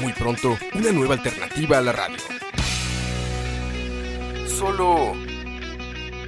[0.00, 2.16] Muy pronto, una nueva alternativa a la radio.
[4.46, 5.14] Solo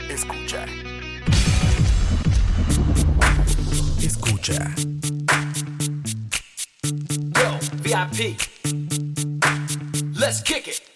[0.09, 0.65] escucha.
[4.03, 4.75] Escucha.
[7.35, 8.37] Yo, VIP.
[10.19, 10.90] Let's kick it.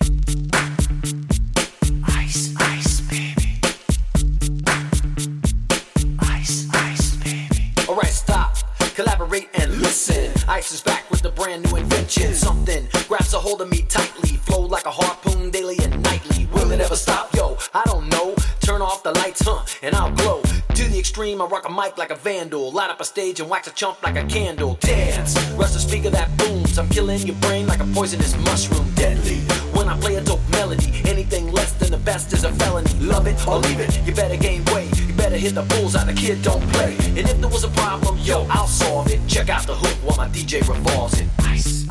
[8.95, 10.31] Collaborate and listen.
[10.49, 12.33] Ice is back with a brand new invention.
[12.33, 14.37] Something grabs a hold of me tightly.
[14.37, 16.47] Flow like a harpoon daily and nightly.
[16.53, 17.35] Will it ever stop?
[17.35, 18.37] Yo, I don't know.
[18.61, 19.65] Turn off the lights, huh?
[19.83, 20.43] And I'll glow.
[20.43, 22.71] To the extreme, I rock a mic like a vandal.
[22.71, 24.79] Light up a stage and wax a chump like a candle.
[24.81, 26.79] Dance, rush the speaker that booms.
[26.79, 28.89] I'm killing your brain like a poisonous mushroom.
[28.95, 29.41] Deadly.
[29.77, 32.93] When I play a dope melody, anything less than the best is a felony.
[33.01, 35.04] Love it or leave it, you better gain weight.
[35.35, 36.95] Better hit the bullseye, the kid don't play.
[37.09, 39.19] And if there was a problem, yo, I'll solve it.
[39.27, 41.27] Check out the hook while my DJ revolves it.
[41.41, 41.84] Ice,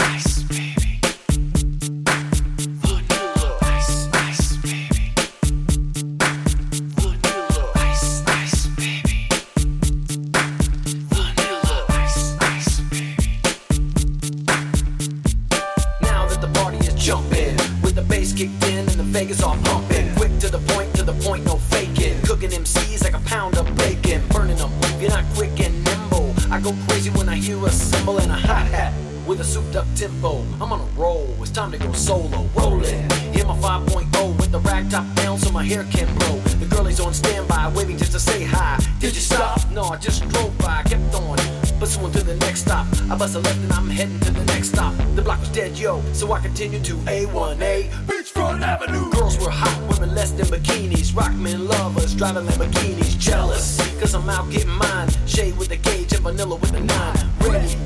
[29.96, 31.36] tempo, I'm on a roll.
[31.42, 32.50] It's time to go solo.
[32.56, 36.38] Rolling, hit my 5.0 with the rag top down so my hair can blow.
[36.60, 38.80] The girlie's on standby, waiting just to say hi.
[39.00, 39.70] Did you stop?
[39.72, 41.38] No, I just drove by, kept on.
[41.80, 42.88] Pursuing to the next stop.
[43.10, 44.94] I bust a left and I'm heading to the next stop.
[45.16, 47.90] The block was dead, yo, so I continued to A1A.
[48.08, 49.12] Beachfront Avenue.
[49.12, 51.14] Girls were hot, women less than bikinis.
[51.14, 53.18] Rockmen lovers, driving Lamborghinis.
[53.20, 55.10] Jealous, cause I'm out getting mine.
[55.28, 57.30] Shade with the gauge and vanilla with the nine.
[57.42, 57.83] Ready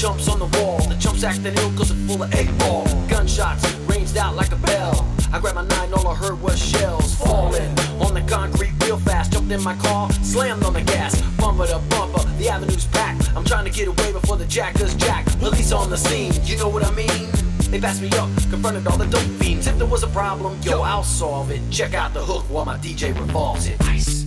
[0.00, 0.78] chumps on the wall.
[0.88, 2.86] The chumps acting ill cause it's full of eight ball.
[3.06, 5.06] Gunshots ranged out like a bell.
[5.30, 7.68] I grabbed my nine, all I heard was shells falling
[8.00, 9.32] on the concrete real fast.
[9.32, 12.24] Jumped in my car, slammed on the gas, bumper to bumper.
[12.38, 13.28] The avenue's packed.
[13.36, 15.26] I'm trying to get away before the jackers jack.
[15.38, 17.28] Police on the scene, you know what I mean?
[17.70, 19.66] They passed me up, confronted all the dope fiends.
[19.66, 21.60] If there was a problem, yo, I'll solve it.
[21.70, 23.76] Check out the hook while my DJ revolves it.
[23.82, 24.19] Ice,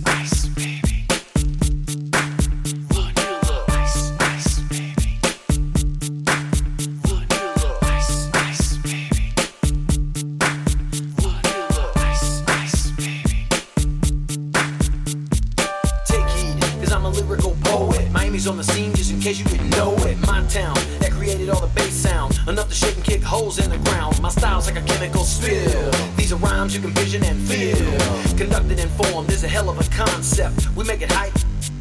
[29.94, 30.68] concept.
[30.76, 31.32] We make it hype.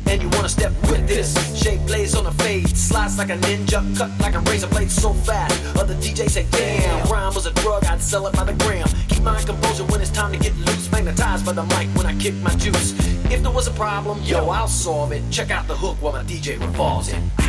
[0.06, 1.34] And you wanna step with this.
[1.60, 5.14] Shape blaze on a fade Slice like a ninja Cut like a razor blade so
[5.14, 5.56] fast.
[5.78, 8.88] Other DJs say damn Rhyme was a drug I'd sell it by the gram.
[9.10, 10.92] Keep my composure when it's time to get loose.
[10.92, 12.92] Magnetized by the mic when I kick my juice.
[13.32, 15.24] If there was a problem, yo, I'll solve it.
[15.32, 17.43] Check out the hook while my DJ revolves it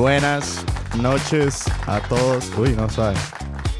[0.00, 0.64] buenas
[0.96, 2.50] noches a todos.
[2.56, 3.18] Uy, no saben.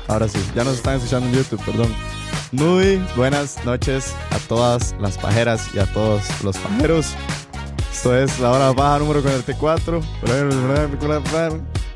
[0.07, 1.95] Ahora sí, ya nos están escuchando en YouTube, perdón.
[2.53, 7.15] Muy buenas noches a todas las pajeras y a todos los pajeros.
[7.91, 10.01] Esto es la hora paja número 44.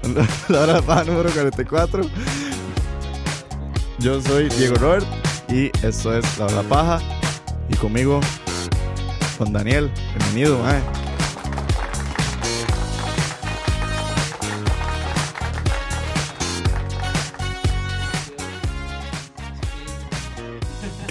[0.48, 2.02] La hora paja número 44.
[3.98, 5.06] Yo soy Diego Robert
[5.50, 7.00] y esto es la hora paja.
[7.68, 8.20] Y conmigo,
[9.36, 9.90] con Daniel.
[10.16, 10.93] Bienvenido, mae.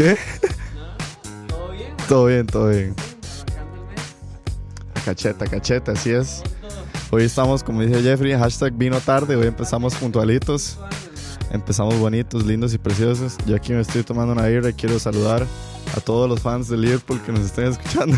[0.03, 0.17] ¿Qué?
[1.47, 1.93] ¿Todo bien?
[2.09, 2.93] Todo bien, todo bien.
[5.05, 6.43] Cacheta, cacheta, así es.
[7.09, 9.37] Hoy estamos, como dice Jeffrey, hashtag vino tarde.
[9.37, 10.77] Hoy empezamos puntualitos.
[11.51, 13.37] Empezamos bonitos, lindos y preciosos.
[13.45, 15.47] Yo aquí me estoy tomando una birra y quiero saludar
[15.95, 18.17] a todos los fans de Liverpool que nos estén escuchando.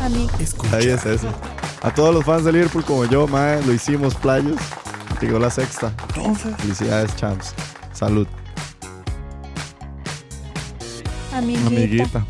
[0.00, 0.26] A mí,
[0.72, 1.28] Ahí es eso.
[1.82, 4.56] A todos los fans de Liverpool como yo, mae, lo hicimos, playos.
[5.20, 5.92] Llegó la sexta.
[6.56, 7.52] Felicidades, champs.
[7.92, 8.26] Salud,
[11.34, 11.66] amiguita.
[11.66, 12.26] amiguita.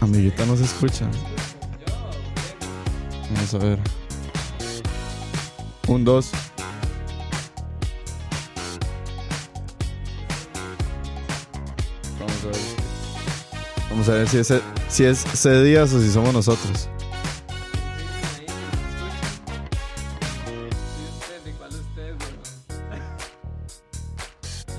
[0.00, 1.06] Amiguita no se escucha.
[3.34, 3.78] Vamos a ver.
[5.86, 6.30] Un, dos.
[12.18, 12.56] Vamos a ver.
[13.90, 14.54] Vamos a ver si es,
[14.88, 16.88] si es C Díaz o si somos nosotros.
[21.58, 23.00] ¿Cuál de ustedes, weón?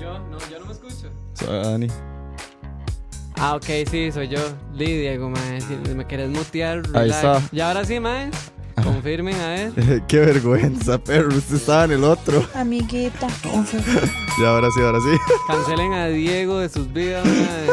[0.00, 1.10] Yo, no, yo no me escucho.
[1.34, 2.11] Soy Dani.
[3.44, 4.38] Ah, ok, sí, soy yo.
[4.72, 5.60] Lee, Diego, mae.
[5.60, 7.40] Si me querés mutear, Ahí está.
[7.50, 8.30] Y ahora sí, mae.
[8.82, 10.02] Confirmen a ver.
[10.08, 11.34] Qué vergüenza, perro.
[11.36, 12.46] Usted estaba en el otro.
[12.54, 13.26] Amiguita.
[14.40, 15.10] Y ahora sí, ahora sí.
[15.46, 17.66] Cancelen a Diego de sus vidas, mae.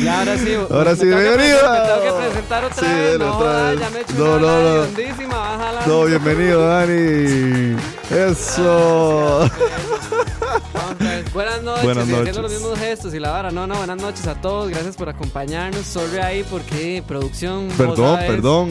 [0.00, 1.58] Y ahora sí, Ahora me sí, bienvenido.
[1.72, 3.12] Me tengo que presentar otra Sí, vez.
[3.12, 3.80] dele No, otra vez.
[3.80, 4.86] ya me he hecho No, una no, no.
[5.28, 5.86] bájala.
[5.86, 7.76] No, bienvenido, Dani.
[8.30, 9.50] Eso.
[11.32, 13.50] Buenas noches, Buenas haciendo los mismos gestos y la vara.
[13.50, 14.70] No, no, buenas noches a todos.
[14.70, 15.84] Gracias por acompañarnos.
[15.86, 17.68] Sorry ahí porque producción.
[17.68, 18.70] vos Perdón,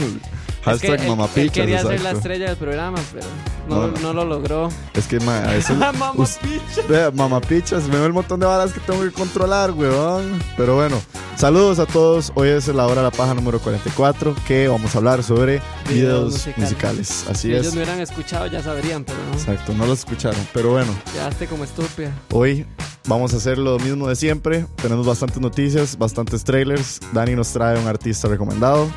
[0.63, 0.75] perdón.
[0.75, 1.43] Es que Hashtag él- mamapichas.
[1.43, 2.17] Él quería ser la exacto.
[2.17, 3.25] estrella del programa, pero
[3.67, 3.99] no, No, no.
[4.01, 4.13] no.
[4.13, 4.69] lo logró.
[4.93, 5.77] Es que, ma, a veces.
[5.77, 6.87] Mamapichas.
[6.87, 10.41] Vea, mamapichas, me veo el montón de balas que tengo que controlar, weón.
[10.57, 11.01] Pero bueno,
[11.35, 12.31] saludos a todos.
[12.35, 16.31] Hoy es la hora de la paja número 44, que vamos a hablar sobre videos,
[16.33, 16.57] musicales.
[16.71, 17.25] musicales.
[17.29, 17.61] Así si es.
[17.61, 19.33] ellos me hubieran escuchado, ya sabrían, pero no.
[19.33, 20.39] Exacto, no lo escucharon.
[20.53, 22.11] Pero bueno, Quedaste como estúpida.
[22.31, 22.65] hoy
[23.07, 24.65] vamos a hacer lo mismo de siempre.
[24.81, 26.99] Tenemos bastantes noticias, bastantes trailers.
[27.11, 28.89] Dani nos trae un artista recomendado.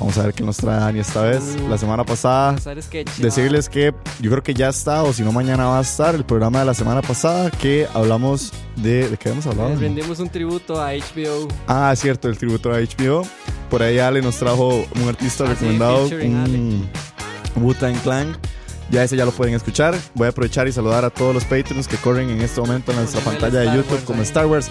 [0.00, 1.56] Vamos a ver qué nos trae Dani esta vez.
[1.60, 1.68] Uh.
[1.68, 2.54] La semana pasada
[3.18, 6.24] decirles que yo creo que ya está, o si no, mañana va a estar el
[6.24, 9.08] programa de la semana pasada que hablamos de.
[9.08, 9.74] ¿De qué hemos hablado?
[9.76, 11.48] Rendimos un tributo a HBO.
[11.66, 13.22] Ah, es cierto, el tributo a HBO.
[13.70, 16.88] Por ahí Ale nos trajo un artista Ah, recomendado, un
[17.56, 18.36] Wu-Tang Clan.
[18.90, 19.94] Ya ese ya lo pueden escuchar.
[20.14, 22.98] Voy a aprovechar y saludar a todos los Patreons que corren en este momento en
[22.98, 24.24] nuestra pantalla de YouTube Wars como ahí.
[24.24, 24.70] Star Wars.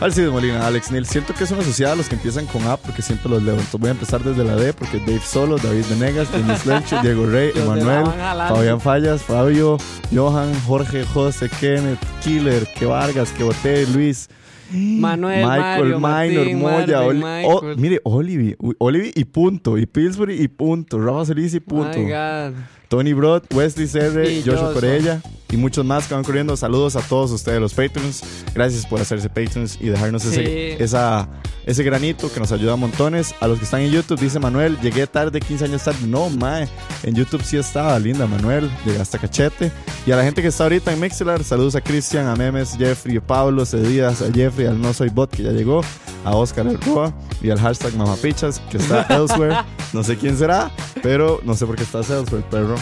[0.00, 1.06] Alcides Molina, Alex Neil.
[1.06, 3.52] Siento que es una sociedad a los que empiezan con A porque siempre los leo.
[3.54, 7.24] Entonces voy a empezar desde la D porque Dave Solo, David Venegas, Denis Lenche, Diego
[7.26, 8.04] Rey, Emanuel.
[8.48, 9.76] Fabián Fallas, Fabio,
[10.12, 14.28] Johan, Jorge, José, Kenneth, Killer, Que Vargas, Que Boté, Luis.
[14.72, 17.76] Manuel, Michael, Mario, Minor, Martín, Moya, Marvin, Oli- Michael.
[17.78, 22.54] mire, Olivi, Olivi y punto, y Pillsbury y punto, Rafa Solís y punto, My God.
[22.92, 24.74] Tony Broad, Wesley Serre, Y Joshua.
[24.74, 26.54] Corella y muchos más que van corriendo.
[26.58, 28.22] Saludos a todos ustedes, los Patreons.
[28.54, 30.44] Gracias por hacerse Patreons y dejarnos ese,
[30.76, 30.82] Sí.
[30.82, 31.26] esa,
[31.64, 33.34] ese granito que nos ayuda a montones.
[33.40, 36.06] A los que están en YouTube, dice Manuel, llegué tarde, 15 años tarde.
[36.06, 36.68] No, mae,
[37.02, 39.72] en YouTube sí estaba, linda Manuel, llegaste a cachete.
[40.06, 43.16] Y a la gente que está ahorita en Mixler, saludos a Cristian, a Memes, Jeffrey,
[43.16, 45.80] a Pablo, Cedías, a Jeffrey, al No Soy Bot que ya llegó,
[46.26, 49.56] a Oscar El Roa y al hashtag Mamapichas que está elsewhere.
[49.94, 50.70] No sé quién será,
[51.02, 52.76] pero no sé por qué está elsewhere, perro.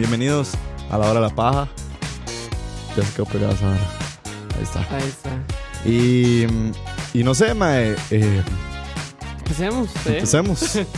[0.00, 0.52] Bienvenidos
[0.90, 1.68] a la hora de la paja.
[2.96, 3.80] Ya se quedó pegada esa vara.
[4.56, 4.96] Ahí está.
[4.96, 5.30] Ahí está.
[5.84, 6.46] Y,
[7.12, 8.42] y no sé, mae, eh,
[9.40, 9.90] Empecemos.
[9.90, 10.08] ¿sí?
[10.08, 10.78] empecemos.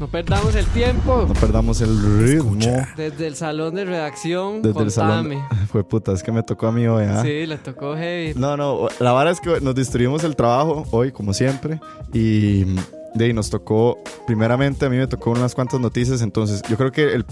[0.00, 1.26] No perdamos el tiempo.
[1.28, 2.56] No perdamos el ritmo.
[2.96, 5.32] Desde el salón de redacción, Desde el salón.
[5.70, 7.22] Fue puta, es que me tocó a mí hoy, ¿ah?
[7.22, 8.34] Sí, le tocó heavy.
[8.34, 11.78] No, no, la vara es que nos distribuimos el trabajo hoy, como siempre,
[12.12, 12.66] y
[13.14, 16.92] de ahí nos tocó, primeramente a mí me tocó unas cuantas noticias, entonces yo creo
[16.92, 17.26] que el-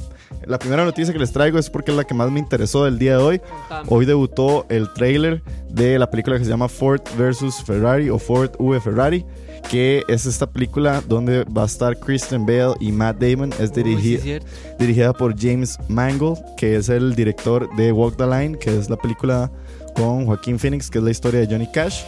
[0.47, 2.99] la primera noticia que les traigo es porque es la que más me interesó del
[2.99, 3.41] día de hoy.
[3.89, 7.63] Hoy debutó el trailer de la película que se llama Ford vs.
[7.65, 9.25] Ferrari o Ford V Ferrari,
[9.71, 13.53] que es esta película donde va a estar Kristen Bale y Matt Damon.
[13.59, 14.47] Es Uy, sí, dirigi- cierto.
[14.79, 18.97] dirigida por James Mangold, que es el director de Walk the Line, que es la
[18.97, 19.51] película
[20.01, 22.03] con Joaquín Phoenix, que es la historia de Johnny Cash.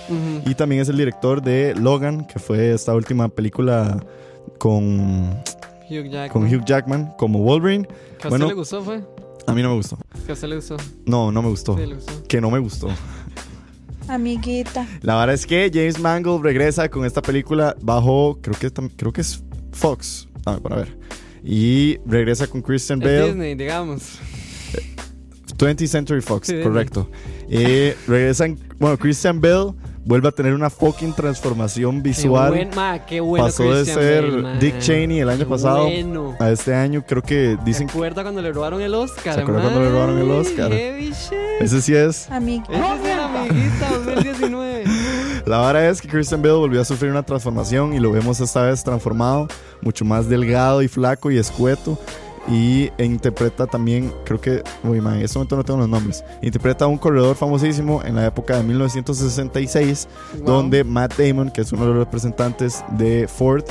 [0.46, 4.02] Y también es el director de Logan, que fue esta última película
[4.58, 5.30] con,
[5.90, 6.28] Hugh Jackman.
[6.30, 7.86] con Hugh Jackman como Wolverine.
[8.20, 9.00] ¿Que a usted le gustó, fue?
[9.46, 9.98] A mí no me gustó.
[10.24, 10.76] Que a usted le gustó.
[11.04, 11.76] No, no me gustó.
[11.76, 12.22] Sí, le gustó.
[12.28, 12.88] Que no me gustó.
[14.08, 14.86] Amiguita.
[15.02, 19.12] La verdad es que James Mangold regresa con esta película bajo, creo que, tam- creo
[19.12, 20.28] que es Fox.
[20.44, 20.98] Dame para ver.
[21.44, 23.26] Y regresa con Christian Es Bale.
[23.26, 24.18] Disney, digamos.
[25.62, 27.08] 20th Century Fox, Sí, correcto.
[27.48, 29.72] Eh, regresan, bueno, Christian Bale
[30.04, 32.52] vuelve a tener una fucking transformación visual.
[32.52, 34.52] Qué buen, ma, qué bueno Pasó de Christian ser Bale, ma.
[34.58, 36.34] Dick Cheney el año Qué pasado Bueno.
[36.40, 37.04] a este año.
[37.06, 39.34] Creo que dicen ¿Se acuerda cuando le robaron el Oscar?
[39.34, 40.72] ¿Se acuerda cuando le robaron el Oscar?
[40.72, 41.32] Heavy shit.
[41.60, 42.28] ese sí es.
[42.30, 42.72] Amiguita.
[42.72, 44.84] Ese es el amiguita 2019.
[45.46, 48.62] La vara es que Christian Bale volvió a sufrir una transformación y lo vemos esta
[48.62, 49.48] vez transformado,
[49.80, 51.98] mucho más delgado y flaco y escueto.
[52.48, 56.24] Y interpreta también, creo que, uy, man, en este momento no tengo los nombres.
[56.42, 60.08] Interpreta a un corredor famosísimo en la época de 1966,
[60.38, 60.44] Wow.
[60.44, 63.62] donde Matt Damon, que es uno de los representantes de Ford,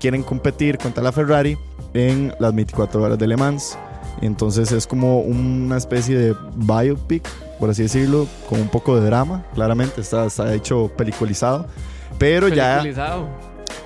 [0.00, 1.58] quieren competir contra la Ferrari
[1.92, 3.76] en las 24 horas de Le Mans.
[4.22, 7.28] Entonces es como una especie de biopic,
[7.58, 9.44] por así decirlo, con un poco de drama.
[9.54, 11.66] Claramente está, está hecho peliculizado.
[12.18, 13.26] Pero ya, Peliculizado.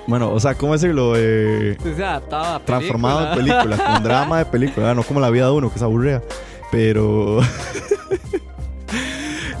[0.09, 1.13] Bueno, o sea, ¿cómo decirlo?
[1.15, 3.61] Eh, Usted se adaptaba a transformado en película.
[3.63, 6.23] película, con drama de película, no como la vida de uno, que es aburrida.
[6.71, 7.41] Pero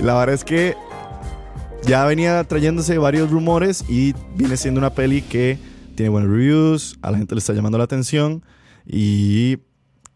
[0.01, 0.75] la verdad es que
[1.83, 5.57] ya venía trayéndose varios rumores y viene siendo una peli que
[5.95, 8.43] tiene buenos reviews, a la gente le está llamando la atención
[8.85, 9.57] y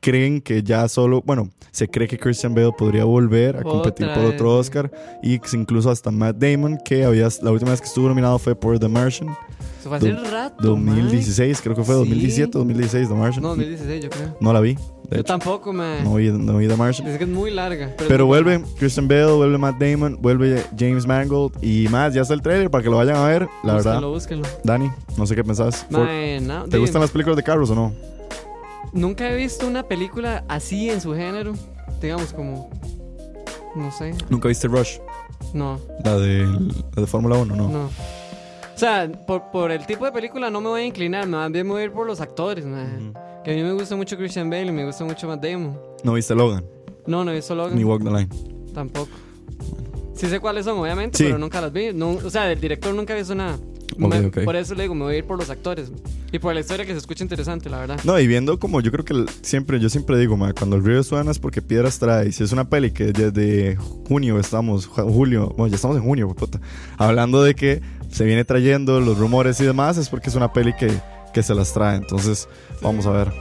[0.04, 4.26] creen que ya solo, bueno, se cree que Christian Bale podría volver a competir por
[4.26, 4.58] otro.
[4.58, 4.92] Oscar
[5.24, 8.78] y incluso hasta Matt Damon, que había, la última vez que estuvo nominado fue por
[8.78, 9.36] The Martian,
[9.82, 10.56] Se fue hace Do- rato.
[10.64, 12.00] 2016, creo que fue Sí.
[12.02, 13.42] 2017, 2016, The Martian.
[13.42, 14.38] No, 2016, yo creo.
[14.40, 14.82] No la vi, Yo
[15.12, 15.24] hecho.
[15.24, 16.04] tampoco, man.
[16.04, 17.08] No vi, no vi The Martian.
[17.08, 17.94] Es que es muy larga.
[17.98, 18.76] Pero, vuelve buena.
[18.78, 22.14] Christian Bale, vuelve Matt Damon, vuelve James Mangold y más.
[22.14, 23.48] Ya está el trailer para que lo vayan a ver.
[23.64, 24.10] La verdad, Búsquenlo,
[24.44, 24.48] búsquenlo.
[24.64, 25.86] Dani, no sé qué pensás.
[25.90, 27.94] Mae, no, ¿Te gustan las películas de carros o no?
[28.94, 31.54] Nunca he visto una película así en su género.
[32.02, 32.70] Digamos, como.
[33.76, 34.14] No sé.
[34.30, 34.98] ¿Nunca viste Rush?
[35.54, 36.46] No, La de,
[36.96, 37.68] la de Fórmula 1, no.
[37.70, 37.86] no.
[37.86, 41.28] O sea, por, por el tipo de película no me voy a inclinar.
[41.28, 43.12] Más bien me voy a ir por los actores, mae.
[43.44, 45.78] Que a mí me gusta mucho Christian Bale y me gusta mucho Matt Damon.
[46.04, 46.64] ¿No viste Logan?
[47.06, 47.76] No, no he visto Logan.
[47.76, 48.30] Ni Walk the Line.
[48.74, 49.10] Tampoco.
[50.16, 51.24] Sí sé cuáles son, obviamente, Sí.
[51.26, 51.92] pero nunca las vi.
[51.94, 53.58] No, o sea, del director nunca he visto nada.
[53.94, 54.40] Ok, Me- ok.
[54.44, 55.92] Por eso le digo, me voy a ir por los actores.
[56.32, 58.00] Y por la historia que se escucha interesante, la verdad.
[58.04, 61.04] No, y viendo como yo creo que siempre, yo siempre digo, ma, cuando el río
[61.04, 62.32] suena es porque piedras trae.
[62.32, 63.76] Si es una peli que desde
[64.08, 66.60] junio estamos, ju- julio, bueno, ya estamos en junio, puta,
[66.98, 70.74] hablando de que se viene trayendo los rumores y demás, es porque es una peli
[70.76, 70.92] que,
[71.34, 71.98] que se las trae.
[71.98, 72.48] Entonces,
[72.82, 73.32] vamos a ver.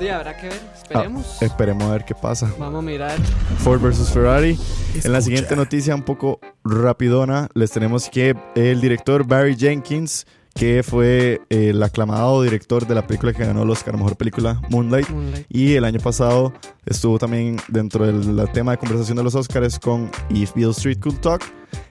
[0.00, 0.60] Y habrá que ver,
[0.94, 1.42] Ah, esperemos.
[1.42, 2.50] esperemos a ver qué pasa.
[2.58, 3.18] Vamos a mirar.
[3.58, 4.58] Ford versus Ferrari.
[5.02, 10.82] En la siguiente noticia, un poco rapidona, les tenemos que el director Barry Jenkins, que
[10.82, 15.08] fue el aclamado director de la película que ganó el Oscar a Mejor Película, Moonlight,
[15.08, 15.46] Moonlight.
[15.48, 16.52] y el año pasado
[16.84, 21.18] estuvo también dentro del tema de conversación de los Oscars con If Beale Street Could
[21.20, 21.42] Talk.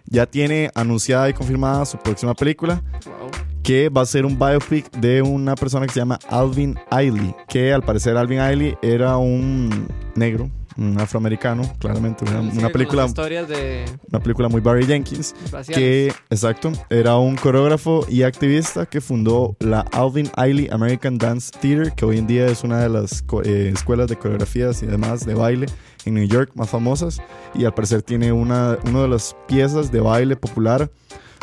[0.10, 3.30] Ya tiene anunciada y confirmada su próxima película, Wow.
[3.68, 7.74] Que va a ser un biopic de una persona que se llama Alvin Ailey, que
[7.74, 14.22] al parecer Alvin Ailey era un negro, un afroamericano, claramente, una, película, historias de una
[14.22, 15.68] película muy Barry Jenkins, raciales.
[15.78, 21.92] que, exacto, era un coreógrafo y activista que fundó la Alvin Ailey American Dance Theater,
[21.92, 25.34] que hoy en día es una de las eh, escuelas de coreografías y demás de
[25.34, 25.66] baile
[26.06, 27.20] en New York más famosas,
[27.54, 30.90] y al parecer tiene una, una de las piezas de baile popular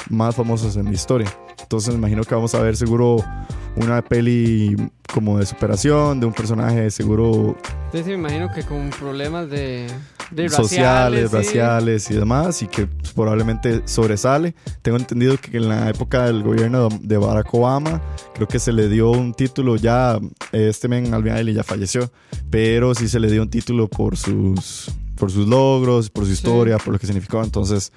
[0.09, 1.31] más famosas en la historia.
[1.65, 3.17] Entonces me imagino que vamos a ver seguro
[3.77, 4.77] una peli
[5.13, 7.57] como de superación, de un personaje seguro
[7.95, 9.87] Sí, sí, me imagino que con problemas de,
[10.33, 11.37] de sociales, raciales, sí.
[11.37, 14.57] raciales y demás, y que probablemente sobresale.
[14.83, 18.03] Tengo entendido que en la época del gobierno de Barack Obama,
[18.35, 20.19] creo que se le dio un título ya,
[20.51, 22.11] este men Alvin ya falleció,
[22.51, 26.79] pero sí se le dio un título por sus, por sus logros, por su historia,
[26.79, 27.45] por lo que significó.
[27.45, 27.93] Entonces,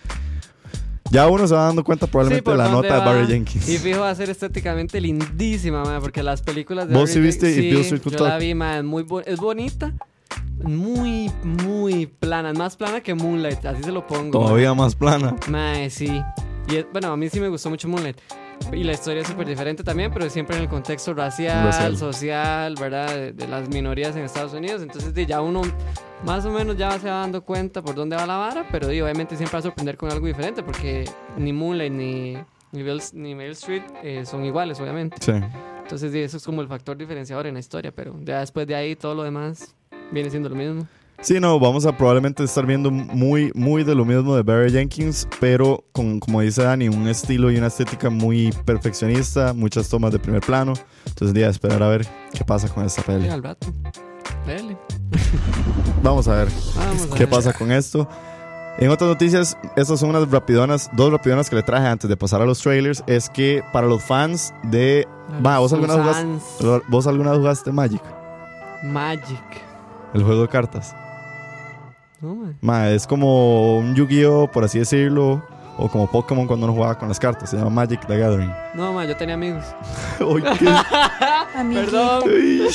[1.12, 3.06] ya uno se va dando cuenta probablemente de la nota de.
[3.06, 3.68] Barry Jenkins.
[3.70, 7.20] Y fijo, va a ser estéticamente lindísima, ma, porque las películas de ¿Vos Barry sí
[7.20, 7.48] viste
[7.82, 9.94] Street yo la vi, ma, es, muy bo- es bonita.
[10.64, 12.50] Muy, muy plana.
[12.52, 14.32] Es más plana que Moonlight, así se lo pongo.
[14.40, 15.36] Todavía más plana.
[15.48, 16.22] Mae, sí.
[16.70, 18.18] Y es- bueno, a mí sí me gustó mucho Moonlight.
[18.74, 21.98] Y la historia es súper diferente también, pero siempre en el contexto racial, Racial.
[21.98, 23.08] social, ¿verdad?
[23.16, 24.82] De, de las minorías en Estados Unidos.
[24.82, 25.62] Entonces, ya uno
[26.24, 29.00] más o menos ya se va dando cuenta por dónde va la vara, pero di,
[29.02, 31.06] obviamente siempre va a sorprender con algo diferente, porque
[31.38, 32.34] ni Moonlight ni,
[32.74, 32.84] ni,
[33.14, 35.18] ni Mail Street eh, son iguales, obviamente.
[35.22, 35.32] Sí.
[35.82, 38.96] Entonces, eso es como el factor diferenciador en la historia, pero ya después de ahí
[38.96, 39.74] todo lo demás
[40.12, 40.88] viene siendo lo mismo.
[41.22, 45.28] Sí, no, vamos a probablemente estar viendo muy, muy de lo mismo de Barry Jenkins,
[45.40, 50.20] pero con, como dice Dani, un estilo y una estética muy perfeccionista, muchas tomas de
[50.20, 50.74] primer plano.
[51.08, 53.28] Entonces, día esperar a ver qué pasa con esta peli.
[53.28, 53.68] Al rato.
[54.46, 54.78] Dele.
[56.04, 57.30] Vamos a ver Vamos a qué ver.
[57.30, 58.08] pasa con esto.
[58.78, 62.44] En otras noticias, estas son unas rapidonas, dos rapidonas que le traje antes de pasar
[62.44, 63.04] a los trailers.
[63.08, 65.08] Es que para los fans de.
[65.44, 68.04] Va, ¿vos alguna, jugaste, ¿Vos alguna jugaste Magic?
[68.84, 69.42] Magic.
[70.14, 70.96] El juego de cartas.
[72.22, 72.54] No, mae.
[72.62, 75.44] Ma, es como un Yu-Gi-Oh, por así decirlo.
[75.80, 77.52] O como Pokémon cuando uno jugaba con las cartas.
[77.52, 78.52] Se llama Magic the Gathering.
[78.74, 79.64] No, mae, yo tenía amigos.
[80.20, 80.66] Uy, qué-.
[81.76, 82.24] Perdón.
[82.26, 82.68] Uy,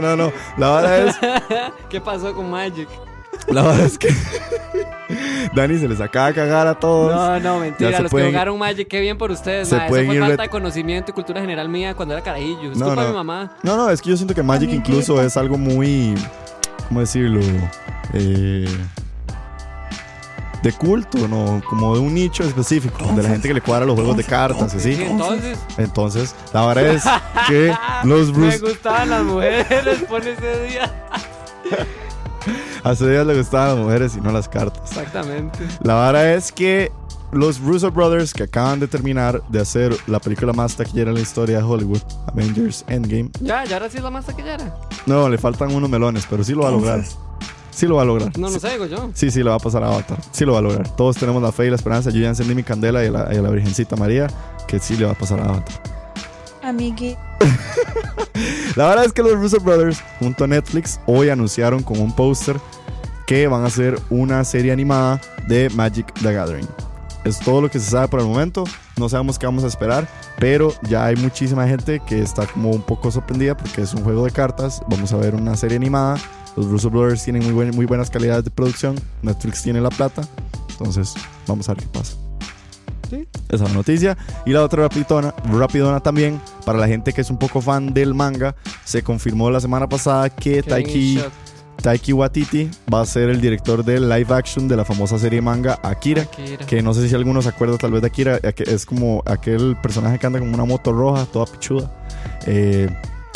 [0.00, 0.32] No, no.
[0.56, 1.16] La verdad es.
[1.90, 2.88] ¿Qué pasó con Magic?
[3.48, 4.08] La verdad es que.
[5.54, 7.14] Dani se les acaba de cagar a todos.
[7.14, 7.94] No, no, mentira.
[7.96, 9.68] se Los pueden- que jugaron Magic, qué bien por ustedes.
[9.68, 9.84] se mae.
[9.84, 12.72] Eso pueden fue ir falta ret- de conocimiento y cultura general mía cuando era carajillo.
[12.72, 13.12] Es No, culpa de no.
[13.12, 13.52] mi mamá.
[13.62, 14.88] No, no, es que yo siento que Magic Amiguita.
[14.90, 16.14] incluso es algo muy.
[16.88, 17.40] ¿Cómo decirlo?
[18.14, 18.68] Eh,
[20.62, 21.62] de culto, ¿no?
[21.68, 23.04] Como de un nicho específico.
[23.14, 25.58] De la gente que le cuadra los juegos de cartas, entonces.
[25.76, 27.04] Entonces, la verdad es
[27.46, 27.74] que
[28.04, 28.58] los Me Bruce.
[28.58, 30.92] gustaban las mujeres por ese día.
[32.82, 34.90] Hace días le gustaban las mujeres y no las cartas.
[34.90, 35.58] Exactamente.
[35.82, 36.90] La vara es que
[37.30, 41.20] los Russo Brothers, que acaban de terminar de hacer la película más taquillera en la
[41.22, 43.30] historia de Hollywood, Avengers Endgame.
[43.40, 44.74] Ya, ya ahora sí es la más taquillera.
[45.06, 47.04] No, le faltan unos melones, pero sí lo va a lograr.
[47.78, 48.36] Sí lo va a lograr.
[48.36, 49.10] No, no Sí- sé, digo yo.
[49.14, 50.18] Sí, sí, lo va a pasar a Avatar.
[50.32, 50.88] Sí lo va a lograr.
[50.96, 52.10] Todos tenemos la fe y la esperanza.
[52.10, 54.26] Yo ya encendí mi candela y a la, y a la Virgencita María,
[54.66, 55.80] que sí le va a pasar a Avatar.
[56.64, 57.20] Amiguita.
[58.76, 62.56] La verdad es que los Russo Brothers, junto a Netflix, hoy anunciaron con un póster
[63.26, 66.66] que van a hacer una serie animada de Magic the Gathering.
[67.24, 68.64] Es todo lo que se sabe por el momento.
[68.96, 70.08] No sabemos qué vamos a esperar,
[70.38, 74.24] pero ya hay muchísima gente que está como un poco sorprendida porque es un juego
[74.24, 74.80] de cartas.
[74.88, 76.16] Vamos a ver una serie animada.
[76.58, 78.96] Los Russo Brothers tienen muy, buen- muy buenas calidades de producción.
[79.22, 80.22] Netflix tiene la plata.
[80.70, 81.14] Entonces,
[81.46, 82.14] vamos a ver qué pasa.
[83.08, 83.26] Sí.
[83.48, 84.18] Esa es la noticia.
[84.44, 88.12] Y la otra rapidona, rapidona también, para la gente que es un poco fan del
[88.12, 91.20] manga, se confirmó la semana pasada que Taiki,
[91.80, 95.78] Taiki Watiti va a ser el director del live action de la famosa serie manga
[95.82, 96.22] Akira.
[96.22, 96.66] Akira.
[96.66, 100.18] Que no sé si alguno se acuerda tal vez de Akira, es como aquel personaje
[100.18, 101.90] que anda con una moto roja, toda pichuda.
[102.46, 102.90] Eh,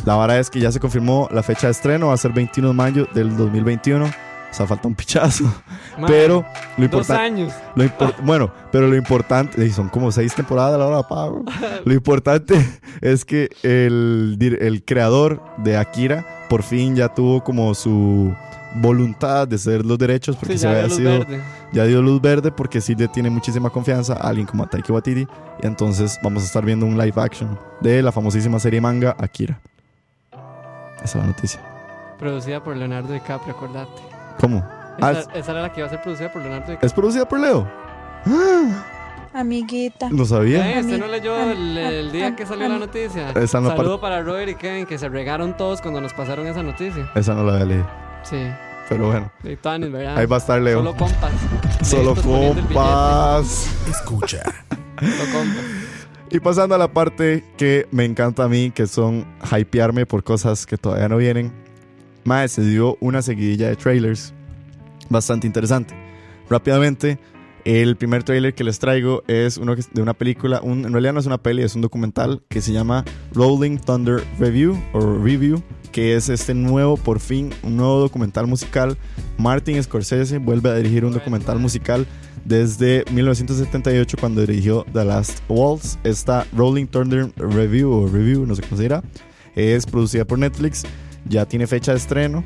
[0.04, 2.68] la vara es que ya se confirmó la fecha de estreno, va a ser 21
[2.68, 4.04] de mayo del 2021.
[4.04, 5.44] O sea, falta un pichazo.
[5.98, 6.44] Mae, Pero
[6.76, 7.22] lo importante...
[7.22, 7.52] años.
[7.74, 11.42] Lo impor- bueno, pero lo importante, son como seis temporadas a la hora de pago.
[11.86, 12.62] Lo importante
[13.00, 18.34] es que el, el creador de Akira por fin ya tuvo como su
[18.76, 21.40] voluntad de ceder los derechos porque Sí, se había sido, verde.
[21.72, 24.92] ya dio luz verde porque sí le tiene muchísima confianza a alguien como a Taiki
[24.92, 25.26] Watiti
[25.62, 29.60] y entonces vamos a estar viendo un live action de la famosísima serie manga Akira.
[31.04, 31.60] Esa es la noticia.
[32.18, 34.02] Producida por Leonardo DiCaprio, acordate.
[34.40, 34.64] ¿Cómo?
[35.00, 36.86] Ah, Esa, es, esa era la que iba a ser producida por Leonardo DiCaprio.
[36.86, 37.68] ¿es producida por Leo?
[39.34, 40.08] Amiguita.
[40.10, 40.76] No sabía.
[40.76, 43.30] Eh, ¿Usted no leyó el, el día que salió la noticia?
[43.30, 46.62] Esa no Saludo para Robert y Kevin que se regaron todos cuando nos pasaron esa
[46.62, 47.10] noticia.
[47.14, 47.86] Esa no la había leído.
[48.24, 48.46] Sí,
[48.90, 50.18] Pero bueno, y Tanis, ¿verdad?
[50.18, 50.78] ahí va a estar Leo.
[50.78, 51.32] Solo compas.
[51.82, 53.68] Solo compas.
[53.88, 54.42] Escucha.
[55.00, 55.64] Solo compas.
[56.34, 60.64] Y pasando a la parte que me encanta a mí, que son hypearme por cosas
[60.64, 61.52] que todavía no vienen.
[62.24, 64.32] Mae, se dio una seguidilla de trailers
[65.10, 65.94] bastante interesante.
[66.48, 67.18] Rápidamente,
[67.66, 71.20] el primer trailer que les traigo es uno de una película, un- en realidad no
[71.20, 76.16] es una peli, es un documental que se llama Rolling Thunder Review o Review, que
[76.16, 78.96] es este nuevo, por fin, un nuevo documental musical.
[79.36, 82.06] Martin Scorsese vuelve a dirigir un documental musical
[82.44, 85.98] desde 1978 cuando dirigió The Last Waltz.
[86.04, 89.02] Esta Rolling Thunder Review o Review, no sé cómo se dirá,
[89.54, 90.84] es producida por Netflix,
[91.28, 92.44] ya tiene fecha de estreno,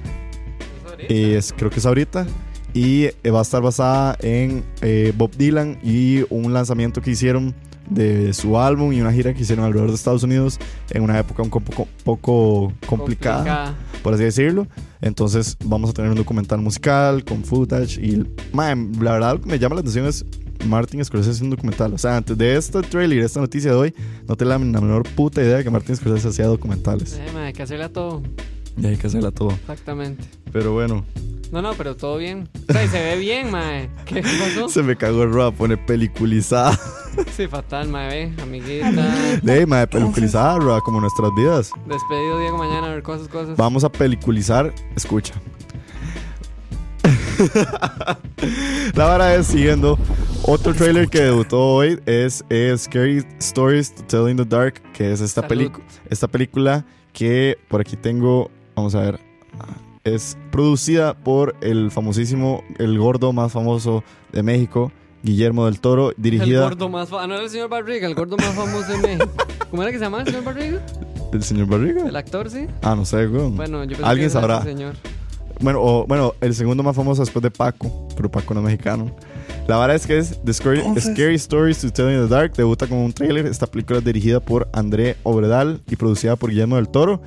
[1.09, 2.27] es, creo que es ahorita.
[2.75, 7.55] Y eh, va a estar basada en eh, Bob Dylan y un lanzamiento que hicieron
[7.89, 10.59] de su álbum y una gira que hicieron alrededor de Estados Unidos
[10.91, 13.75] en una época un poco, poco complicada,
[14.07, 14.69] por así decirlo.
[15.01, 19.49] Entonces vamos a tener un documental musical con footage y man, la verdad lo que
[19.49, 20.25] me llama la atención es
[20.65, 21.93] Martin Scorsese haciendo un documental.
[21.93, 23.95] O sea, antes de este trailer esta noticia de hoy,
[24.29, 27.15] no tengo la menor puta idea de que Martin Scorsese hacía documentales.
[27.15, 28.23] Eh, mae, hay que hacerle a todo.
[28.77, 29.51] Y hay que hacerla todo.
[29.53, 30.25] Exactamente.
[30.53, 31.05] Pero bueno,
[31.53, 32.49] No, no, pero todo bien.
[32.69, 33.89] O sea, y se ve bien, mae.
[34.05, 34.69] ¿Qué pasó?
[34.69, 36.79] se me cagó el Roa, pone peliculizada.
[37.37, 38.91] Sí, fatal, mae, ve, amiguita.
[39.43, 41.71] De ahí, madre, peliculizada, Roa, como nuestras vidas.
[41.87, 43.57] Despedido Diego mañana a ver cosas, cosas.
[43.57, 44.75] Vamos a peliculizar.
[44.97, 45.35] Escucha.
[48.95, 49.99] La vara es siguiendo.
[50.43, 55.13] Otro trailer que debutó hoy es, es Scary Stories to Tell in the Dark, que
[55.13, 59.21] es esta, pelicu- esta película que por aquí tengo, vamos a ver,
[60.05, 66.17] es producida por el famosísimo, el gordo más famoso de México, Guillermo del Toro, El
[66.19, 67.25] dirigida gordo más famoso.
[67.25, 69.31] Ah, no era el señor Barriga, el gordo más famoso de México.
[69.71, 70.81] ¿Cómo era que se llamaba el señor Barriga?
[71.33, 72.07] del señor Barriga.
[72.07, 72.67] ¿El actor, sí?
[72.83, 73.51] Ah, no sé, güey.
[73.51, 74.59] Bueno, yo pensé Alguien que era sabrá.
[74.59, 74.95] ese señor.
[75.61, 79.11] Bueno, o- bueno, el segundo más famoso después de Paco, pero Paco no es mexicano.
[79.67, 82.53] La verdad es que es The Scary, Scary Stories to Tell in the Dark.
[82.55, 83.47] Debuta con un tráiler.
[83.47, 87.21] Esta película es dirigida por André Obredal y producida por Guillermo del Toro.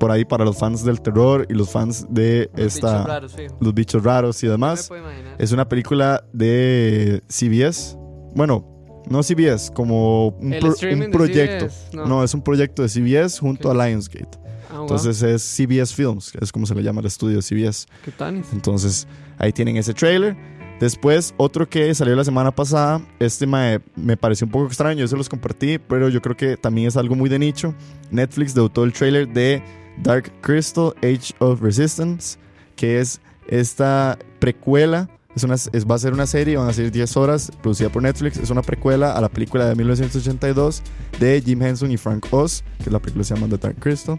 [0.00, 3.36] Por ahí para los fans del terror y los fans de Los esta, bichos raros,
[3.60, 4.90] los bichos raros y demás.
[5.38, 7.96] Es una película de CBS.
[8.34, 8.66] Bueno,
[9.08, 10.74] no CBS, como un, pro-
[11.12, 11.66] proyecto.
[11.68, 12.06] CBS, no.
[12.06, 12.24] no.
[12.24, 14.38] es un proyecto de CBS junto a Lionsgate.
[14.70, 14.82] Ah, wow.
[14.82, 17.86] Entonces es CBS Films, es como se le llama el estudio de CBS.
[18.04, 18.46] ¿Qué tanis?
[18.52, 19.06] Entonces
[19.38, 20.34] ahí tienen ese trailer.
[20.80, 25.08] Después, otro que salió la semana pasada, este me, me pareció un poco extraño, yo
[25.08, 27.74] se los compartí, pero yo creo que también es algo muy de nicho.
[28.10, 29.62] Netflix debutó el trailer de
[30.02, 32.38] Dark Crystal Age of Resistance,
[32.76, 35.08] que es esta precuela.
[35.36, 38.02] Es una, es- va a ser una serie, van a ser 10 horas, producida por
[38.02, 38.36] Netflix.
[38.38, 40.82] Es una precuela a la película de 1982
[41.20, 44.16] de Jim Henson y Frank Oz, que la película se llama The Dark Crystal.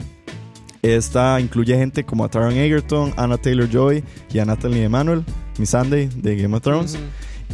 [0.82, 5.24] Esta incluye gente como a Taron Egerton, Anna Taylor Joy y a Natalie Emanuel,
[5.60, 6.98] Miss Sunday de Game of Thrones.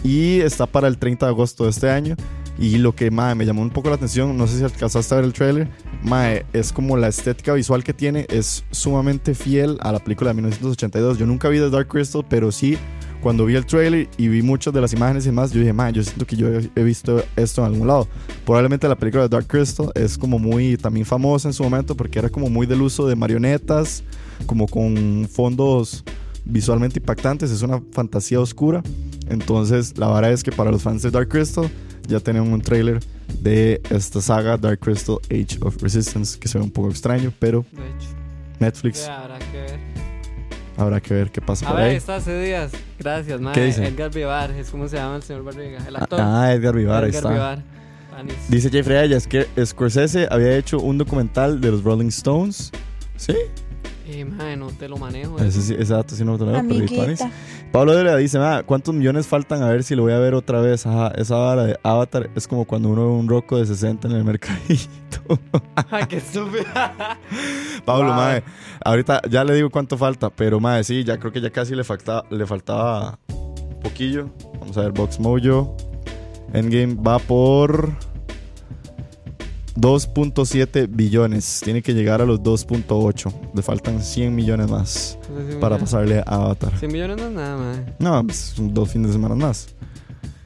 [0.04, 2.16] Y está para el 30 de agosto de este año.
[2.60, 5.18] Y lo que mae, me llamó un poco la atención, no sé si alcanzaste a
[5.18, 5.70] ver el trailer,
[6.04, 10.36] mae, es como la estética visual que tiene, es sumamente fiel a la película de
[10.36, 11.20] 1982.
[11.20, 12.78] Yo nunca vi The Dark Crystal, pero sí,
[13.22, 15.94] cuando vi el trailer y vi muchas de las imágenes y demás, yo dije, mae,
[15.94, 18.08] yo siento que yo he visto esto en algún lado.
[18.46, 22.20] Probablemente la película de Dark Crystal es como muy también famosa en su momento porque
[22.20, 24.04] era como muy del uso de marionetas,
[24.46, 26.04] como con fondos
[26.46, 28.82] visualmente impactantes, es una fantasía oscura.
[29.30, 31.70] Entonces, la verdad es que para los fans de Dark Crystal
[32.08, 33.00] ya tenemos un trailer
[33.40, 37.66] de esta saga Dark Crystal Age of Resistance que se ve un poco extraño, pero
[37.72, 38.08] De hecho.
[38.60, 39.80] Netflix Ya, habrá que ver.
[40.78, 41.96] habrá que ver qué pasa A por ver, ahí.
[41.98, 42.72] está hace días.
[42.98, 43.54] Gracias, mae.
[43.54, 43.86] ¿Qué dice?
[43.86, 45.80] Edgar Vivar, es como se llama el señor Barriga.
[45.88, 46.20] El actor.
[46.22, 47.32] Ah, Edgar Vivar, ahí Edgar está.
[47.34, 47.64] Vivar.
[48.50, 52.72] Dice Jeffrey Ayas que Scorsese había hecho un documental de los Rolling Stones.
[53.16, 53.34] Sí,
[54.10, 55.38] Eh, mae, no te lo manejo.
[55.40, 56.92] ese, sí- ese dato sí no lo pero Tuanis.
[57.22, 57.32] Amiguita.
[57.74, 60.62] Pablo Dela dice, "Ma, ¿cuántos millones faltan a ver si lo voy a ver otra
[60.62, 60.86] vez?
[60.86, 64.16] Ajá, esa vara de Avatar es como cuando uno ve un roco de 60 en
[64.16, 64.88] el mercadito.
[65.92, 66.64] Ay, qué estúpido.
[67.86, 68.16] Pablo, Wow.
[68.16, 68.44] mae,
[68.86, 71.84] ahorita ya le digo cuánto falta, pero mae, sí, ya creo que ya casi le,
[71.84, 73.20] falta, le faltaba
[73.84, 74.30] poquillo.
[74.60, 75.76] Vamos a ver, Box Mojo.
[76.54, 77.92] Endgame va por
[79.78, 81.62] 2.7 billones.
[81.64, 83.32] Tiene que llegar a los 2.8.
[83.54, 85.18] Le faltan 100 millones más
[85.62, 86.78] para pasarle a Avatar.
[86.78, 87.96] 100 millones no es nada, mae.
[88.00, 89.68] No, pues, dos fines de semana más.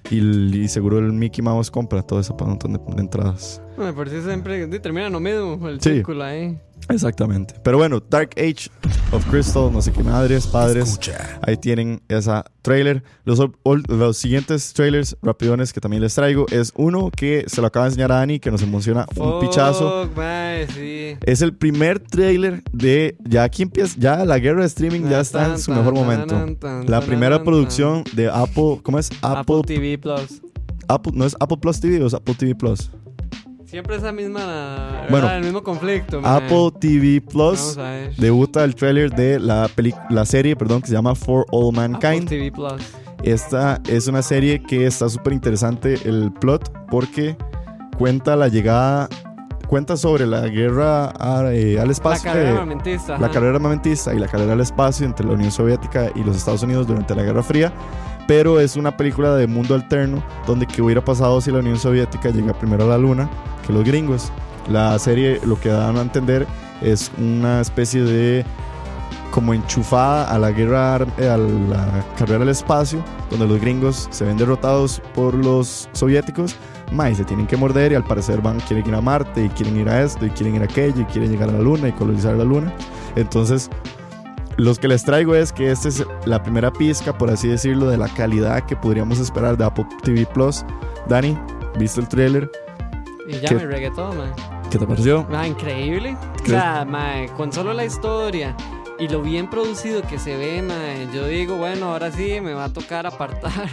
[0.10, 3.62] Y, y seguro el Mickey Mouse compra todo eso para un montón de, de entradas.
[3.78, 5.68] No, por si siempre termina lo mismo.
[5.70, 5.90] El Sí.
[5.94, 6.60] círculo ahí.
[6.90, 7.56] Exactamente.
[7.64, 8.70] Pero bueno, Dark Age
[9.12, 10.90] of Crystal, no sé qué madres, padres.
[10.90, 11.40] Escucha.
[11.42, 13.04] Ahí tienen esa trailer.
[13.24, 13.42] Los,
[13.88, 17.92] los siguientes trailers rapidones que también les traigo es uno que se lo acaba de
[17.92, 20.06] enseñar a Dani, que nos emociona un pichazo.
[20.06, 21.18] Fuck, mae, sí.
[21.26, 23.16] Es el primer trailer de.
[23.24, 23.96] Ya aquí empieza.
[23.98, 26.36] Ya la guerra de streaming ya está en su mejor momento.
[26.88, 28.80] La primera producción de Apple.
[28.84, 29.10] ¿Cómo es?
[29.22, 29.62] Apple, Apple.
[29.66, 30.42] TV Plus.
[30.88, 32.90] Apple no es Apple Plus TV o es Apple TV Plus.
[33.72, 35.06] Siempre esa misma.
[35.10, 35.38] Bueno, ¿verdad?
[35.38, 36.20] el mismo conflicto.
[36.26, 37.78] Apple TV Plus
[38.18, 41.88] debuta el trailer de la, peli- la serie perdón, que se llama For All Apple
[41.88, 42.28] Mankind.
[42.28, 42.82] TV Plus.
[43.24, 47.38] Esta es una serie que está súper interesante el plot porque
[47.98, 49.08] cuenta la llegada,
[49.72, 52.30] cuenta sobre la guerra a- eh, al La espacio.
[52.30, 53.18] carrera armamentista.
[53.18, 56.62] la carrera armamentista y la carrera al espacio entre la Unión Soviética y los Estados
[56.64, 57.72] Unidos durante la Guerra Fría.
[58.28, 62.32] Pero es una película de mundo alterno donde qué hubiera pasado si la Unión Soviética
[62.32, 63.30] llega primero a la Luna
[63.66, 64.30] que los gringos.
[64.70, 66.46] La serie lo que dan a entender
[66.82, 68.44] es una especie de
[69.32, 74.26] como enchufada a la guerra, eh, a la carrera al espacio, donde los gringos se
[74.26, 76.58] ven derrotados por los soviéticos,
[76.92, 79.50] ma, y se tienen que morder y al parecer van, quieren ir a Marte y
[79.50, 81.88] quieren ir a esto y quieren ir a aquello y quieren llegar a la Luna
[81.88, 82.74] y colonizar la Luna.
[83.16, 83.70] Entonces,
[84.58, 87.98] los que les traigo es que esta es la primera pizca, por así decirlo, de
[87.98, 90.64] la calidad que podríamos esperar de Apple TV Plus.
[91.08, 91.38] Dani,
[91.80, 92.52] ¿viste el tráiler?
[93.28, 93.56] Y ya ¿Qué?
[93.56, 94.32] me reggaetón, mae.
[94.70, 95.26] ¿Qué te pareció?
[95.34, 96.16] Ah, increíble.
[96.44, 98.56] O sea, mae, con solo la historia
[99.00, 102.66] y lo bien producido que se ve, mae, yo digo, bueno, ahora sí me va
[102.66, 103.70] a tocar apartar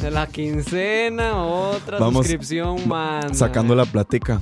[0.00, 3.36] de la quincena otra Vamos suscripción más.
[3.36, 4.40] Sacando la platica.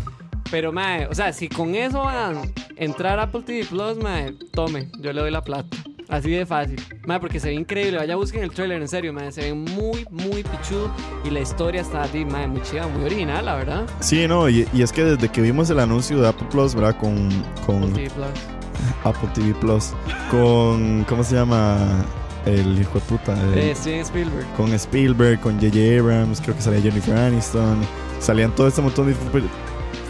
[0.51, 2.42] Pero, mae, o sea, si con eso van a
[2.77, 5.77] entrar a Apple TV Plus, mae, tome, yo le doy la plata.
[6.09, 6.81] Así de fácil.
[7.05, 7.99] Mae, porque se ve increíble.
[7.99, 9.33] Vaya, busquen el trailer, en serio, mae.
[9.33, 10.88] Se ve muy, muy pichudo.
[11.25, 13.87] Y la historia está así, mae, muy chida, muy original, la verdad.
[14.01, 16.97] Sí, no, y, y es que desde que vimos el anuncio de Apple Plus, ¿verdad?
[16.97, 17.29] Con,
[17.66, 18.57] con Apple TV Plus.
[19.05, 19.92] Apple TV Plus,
[20.31, 22.05] con, ¿cómo se llama?
[22.47, 23.33] El hijo de puta.
[23.53, 24.47] el- Eh, Steven Spielberg.
[24.57, 25.99] con Spielberg, con J.J.
[26.01, 27.81] Abrams, creo que salía Jennifer Aniston,
[28.21, 29.49] salían todo este montón de fi-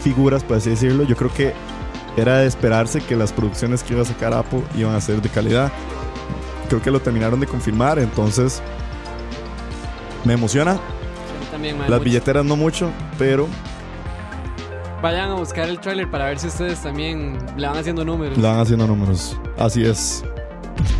[0.01, 1.03] figuras, por así decirlo.
[1.03, 1.53] Yo creo que
[2.15, 5.29] era de esperarse que las producciones que iba a sacar Apple iban a ser de
[5.29, 5.71] calidad.
[6.69, 8.61] creo que lo terminaron de confirmar, entonces
[10.25, 10.77] me emociona.
[11.49, 12.01] También, Las mucho.
[12.01, 13.47] billeteras no mucho, pero
[15.01, 18.37] Vayan a buscar el trailer para ver si ustedes también le van haciendo números.
[18.37, 19.39] le van haciendo números.
[19.57, 20.23] Así es.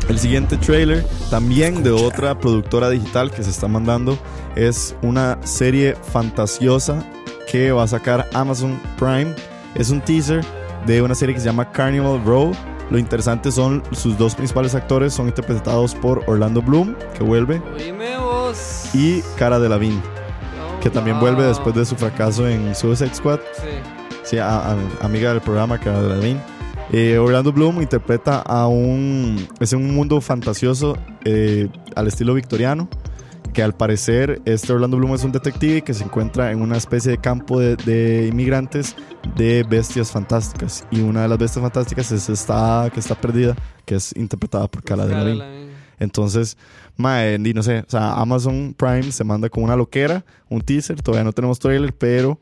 [0.10, 4.18] El siguiente trailer, también de otra productora digital que se está mandando,
[4.56, 7.04] es una serie fantasiosa
[7.52, 9.34] que va a sacar Amazon Prime.
[9.76, 10.44] Es un teaser
[10.86, 12.52] de una serie que se llama Carnival Row.
[12.90, 17.62] Lo interesante son sus dos principales actores, son interpretados por Orlando Bloom, que vuelve,
[18.94, 20.02] y Cara Delevingne,
[20.82, 23.40] que también vuelve después de su fracaso en Suicide Squad.
[23.56, 23.68] Sí.
[24.24, 26.42] Sí, a- a- amiga del programa, Cara Delevingne.
[26.92, 29.48] Eh, Orlando Bloom interpreta a un.
[29.60, 32.90] Es un mundo fantasioso eh, al estilo victoriano.
[33.54, 37.12] Que al parecer, este Orlando Bloom es un detective que se encuentra en una especie
[37.12, 38.96] de campo de, de inmigrantes
[39.36, 40.86] de bestias fantásticas.
[40.92, 44.84] Y una de las bestias fantásticas es esta que está perdida, que es interpretada por
[44.84, 45.44] Cara Delevingne.
[45.44, 45.74] Delevingne.
[46.00, 46.58] Entonces,
[46.96, 51.02] mae, y no sé, o sea, Amazon Prime se manda con una loquera, un teaser,
[51.02, 52.40] todavía no tenemos trailer, pero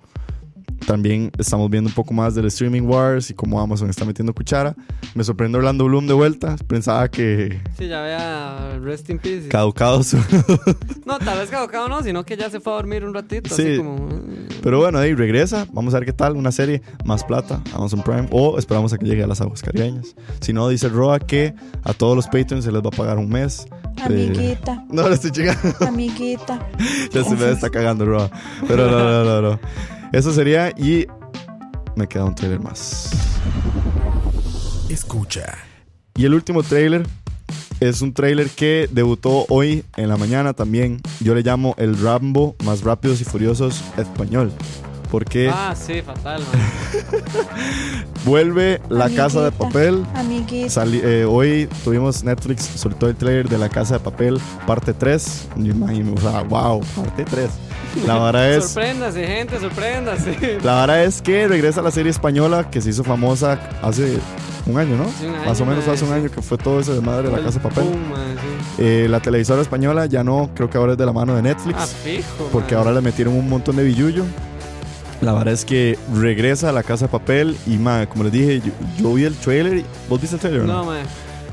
[0.86, 4.76] también estamos viendo un poco más del streaming wars y cómo Amazon está metiendo cuchara.
[5.14, 9.48] Me sorprende Orlando Bloom de vuelta, pensaba que Sí, ya vea Rest in Peace.
[9.48, 10.18] caducado su...
[11.06, 13.54] No, tal vez caducado no, sino que ya se fue a dormir un ratito.
[13.56, 13.62] Sí.
[13.62, 13.96] Así como.
[14.08, 18.02] mm, Pero bueno, ahí regresa, vamos a ver qué tal, una serie más plata, Amazon
[18.02, 20.16] Prime, o esperamos a que llegue a las aguas caribeñas.
[20.42, 23.30] Si no, dice Roa que a todos los Patreons se les va a pagar un
[23.30, 23.68] mes.
[24.04, 25.62] Amiguita, No, le estoy llegando.
[25.88, 26.60] amiguita.
[27.12, 28.30] Ya se me está cagando, Roa.
[28.68, 29.60] Pero no, no, no, no.
[30.12, 31.08] Eso sería y
[31.96, 33.12] me queda un trailer más.
[34.90, 35.56] Escucha.
[36.16, 37.06] Y el último trailer
[37.80, 41.02] es un trailer que debutó hoy en la mañana también.
[41.20, 44.52] Yo le llamo el Rambo más rápidos y furiosos español.
[45.12, 46.42] Porque Ah, sí, fatal,
[48.26, 50.04] vuelve La Casa de Papel.
[50.16, 50.70] Amiguita.
[50.70, 55.48] Sali- eh, hoy tuvimos Netflix, soltó el trailer de La Casa de Papel, parte 3.
[55.58, 57.50] Yo imagino, o sea, wow, parte 3.
[58.06, 58.66] La vara es.
[58.72, 60.60] Sorpréndase, gente, sorpréndase.
[60.64, 64.18] La vara es que regresa la serie española que se hizo famosa hace
[64.66, 65.06] un año, ¿no?
[65.20, 66.16] Sí, un Más o año, menos hace un sí.
[66.18, 67.84] año que fue todo ese desmadre de la casa de papel.
[67.86, 68.84] Boom, man, sí.
[68.84, 71.78] Eh, la televisora española ya no, creo que ahora es de la mano de Netflix.
[71.80, 72.50] Ah, fijo.
[72.52, 74.24] porque ahora le metieron un montón de billullo.
[75.22, 78.60] La verdad es que regresa a la casa de papel y, ma, como les dije,
[78.60, 79.78] yo, yo vi el trailer.
[79.78, 80.64] y- ¿Vos viste el trailer?
[80.66, 81.04] No, man.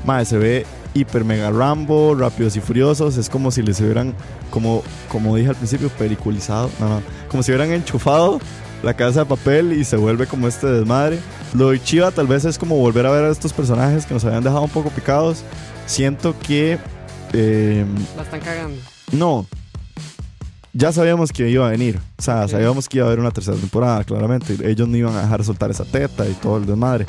[0.05, 3.17] Ma, se ve hiper mega Rambo, Rápidos y Furiosos.
[3.17, 4.13] Es como si les hubieran,
[4.49, 6.69] como, como dije al principio, periculizado.
[6.79, 7.01] No, no.
[7.29, 8.39] Como si hubieran enchufado
[8.83, 11.19] la casa de papel y se vuelve como este desmadre.
[11.53, 14.25] Lo de chiva tal vez es como volver a ver a estos personajes que nos
[14.25, 15.43] habían dejado un poco picados.
[15.85, 16.77] Siento que...
[17.33, 17.85] eh,
[18.17, 18.77] La están cagando.
[19.11, 19.45] no.
[20.75, 21.99] Ya sabíamos que iba a venir.
[22.17, 24.57] O sea, sabíamos que iba a haber una tercera temporada, claramente.
[24.67, 27.05] Ellos no iban a dejar soltar esa teta y todo el desmadre.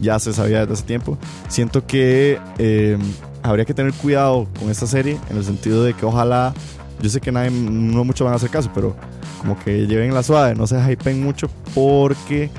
[0.00, 1.18] Ya se sabía desde hace tiempo.
[1.48, 2.96] Siento que eh,
[3.42, 6.54] habría que tener cuidado con esta serie en el sentido de que ojalá.
[7.02, 8.94] Yo sé que nadie, no muchos van a hacer caso, pero
[9.40, 12.50] como que lleven la suave, no se hypen mucho porque.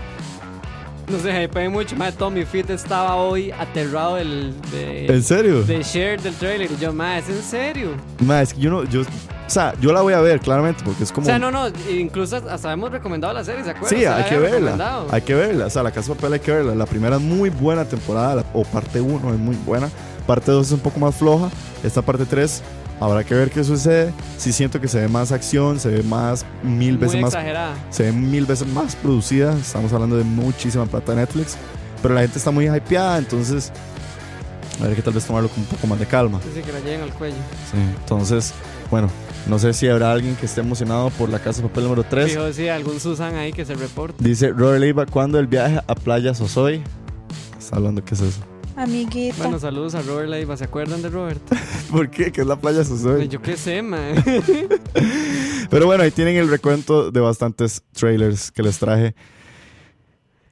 [1.10, 1.96] No sé, hypeé mucho.
[1.96, 5.62] Madre, Tommy Fit estaba hoy aterrado del, de, ¿En serio?
[5.64, 6.72] de share del trailer.
[6.72, 7.90] Y yo, madre, ¿es en serio?
[8.26, 8.84] Ma, es que yo no.
[8.86, 9.02] Yo,
[9.52, 11.26] o sea, yo la voy a ver, claramente, porque es como.
[11.26, 14.00] O sea, no, no, incluso hasta hemos recomendado la serie, ¿se acuerdan?
[14.00, 15.04] Sí, hay que verla.
[15.12, 15.66] Hay que verla.
[15.66, 16.74] O sea, la Casa de Papel hay que verla.
[16.74, 19.90] La primera es muy buena temporada, la- o parte 1 es muy buena.
[20.26, 21.50] Parte 2 es un poco más floja.
[21.84, 22.62] Esta parte 3
[23.02, 24.14] habrá que ver qué sucede.
[24.38, 27.74] Sí siento que se ve más acción, se ve más, mil Muy veces más, exagerada.
[27.90, 29.54] se ve mil veces más producida.
[29.58, 31.58] Estamos hablando de muchísima plata de Netflix.
[32.02, 33.72] Pero la gente está muy hypeada, entonces
[34.82, 36.40] habrá que tal vez tomarlo con un poco más de calma.
[36.48, 37.36] Dice que la lleguen al cuello.
[37.72, 38.54] Sí, entonces,
[38.90, 39.10] bueno,
[39.48, 42.32] no sé si habrá alguien que esté emocionado por la Casa de Papel número 3.
[42.32, 44.24] Fijo, sí, algún Susan ahí que se reporte.
[44.24, 46.82] Dice Robert Leiva, ¿cuándo el viaje a Playa Sosoy?
[47.58, 48.42] Está hablando qué es eso.
[48.76, 49.36] Amiguita.
[49.38, 50.56] Bueno, saludos a Robert Leiva.
[50.58, 51.42] ¿Se acuerdan de Robert?
[51.92, 52.32] ¿Por qué?
[52.32, 53.28] ¿Qué es la Playa Sosoy?
[53.28, 54.16] Yo qué sé, man.
[55.70, 59.16] Pero bueno, ahí tienen el recuento de bastantes trailers que les traje.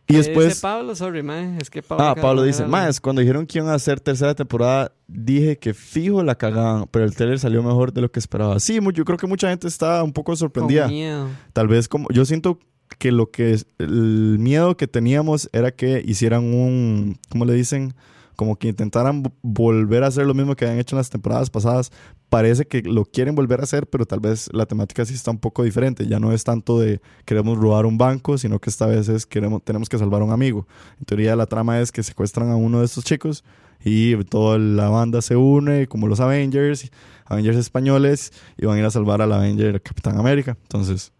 [0.09, 0.59] Y Dice después...
[0.59, 1.23] Pablo, sorry.
[1.61, 2.03] Es que Pablo.
[2.03, 6.23] Ah, Pablo dice, más, cuando dijeron que iban a hacer tercera temporada, dije que fijo
[6.23, 8.59] la cagaban, pero el trailer salió mejor de lo que esperaba.
[8.59, 10.87] Sí, yo creo que mucha gente está un poco Con sorprendida.
[10.87, 11.27] miedo.
[11.53, 12.57] Tal vez como, yo siento
[12.97, 17.93] que lo que el miedo que teníamos era que hicieran un, ¿cómo le dicen?
[18.39, 21.49] Como que intentaran vo- volver a hacer lo mismo que habían hecho en las temporadas
[21.49, 21.91] pasadas.
[22.29, 25.39] Parece que lo quieren volver a hacer, pero tal vez la temática sí está un
[25.39, 26.07] poco diferente.
[26.07, 29.61] Ya no es tanto de queremos robar un banco, sino que esta vez es queremos,
[29.65, 30.65] tenemos que salvar a un amigo.
[30.99, 33.43] En teoría la trama es que secuestran a uno de estos chicos
[33.83, 36.89] y toda la banda se une, como los Avengers,
[37.25, 40.55] Avengers españoles, y van a ir a salvar al Avenger Capitán América.
[40.63, 41.11] Entonces,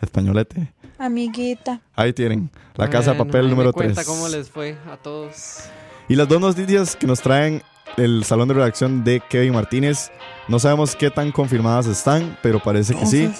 [0.00, 0.72] españolete.
[0.98, 1.80] Amiguita.
[1.96, 4.06] Ahí tienen, la casa de papel número cuenta 3.
[4.06, 5.64] cómo les fue a todos.
[6.10, 7.62] Y las dos noticias que nos traen
[7.96, 10.10] el salón de redacción de Kevin Martínez.
[10.48, 13.30] No sabemos qué tan confirmadas están, pero parece que sí.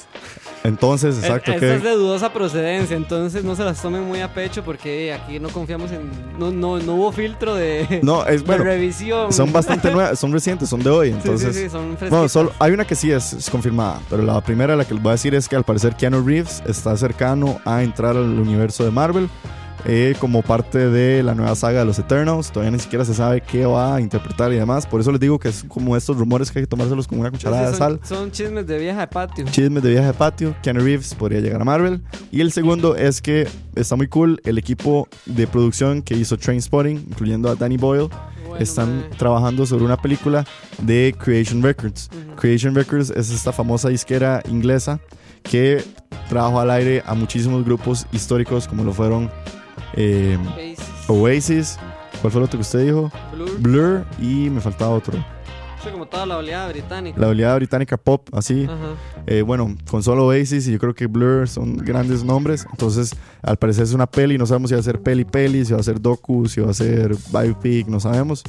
[0.63, 4.33] Entonces, exacto, Eh, Esta es de dudosa procedencia, entonces no se las tomen muy a
[4.33, 6.11] pecho porque eh, aquí no confiamos en.
[6.39, 8.63] No, no, no hubo filtro de, No, es de bueno.
[8.63, 9.33] revisión.
[9.33, 11.09] Son bastante nuevas, son recientes, son de hoy.
[11.09, 12.11] Sí, Entonces, sí, sí, son fresquitas.
[12.11, 15.03] Bueno, solo hay una que sí es, es confirmada, pero la primera la que les
[15.03, 18.85] voy a decir es que al parecer Keanu Reeves está cercano a entrar al universo
[18.85, 19.29] de Marvel
[19.85, 22.51] eh, como parte de la nueva saga de los Eternals.
[22.53, 24.87] Todavía ni siquiera se sabe qué va a interpretar y demás.
[24.87, 27.31] Por eso les digo que es como estos rumores que hay que tomárselos con una
[27.31, 28.01] cucharada de son, sal.
[28.03, 29.45] son chismes de vieja de patio.
[29.47, 32.03] Chismes de viaje de patio, Keanu Reeves podría llegar a Marvel.
[32.31, 37.07] Y el segundo es que está muy cool el equipo de producción que hizo Trainspotting,
[37.11, 38.09] incluyendo a Danny Boyle,
[38.47, 40.45] Bueno, están trabajando sobre una película
[40.83, 42.11] de Creation Records.
[42.37, 45.01] Creation Records es esta famosa disquera inglesa
[45.43, 45.83] que
[46.29, 49.31] trajo al aire a muchísimos grupos históricos como lo fueron
[49.95, 50.39] eh,
[51.09, 51.79] Oasis, Oasis,
[52.21, 53.11] ¿cuál fue el otro que usted dijo?
[53.33, 55.15] Blur, Blur y me faltaba otro.
[55.83, 57.19] sí, como toda la oleada británica.
[57.21, 58.67] La oleada británica pop, así.
[59.27, 62.67] Eh, bueno, con solo Oasis y yo creo que Blur son grandes nombres.
[62.71, 64.37] Entonces, al parecer es una peli.
[64.39, 66.71] No sabemos si va a ser peli peli, si va a ser docu, si va
[66.71, 68.43] a ser biopic, no sabemos.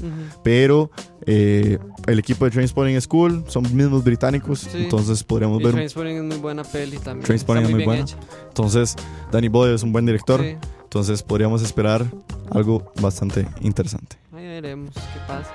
[0.44, 0.92] Pero
[1.26, 1.78] eh,
[2.08, 4.60] el equipo de Trainspotting es cool, son mismos británicos.
[4.60, 4.84] Sí.
[4.84, 5.74] Entonces, podríamos Y ver.
[5.74, 7.26] Trainspotting es muy buena peli también.
[7.26, 8.02] Trainspotting es muy buena.
[8.02, 8.18] hecha.
[8.48, 8.96] Entonces,
[9.32, 10.42] Danny Boyle es un buen director.
[10.42, 10.58] Sí.
[10.92, 12.06] Entonces, podríamos esperar
[12.50, 14.18] algo bastante interesante.
[14.34, 15.50] Ahí veremos qué pasa.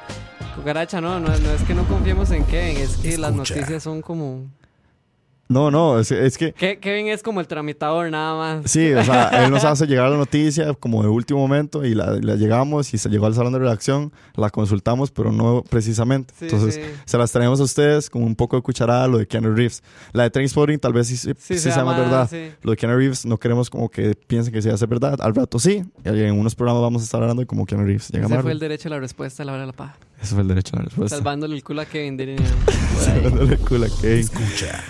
[0.54, 4.00] Cucaracha, no, no, no es que no confiemos en Kevin, es que las noticias son
[4.00, 4.46] como...
[5.48, 6.52] No, no, es, es que.
[6.54, 8.68] Ke- Kevin es como el tramitador nada más.
[8.70, 12.12] Sí, o sea, él nos hace llegar la noticia como de último momento y la,
[12.20, 16.34] la llegamos y se llegó al salón de redacción, la consultamos, pero no precisamente.
[16.36, 16.80] Sí, Entonces, sí.
[17.04, 19.84] se las traemos a ustedes con un poco de cucharada lo de Keanu Reeves.
[20.12, 22.28] La de Trainspotting tal vez sí, sí, Sí, sí se sea más llama- verdad.
[22.28, 22.50] sí.
[22.62, 25.16] Lo de Keanu Reeves no queremos como que piensen que sea verdad.
[25.20, 25.84] Al rato sí.
[26.04, 28.42] Y en unos programas vamos a estar hablando de cómo Keanu Reeves llega a Ese
[28.42, 29.96] fue el derecho a la respuesta a la hora de la paja.
[30.20, 31.16] Ese fue el derecho a la respuesta.
[31.16, 32.38] Salvándole el culo a Kevin, diría.
[32.98, 34.18] Salvándole culo a Kevin.
[34.18, 34.82] Escucha.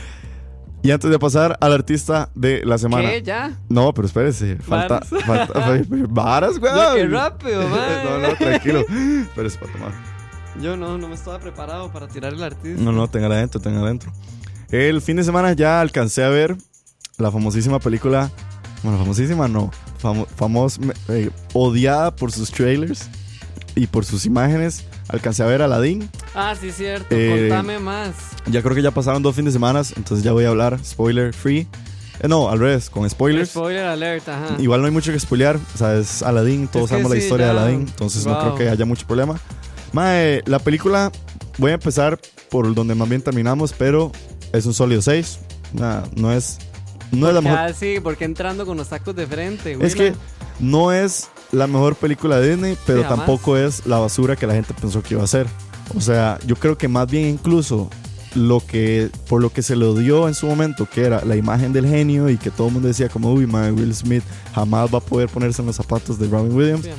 [0.87, 3.11] Y antes de pasar al artista de la semana.
[3.11, 3.23] ¿Qué?
[3.23, 3.59] ¿Ya?
[3.69, 4.55] No, pero espérese.
[4.59, 5.01] Falta.
[5.11, 5.49] Varas.
[5.49, 5.53] falta
[6.09, 6.73] varas, güey.
[6.95, 8.05] Qué rápido, man.
[8.05, 8.85] no, no, tranquilo.
[9.23, 9.93] Espérese para tomar.
[10.63, 12.81] Yo no, no me estaba preparado para tirar el artista.
[12.81, 14.13] No, no, téngala adentro, téngala adentro.
[14.71, 16.57] El fin de semana ya alcancé a ver
[17.19, 18.31] la famosísima película.
[18.85, 19.73] Bueno, famosísima no.
[19.99, 23.11] Famo, famos, eh, odiada por sus trailers
[23.75, 24.85] y por sus imágenes.
[25.09, 26.09] Alcancé a ver Aladdin.
[26.35, 27.15] Ah, sí, cierto.
[27.15, 28.15] Eh, Contame más.
[28.51, 31.33] Ya creo que ya pasaron dos fines de semana, entonces ya voy a hablar spoiler
[31.33, 31.67] free.
[32.21, 33.51] Eh, no, al revés, con spoilers.
[33.51, 34.57] Spoiler alert, ajá.
[34.59, 37.17] Igual no hay mucho que spoilear, o sea, es Aladdin, todos Es que sabemos la
[37.19, 37.53] sí, historia ya.
[37.53, 38.41] de Aladdin, entonces no Wow.
[38.41, 39.39] creo que haya mucho problema.
[39.93, 41.13] Mae, la película,
[41.59, 42.19] voy a empezar
[42.51, 44.11] por donde más bien terminamos, pero
[44.53, 45.39] es un sólido 6.
[46.17, 46.59] no es,
[47.13, 47.59] no es la mejor.
[47.59, 50.15] Ah, sí, porque entrando con los tacos de frente, Es que
[50.59, 53.19] no es la mejor película de Disney, pero jamás.
[53.19, 55.47] tampoco es la basura que la gente pensó que iba a ser.
[55.97, 57.89] O sea, yo creo que más bien incluso
[58.35, 61.73] lo que por lo que se lo dio en su momento, que era la imagen
[61.73, 64.23] del genio y que todo el mundo decía como, uy, mae, Will Smith
[64.55, 66.85] jamás va a poder ponerse en los zapatos de Robin Williams.
[66.85, 66.91] Sí.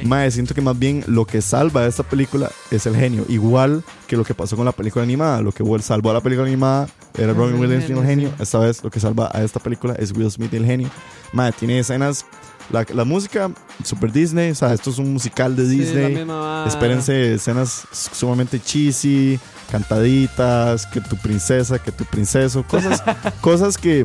[0.00, 0.06] Sí.
[0.06, 3.24] Mae, siento que más bien lo que salva a esta película es el genio.
[3.28, 5.42] Igual que lo que pasó con la película animada.
[5.42, 8.42] Lo que salvó a la película animada era Robin Williams y el genio, sí.
[8.42, 10.88] Esta vez lo que salva a esta película es Will Smith y el genio.
[11.32, 12.24] Mae, tiene escenas.
[12.72, 13.50] La, la música,
[13.84, 14.50] super Disney.
[14.50, 16.24] O sea, esto es un musical de Sí, Disney.
[16.24, 16.66] vara.
[16.66, 19.38] Espérense escenas sumamente cheesy,
[19.70, 23.02] cantaditas, que tu princesa, que tu princeso, cosas,
[23.40, 24.04] cosas que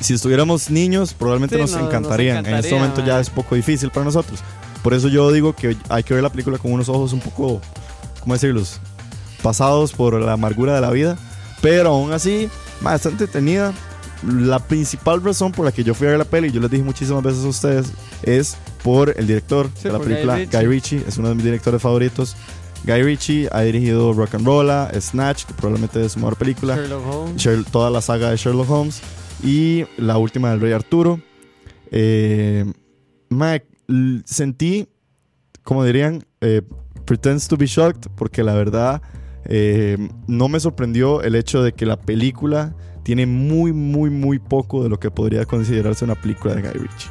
[0.00, 2.44] si estuviéramos niños probablemente Sí, nos, nos- nos encantarían.
[2.46, 3.22] en este momento ya mae.
[3.22, 4.40] es poco difícil para nosotros.
[4.82, 7.60] Por eso yo digo que hay que ver la película con unos ojos un poco,
[8.20, 8.80] ¿cómo decirlos?
[9.42, 11.18] Pasados por la amargura de la vida.
[11.60, 12.48] Pero aún así,
[12.94, 13.74] está entretenida.
[14.26, 16.82] La principal razón por la que yo fui a ver la peli, yo les dije
[16.82, 20.58] muchísimas veces a ustedes, es por el director Sí, de la Guy película, Ritchie.
[20.58, 21.04] Guy Ritchie.
[21.08, 22.36] Es uno de mis directores favoritos.
[22.84, 27.06] Guy Ritchie ha dirigido Rock and Rolla, Snatch, que probablemente es su mejor película, Sherlock
[27.06, 27.36] Holmes.
[27.42, 29.00] Sher- toda la saga de Sherlock Holmes
[29.42, 31.20] y la última del Rey Arturo.
[31.90, 32.64] Eh,
[33.28, 34.88] mae, l- sentí,
[35.62, 36.62] como dirían, eh,
[37.04, 39.02] pretends to be shocked, porque la verdad
[39.44, 39.96] eh,
[40.26, 44.88] no me sorprendió el hecho de que la película tiene muy, muy, muy poco de
[44.88, 47.10] lo que podría considerarse una película de Guy Ritchie.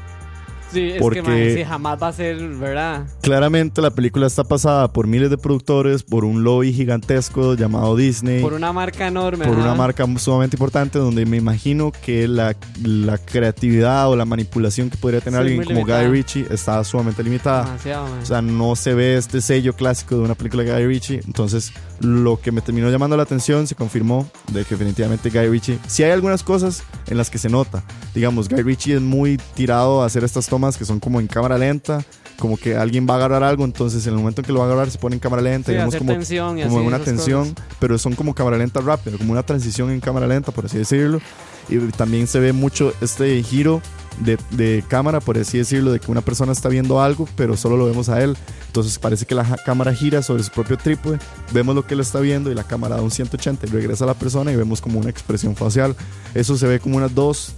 [0.72, 3.08] Sí, es porque- que man, sí, jamás va a ser, ¿verdad?
[3.22, 8.40] Claramente la película está pasada por miles de productores, por un lobby gigantesco llamado Disney.
[8.40, 9.48] Por una marca enorme.
[9.48, 14.92] por una marca sumamente importante donde me imagino que la, la creatividad o la manipulación
[14.92, 16.04] que podría tener Sí, alguien como limitada.
[16.04, 17.64] Guy Ritchie está sumamente limitada.
[17.66, 18.20] Demasiado, man.
[18.22, 21.22] O sea, no se ve este sello clásico de una película de Guy Ritchie.
[21.26, 25.80] Entonces, lo que me terminó llamando la atención se confirmó de que definitivamente Guy Ritchie,
[25.88, 27.84] si hay algunas cosas en las que se nota,
[28.14, 31.58] digamos, Guy Ritchie es muy tirado a hacer estas tomas que son como en cámara
[31.58, 32.04] lenta,
[32.38, 34.66] como que alguien va a agarrar algo, entonces en el momento en que lo va
[34.66, 37.00] a agarrar se pone en cámara lenta, Sí, digamos como, tensión y como así, una
[37.00, 37.66] tensión, cosas.
[37.80, 41.20] pero son como cámara lenta rápida, como una transición en cámara lenta, por así decirlo.
[41.68, 43.82] Y también se ve mucho este giro
[44.20, 47.78] de, de cámara, por así decirlo, de que una persona está viendo algo, pero solo
[47.78, 48.38] lo vemos a él.
[48.67, 51.20] Entonces parece que la cámara gira sobre su propio trípode,
[51.51, 54.07] vemos lo que él está viendo y la cámara da un 180 y regresa a
[54.07, 55.95] la persona y vemos como una expresión facial.
[56.34, 57.53] Eso se ve como unas dos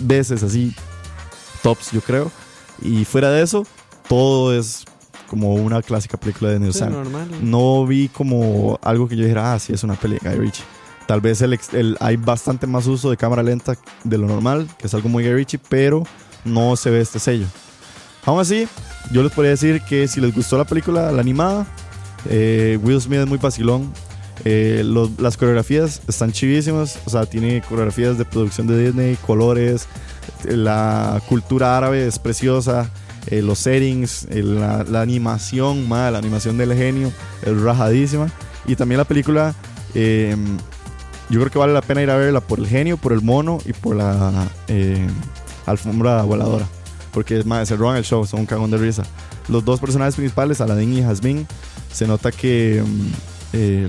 [0.00, 0.74] veces así,
[1.62, 2.30] tops, yo creo.
[2.80, 3.66] Y fuera de eso,
[4.08, 4.84] todo es
[5.28, 6.84] como una clásica película de Neil Sí,
[7.40, 10.64] no vi como algo que yo dijera, ah, sí, es una peli de Guy Ritchie.
[11.12, 14.86] Tal vez el, el- hay bastante más uso de cámara lenta de lo normal, que
[14.86, 16.04] es algo muy Guy pero
[16.42, 17.44] no se ve este sello.
[18.24, 18.66] Aún así,
[19.10, 21.66] yo les podría decir que si les gustó la película, la animada,
[22.30, 23.92] eh, Will Smith es muy vacilón.
[24.46, 29.88] Eh, los- las coreografías están chivísimas, o sea, tiene coreografías de producción de Disney, colores,
[30.44, 32.90] la cultura árabe es preciosa,
[33.26, 38.28] eh, los settings, eh, la, la animación, ma, la animación del genio es rajadísima.
[38.66, 39.54] Y también la película,
[39.94, 40.34] eh,
[41.32, 43.58] yo creo que vale la pena ir a verla por el genio, por el mono
[43.64, 45.06] y por la eh,
[45.66, 46.66] alfombra voladora.
[47.12, 49.02] Porque ma, se roban el show, son un cagón de risa.
[49.48, 51.46] Los dos personajes principales, Aladdin y Jasmine,
[51.90, 53.06] se nota que mm,
[53.54, 53.88] eh,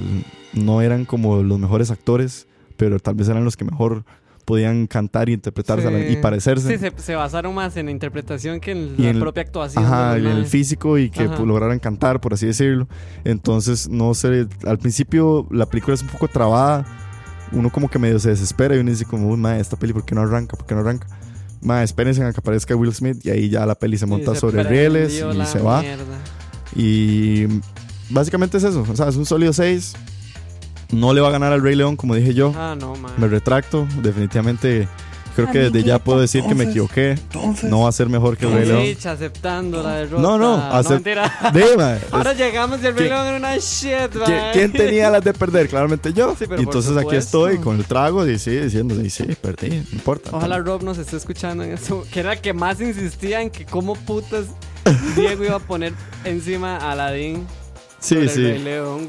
[0.54, 4.04] no eran como los mejores actores, pero tal vez eran los que mejor
[4.46, 6.68] podían cantar y interpretarse la- y parecerse.
[6.68, 9.86] Sí, se, se basaron más en la interpretación que en Y la propia actuación.
[9.86, 12.88] Ajá, en el físico y que pues, lograran cantar, por así decirlo.
[13.24, 16.86] Entonces, no sé, al principio la película es un poco trabada.
[17.54, 20.06] Uno como que medio se desespera y uno dice como, uy, ma, esta peli, ¿por
[20.06, 20.58] qué no arranca?
[20.58, 21.08] ¿Por qué no arranca?
[21.62, 24.64] Ma, espérense a que aparezca Will Smith y ahí ya la peli se monta sobre
[24.64, 25.82] rieles y se va.
[25.82, 26.20] mierda.
[26.76, 27.46] Y
[28.10, 29.94] básicamente es eso, o sea, es un sólido 6.
[30.92, 32.54] No le va a ganar al Rey León, como dije yo.
[32.56, 33.12] Ah, no, man.
[33.18, 34.88] Me retracto, definitivamente
[35.36, 37.16] creo que desde ya puedo decir que me equivoqué.
[37.64, 38.80] No va a ser mejor que el Rey León.
[38.82, 40.22] Rich aceptando la derrota.
[40.22, 41.32] No, no, mentira.
[41.54, 44.50] De, ma, Ahora llegamos y el ¿Quién- reloj en una shit, ¿Qui- man.
[44.54, 45.68] ¿Quién tenía las de perder?
[45.70, 46.32] Claramente yo.
[46.38, 49.26] Sí, pero y por entonces aquí estoy con el trago y sí, diciendo, sí, sí,
[49.42, 50.30] perdí, no importa.
[50.34, 52.06] Ojalá Rob nos esté escuchando en eso.
[52.12, 54.46] Que era el que más insistía en que cómo putas
[55.16, 55.94] Diego iba a poner
[56.26, 57.46] encima a Aladdin.
[58.04, 59.08] Sí, sí, El Rey León,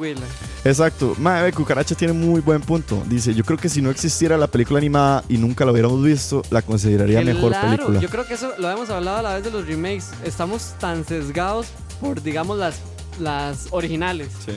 [0.64, 1.16] exacto.
[1.18, 3.02] Mae, Cucaracha tiene muy buen punto.
[3.06, 6.42] Dice, yo creo que si no existiera la película animada y nunca la hubiéramos visto,
[6.50, 8.00] la consideraría mejor Claro, película.
[8.00, 10.10] Yo creo que eso lo hemos hablado a la vez de los remakes.
[10.24, 11.66] Estamos tan sesgados
[12.00, 12.76] por, digamos, las,
[13.18, 14.28] las originales.
[14.46, 14.52] Sí.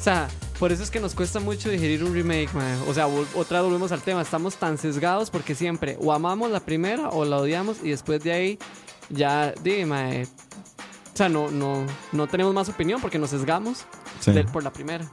[0.00, 0.26] O sea,
[0.58, 2.78] por eso es que nos cuesta mucho digerir un remake, man.
[2.88, 4.22] O sea, otra vez volvemos al tema.
[4.22, 8.32] Estamos tan sesgados porque siempre o amamos la primera o la odiamos y después de
[8.32, 8.58] ahí
[9.10, 10.26] ya, dime,
[11.22, 13.78] sea, no, no, no tenemos más opinión porque nos sesgamos
[14.20, 14.32] Sí.
[14.32, 15.04] del- por la primera.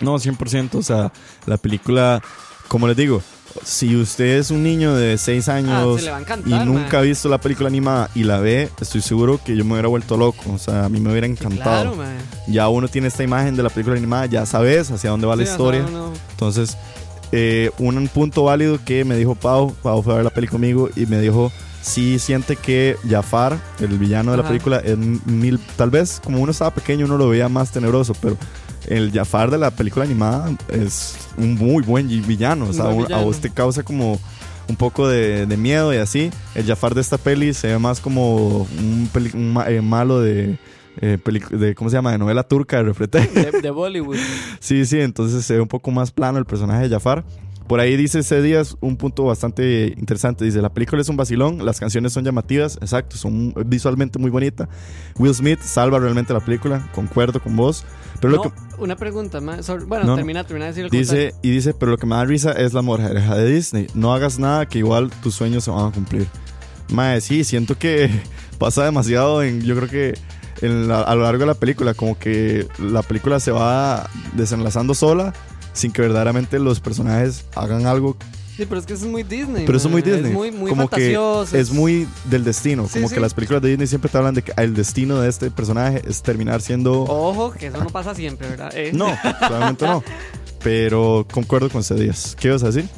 [0.00, 0.78] No, 100%.
[0.78, 1.12] O sea,
[1.46, 2.22] la película,
[2.68, 3.20] como les digo,
[3.64, 6.02] si usted es un niño de 6 Ah, años
[6.46, 9.72] y nunca ha visto la película animada y la ve, estoy seguro que yo me
[9.72, 10.52] hubiera vuelto loco.
[10.52, 11.94] O sea, a mí me hubiera encantado.
[11.94, 12.10] Claro,
[12.46, 15.44] ya uno tiene esta imagen de la película animada, ya sabes hacia dónde va la
[15.44, 15.84] Sí, historia.
[15.88, 16.76] uno- Entonces,
[17.32, 20.88] eh, un punto válido que me dijo Pau, Pau fue a ver la peli conmigo
[20.96, 21.52] y me dijo,
[21.82, 26.52] sí siente que Jafar, el villano de la película, es mil, tal vez como uno
[26.52, 28.36] estaba pequeño uno lo veía más tenebroso, pero
[28.86, 33.24] el Jafar de la película animada es un muy buen villano, o sea, a villano.
[33.24, 34.18] vos te causa como
[34.68, 36.30] un poco de, de miedo y así.
[36.54, 38.36] El Jafar de esta peli se ve más como
[38.78, 40.58] un, peli- un ma- eh, malo de,
[41.00, 41.18] eh,
[41.50, 42.12] de, ¿cómo se llama?
[42.12, 43.20] De novela turca de refrete.
[43.20, 44.16] de, de Bollywood.
[44.60, 47.24] Sí, sí, entonces se ve un poco más plano el personaje de Jafar.
[47.66, 50.42] Por ahí dice ese Díaz un punto bastante interesante.
[50.42, 54.68] Dice, la película es un vacilón, las canciones son llamativas, exacto, son visualmente muy bonitas.
[55.18, 57.84] Will Smith salva realmente la película, concuerdo con vos.
[58.22, 59.66] Pero No, lo que una pregunta más.
[59.66, 60.16] sobre- bueno, No, no.
[60.16, 62.72] termina, termina de decir el dice, y dice, pero lo que me da risa es
[62.72, 63.86] la moraleja de Disney.
[63.92, 66.26] No hagas nada que igual tus sueños se van a cumplir.
[66.90, 68.08] Mae, sí, siento que
[68.58, 70.14] pasa demasiado en, yo creo que
[70.62, 74.94] en la- a lo largo de la película, como que la película se va desenlazando
[74.94, 75.32] sola
[75.72, 78.16] sin que verdaderamente los personajes hagan algo.
[78.56, 79.64] Sí, pero es que eso es muy Disney.
[79.66, 80.10] Pero eso es muy man.
[80.10, 80.30] Disney.
[80.32, 81.16] Es muy, muy como que
[81.52, 82.88] es muy del destino.
[82.92, 83.14] Como sí.
[83.14, 86.02] que las películas de Disney siempre te hablan de que el destino de este personaje
[86.04, 87.02] es terminar siendo...
[87.02, 88.72] Ojo, que eso no pasa siempre, ¿verdad?
[88.74, 88.90] Eh.
[88.92, 90.02] No, claramente no.
[90.60, 92.34] Pero concuerdo con Cedías.
[92.40, 92.88] ¿Qué ibas a decir?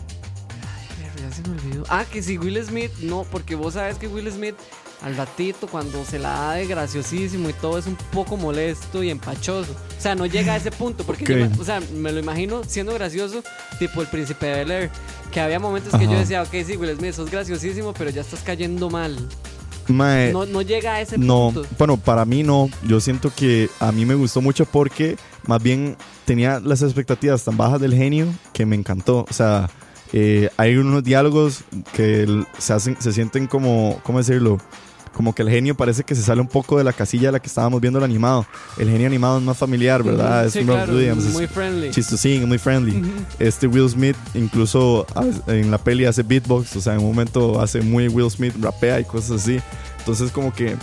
[0.98, 1.84] Pero ya se me olvidó.
[1.90, 4.54] Ah, que si Will Smith, no, porque vos sabes que Will Smith
[5.02, 9.10] al ratito cuando se la da de graciosísimo y todo es un poco molesto y
[9.10, 9.72] empachoso.
[9.72, 11.50] O sea, no llega a ese punto, porque yo Ok.
[11.56, 13.42] me- o sea, me lo imagino siendo gracioso,
[13.78, 14.90] tipo el príncipe de Bel Air,
[15.30, 18.40] que había momentos que yo decía, ok, sí, Will Smith, sos graciosísimo, pero ya estás
[18.40, 19.16] cayendo mal.
[19.88, 21.68] Mae, No, no llega a ese No, punto.
[21.78, 22.68] bueno, para mí no.
[22.86, 25.96] Yo siento que a mí me gustó mucho porque más bien
[26.26, 29.26] tenía las expectativas tan bajas del genio que me encantó.
[29.28, 29.68] O sea,
[30.12, 34.58] eh, hay unos diálogos que se hacen, se sienten como, ¿cómo decirlo?
[35.12, 37.40] Como que el genio parece que se sale un poco de la casilla a la
[37.40, 38.46] que estábamos viendo el animado.
[38.78, 40.46] El genio animado es más familiar, ¿verdad?
[40.46, 41.90] es Sí, claro, Williams, es muy friendly.
[41.90, 43.02] chistosín, es muy friendly.
[43.38, 45.06] Este Will Smith incluso
[45.46, 49.00] en la peli hace beatbox, o sea, en un momento hace muy Will Smith, rapea
[49.00, 49.60] y cosas así.
[49.98, 50.76] Entonces como que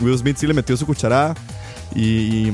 [0.00, 1.34] Will Smith sí le metió su cucharada
[1.94, 2.52] y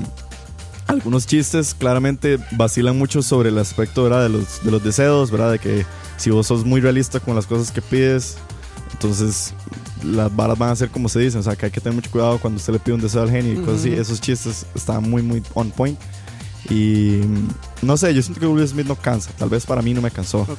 [0.86, 4.24] algunos chistes claramente vacilan mucho sobre el aspecto ¿verdad?
[4.24, 5.52] De, los, de los deseos, ¿verdad?
[5.52, 5.86] De que
[6.16, 8.36] si vos sos muy realista con las cosas que pides,
[8.92, 9.52] entonces
[10.04, 12.10] las balas van a ser como se dicen, o sea, que hay que tener mucho
[12.10, 13.92] cuidado cuando usted le pide un deseo al genio y cosas así.
[13.92, 15.98] Esos chistes estaban muy, muy on point.
[16.68, 17.20] Y
[17.82, 19.30] no sé, yo siento que Will Smith no cansa.
[19.38, 20.40] Tal vez para mí no me cansó.
[20.40, 20.58] Ok.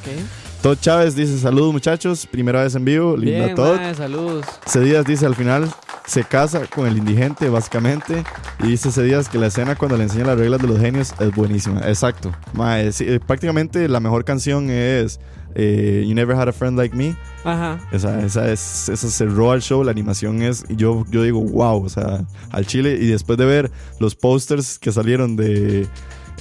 [0.61, 3.17] Todd Chávez dice: Saludos muchachos, primera vez en vivo.
[3.17, 3.77] Linda Bien, Todd.
[3.95, 4.45] saludos.
[4.65, 5.69] Cedías dice: Al final
[6.05, 8.23] se casa con el indigente, básicamente.
[8.63, 11.35] Y dice Cedías que la escena cuando le enseña las reglas de los genios es
[11.35, 11.81] buenísima.
[11.81, 12.31] Exacto.
[12.53, 15.19] Mae, sí, eh, prácticamente la mejor canción es
[15.60, 17.16] eh, You Never Had a Friend Like Me.
[17.43, 17.80] Ajá.
[17.91, 21.84] Esa, esa, es, esa cerró al show, la animación es, y yo, yo digo, wow,
[21.84, 22.97] o sea, al chile.
[23.01, 25.88] Y después de ver los posters que salieron de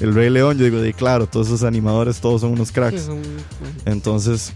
[0.00, 3.08] El Rey León, yo digo, de claro, todos esos animadores, todos son unos cracks.
[3.86, 4.52] Entonces,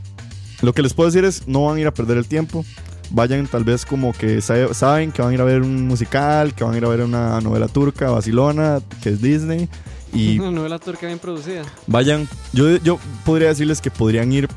[0.63, 2.65] lo que les puedo decir es, no van a ir a perder el tiempo.
[3.13, 6.55] Vayan tal vez como que sabe- saben que van a ir a ver un musical,
[6.55, 9.69] que van a ir a ver una novela turca, Basilona, que es Disney.
[10.13, 11.63] Y Una novela turca bien producida.
[11.87, 14.49] vayan, yo, yo podría decirles que podrían ir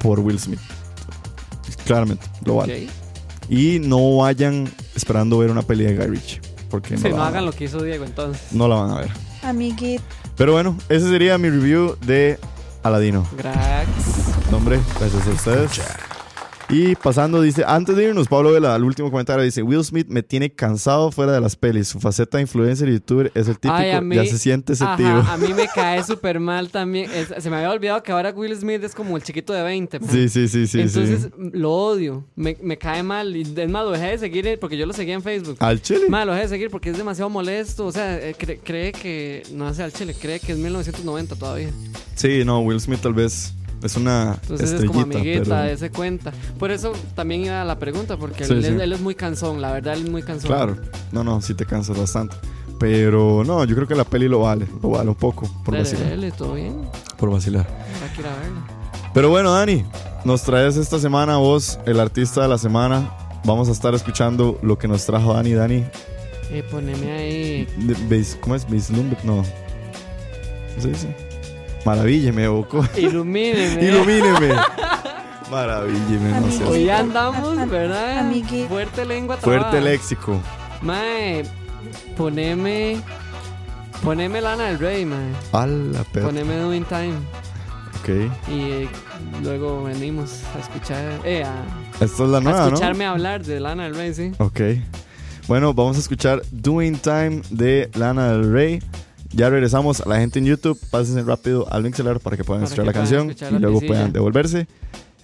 [0.00, 0.60] por Will Smith.
[1.86, 2.86] Claramente, lo vale.
[2.86, 2.92] Ok.
[3.50, 6.40] Y no vayan esperando ver una peli de Guy Ritchie.
[6.70, 8.52] Porque no, Sí, no hagan lo que hizo Diego entonces.
[8.52, 9.10] no la van a ver.
[9.42, 10.02] amiguito,
[10.36, 12.38] Pero bueno, ese sería mi review de
[12.82, 13.26] Aladino.
[13.36, 13.86] Gracias.
[14.52, 15.80] Hombre, gracias a ustedes.
[16.70, 20.22] Y pasando, dice, antes de irnos, Pablo Vela, al último comentario, dice, Will Smith me
[20.22, 21.88] tiene cansado fuera de las pelis.
[21.88, 24.82] Su faceta de influencer y youtuber es el típico, Ay, mí- ya se siente ese
[24.84, 25.06] Ajá, tío.
[25.08, 27.10] a mí me cae súper mal también.
[27.12, 30.00] Es- se me había olvidado que ahora Will Smith es como el chiquito de 20.
[30.00, 30.06] pa.
[30.10, 31.50] Sí, sí, sí, sí, Entonces sí.
[31.52, 32.24] lo odio.
[32.34, 33.36] Me, me cae mal.
[33.36, 35.56] Y es más, lo dejé de seguir eh, porque yo lo seguía en Facebook.
[35.60, 36.08] Al chile.
[36.08, 37.84] Mal, lo dejé de seguir porque es demasiado molesto.
[37.86, 39.42] O sea, eh, cre- cree que.
[39.52, 41.68] No hace al chile, cree que es 1990 todavía.
[42.14, 43.52] Sí, no, Will Smith tal vez
[43.84, 45.64] es una Entonces es como amiguita, pero...
[45.64, 46.32] ese cuenta.
[46.58, 48.70] Por eso también iba a la pregunta, porque Sí, él, sí.
[48.80, 49.60] él es muy cansón.
[49.60, 50.48] La verdad, él es muy cansón.
[50.50, 50.76] Claro,
[51.12, 52.34] no, no, sí te cansas bastante.
[52.78, 55.84] Pero no, yo creo que la peli lo vale, lo vale un poco por Dele,
[55.84, 56.08] vacilar.
[56.10, 56.88] dele, todo bien.
[57.16, 57.66] Por vacilar.
[57.66, 58.66] Habrá que ir a verla.
[59.14, 59.84] Pero bueno, Dani,
[60.24, 63.10] nos traes esta semana vos, el artista de la semana.
[63.44, 65.52] Vamos a estar escuchando lo que nos trajo Dani.
[65.52, 65.84] Dani,
[66.50, 67.68] Eh, poneme ahí.
[68.40, 68.68] ¿cómo es?
[68.68, 69.36] Vislumbre, no.
[69.36, 71.16] ¿Cómo se dice?
[71.84, 72.84] Maravílleme, Boco.
[72.96, 73.82] Ilumíneme.
[73.84, 74.54] Ilumíneme.
[75.50, 78.18] Maravílleme, no seas- Hoy andamos, ¿verdad?
[78.20, 78.68] Amiguito.
[78.68, 79.80] Fuerte lengua Fuerte trabada.
[79.90, 80.40] léxico.
[80.82, 81.44] Mae,
[82.16, 82.96] poneme.
[84.02, 85.32] Poneme Lana del Rey, mae.
[85.52, 86.26] A la perra.
[86.26, 87.14] Poneme Doing Time.
[88.00, 88.08] Ok.
[88.48, 88.88] Y eh,
[89.42, 91.02] luego venimos a escuchar.
[91.24, 91.54] Eh, a,
[92.04, 92.66] Esta es la a nueva, ¿no?
[92.66, 94.32] escucharme hablar de Lana del Rey, sí.
[94.38, 94.60] Ok.
[95.48, 98.82] Bueno, vamos a escuchar Doing Time de Lana del Rey.
[99.34, 100.78] Ya regresamos a la gente en YouTube.
[100.90, 103.54] Pásense rápido al Mixler para que puedan Para escuchar que la puedan canción escuchar y
[103.54, 103.94] la luego pisilla.
[103.94, 104.66] puedan devolverse.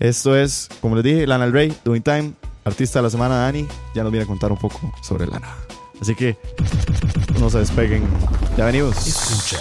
[0.00, 2.32] Esto es, como les dije, Lana del Rey, Doing Time,
[2.64, 3.66] artista de la semana, Dani.
[3.94, 5.54] Ya nos viene a contar un poco sobre Lana.
[6.00, 6.36] Así que
[7.38, 8.02] no se despeguen.
[8.56, 9.06] Ya venimos.
[9.06, 9.60] Escucha.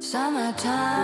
[0.00, 1.03] Summertime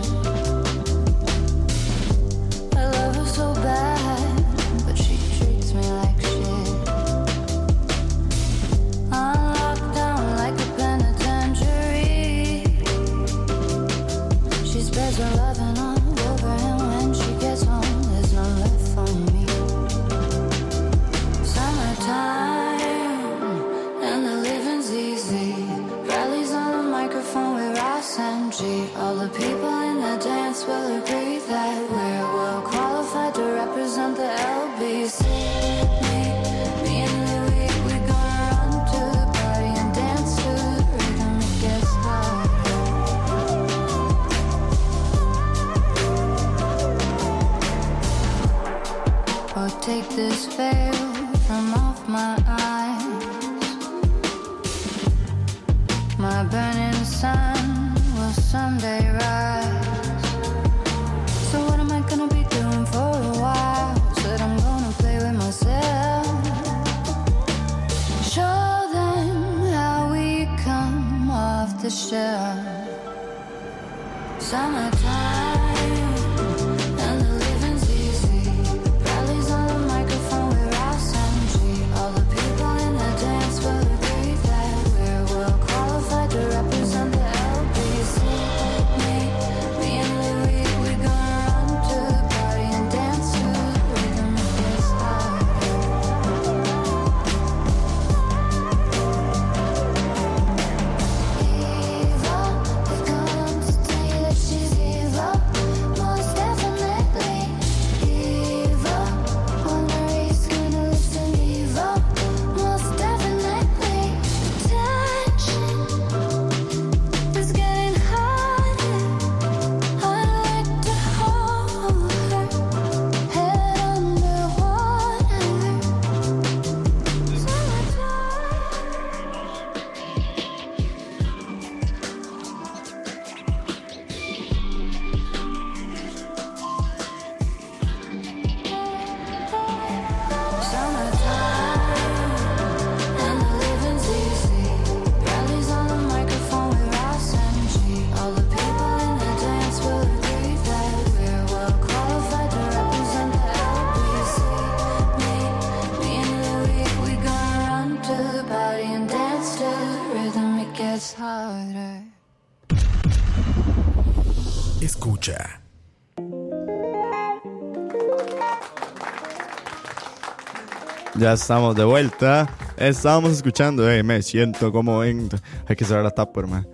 [171.21, 172.49] Ya estamos de vuelta.
[172.77, 175.29] Estábamos escuchando, eh, me siento como en.
[175.67, 176.65] Hay que cerrar la tapa, hermano.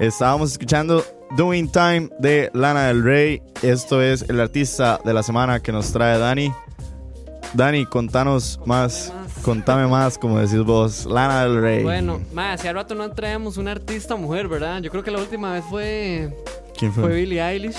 [0.00, 1.04] Estábamos escuchando
[1.36, 3.40] Doing Time de Lana del Rey.
[3.62, 6.52] Esto es el artista de la semana que nos trae Dani.
[7.54, 9.12] Dani, contanos más.
[9.42, 11.06] Contame más, como decís vos.
[11.06, 11.84] Lana del Rey.
[11.84, 14.82] Bueno, ma, hace rato no traemos una artista mujer, ¿verdad?
[14.82, 16.36] Yo creo que la última vez fue,
[16.76, 17.04] ¿Quién fue?
[17.04, 17.76] fue Billie Eilish.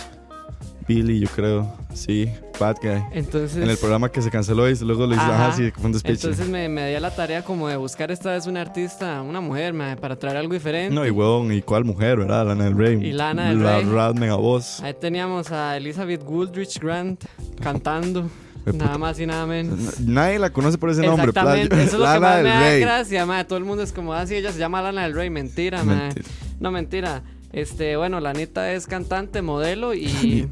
[0.87, 1.73] Billy, yo creo.
[1.93, 3.01] Sí, Bad Guy.
[3.13, 5.47] Entonces, En el programa que se canceló y luego le hizo, Ajá.
[5.47, 6.13] ajá, sí, fue un despiche.
[6.27, 9.41] entonces me, me di a la tarea como de buscar esta vez una artista, una
[9.41, 10.93] mujer, para traer algo diferente.
[10.93, 12.45] No, y huevón, ¿y cuál mujer, verdad?
[12.47, 12.95] Lana del Rey.
[13.03, 13.85] Y Lana del La Rey.
[13.89, 14.81] rad mega voz.
[14.81, 17.23] Ahí teníamos a Elizabeth Woodridge Grant
[17.61, 18.29] cantando,
[18.73, 19.99] nada más y nada menos.
[19.99, 21.27] Nadie la conoce por ese nombre.
[21.29, 21.83] Exactamente, playa.
[21.83, 22.81] eso es lo que Lana más del me da Rey.
[22.81, 23.43] gracia, ma.
[23.45, 25.29] Todo el mundo es como, ah, sí, ella se llama Lana del Rey.
[25.29, 25.83] Mentira.
[25.83, 26.25] Mentira.
[26.59, 27.23] No, mentira.
[27.51, 30.47] Este, bueno, Lanita es cantante, modelo y,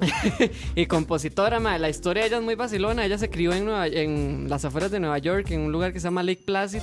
[0.74, 1.78] y compositora, ma.
[1.78, 3.04] La historia de ella es muy vacilona.
[3.04, 6.00] Ella se crió en, Nueva- en las afueras de Nueva York, en un lugar que
[6.00, 6.80] se llama Lake Placid.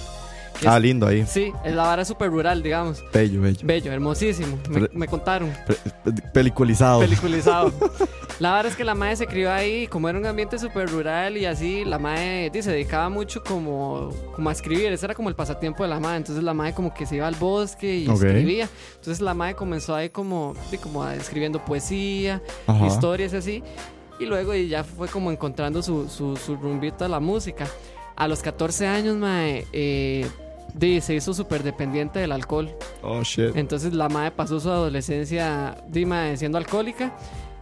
[0.66, 1.24] Ah, lindo ahí.
[1.28, 3.04] Sí, es la vara súper rural, digamos.
[3.14, 3.60] Bello, bello.
[3.64, 4.58] Bello, hermosísimo.
[4.92, 5.54] Me, contaron.
[5.68, 5.76] Pe-
[6.12, 7.00] pe- peliculizado.
[7.02, 7.72] Peliculizado.
[8.40, 11.38] La verdad es que la madre se crió ahí, como era un ambiente súper rural
[11.38, 15.30] y así, la madre di, se dedicaba mucho como, como a escribir, ese era como
[15.30, 18.10] el pasatiempo de la madre, entonces la madre como que se iba al bosque y
[18.10, 22.86] escribía, entonces la madre comenzó ahí como, di, como escribiendo poesía, Ajá.
[22.86, 23.64] historias y así,
[24.20, 27.68] y luego y ya fue como encontrando su, su, su rumbito a la música.
[28.16, 30.28] A los 14 años, mae, eh,
[30.74, 32.76] di, se hizo súper dependiente del alcohol.
[33.04, 33.56] Oh, shit.
[33.56, 37.14] Entonces la madre pasó su adolescencia Dima siendo alcohólica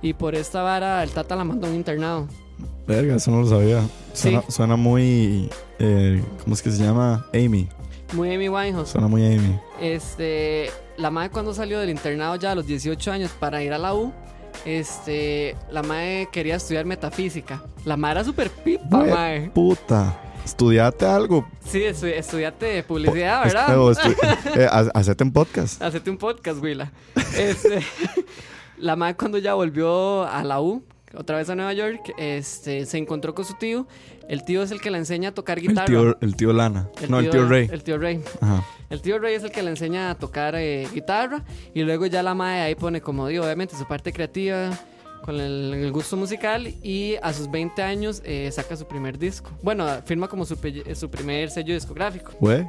[0.05, 2.27] y por esta vara el tata la mandó a un internado.
[2.87, 3.81] Verga, eso no lo sabía.
[4.13, 4.51] Suena, Sí.
[4.51, 5.49] suena muy.
[5.79, 7.25] eh, ¿Cómo es que se llama?
[7.33, 7.67] Amy.
[8.13, 8.89] Muy Amy Winehouse.
[8.89, 9.59] Suena muy Amy.
[9.81, 13.77] Este, la madre cuando salió del internado ya a los 18 años para ir a
[13.79, 14.13] la U,
[14.63, 17.63] este, la madre quería estudiar metafísica.
[17.83, 19.51] La madre era súper pipa, Hue- madre.
[19.53, 20.21] Puta.
[20.45, 21.47] Estudiate algo.
[21.67, 23.75] Sí, estu estudiate publicidad, ¿verdad?
[23.75, 24.15] estu-
[24.55, 25.81] eh, ha- hacete un podcast.
[25.81, 26.91] Hacete un podcast, Willa.
[27.35, 27.79] Este,
[28.77, 30.83] la madre cuando ya volvió a la U,
[31.17, 33.87] otra vez a Nueva York, este, se encontró con su tío.
[34.27, 35.85] El tío es el que le enseña a tocar El guitarra.
[35.85, 36.89] tío, el tío Lana.
[37.09, 37.69] no, el tío Rey.
[37.71, 38.21] El tío Rey.
[38.41, 38.63] Ajá.
[38.89, 42.21] El tío Rey es el que le enseña a tocar eh, guitarra y luego ya
[42.23, 44.71] la madre ahí pone como digo, obviamente su parte creativa
[45.23, 49.49] con el, el gusto musical y a sus 20 años eh, saca su primer disco.
[49.63, 50.55] Bueno, firma como su,
[50.93, 52.33] su primer sello discográfico.
[52.39, 52.67] Güey.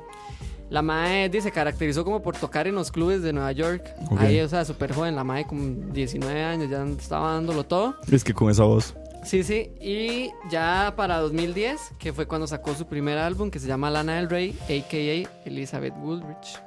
[0.69, 3.85] La mae dice, se caracterizó como por tocar en los clubes de Nueva York.
[4.11, 4.21] Ok.
[4.21, 5.14] Ahí, o sea, súper joven.
[5.14, 7.95] La mae con 19 años ya estaba dándolo todo.
[8.11, 8.95] Es que con esa voz.
[9.25, 9.71] Sí, sí.
[9.81, 14.17] Y ya para 2010, que fue cuando sacó su primer álbum, que se llama Lana
[14.17, 15.47] del Rey, a.k.a.
[15.49, 16.61] Elizabeth Woolrich.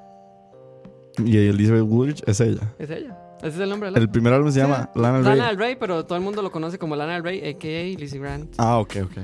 [1.17, 2.73] Y Elizabeth Woolrich es ella.
[2.77, 3.17] Es ella.
[3.39, 5.37] Ese es el nombre la El primer álbum se llama Lana del Rey.
[5.37, 7.97] Lana del Rey, pero todo el mundo lo conoce como Lana del Rey, a.k.a.
[7.97, 8.55] Lizzie Grant.
[8.57, 9.17] Ah, ok, ok.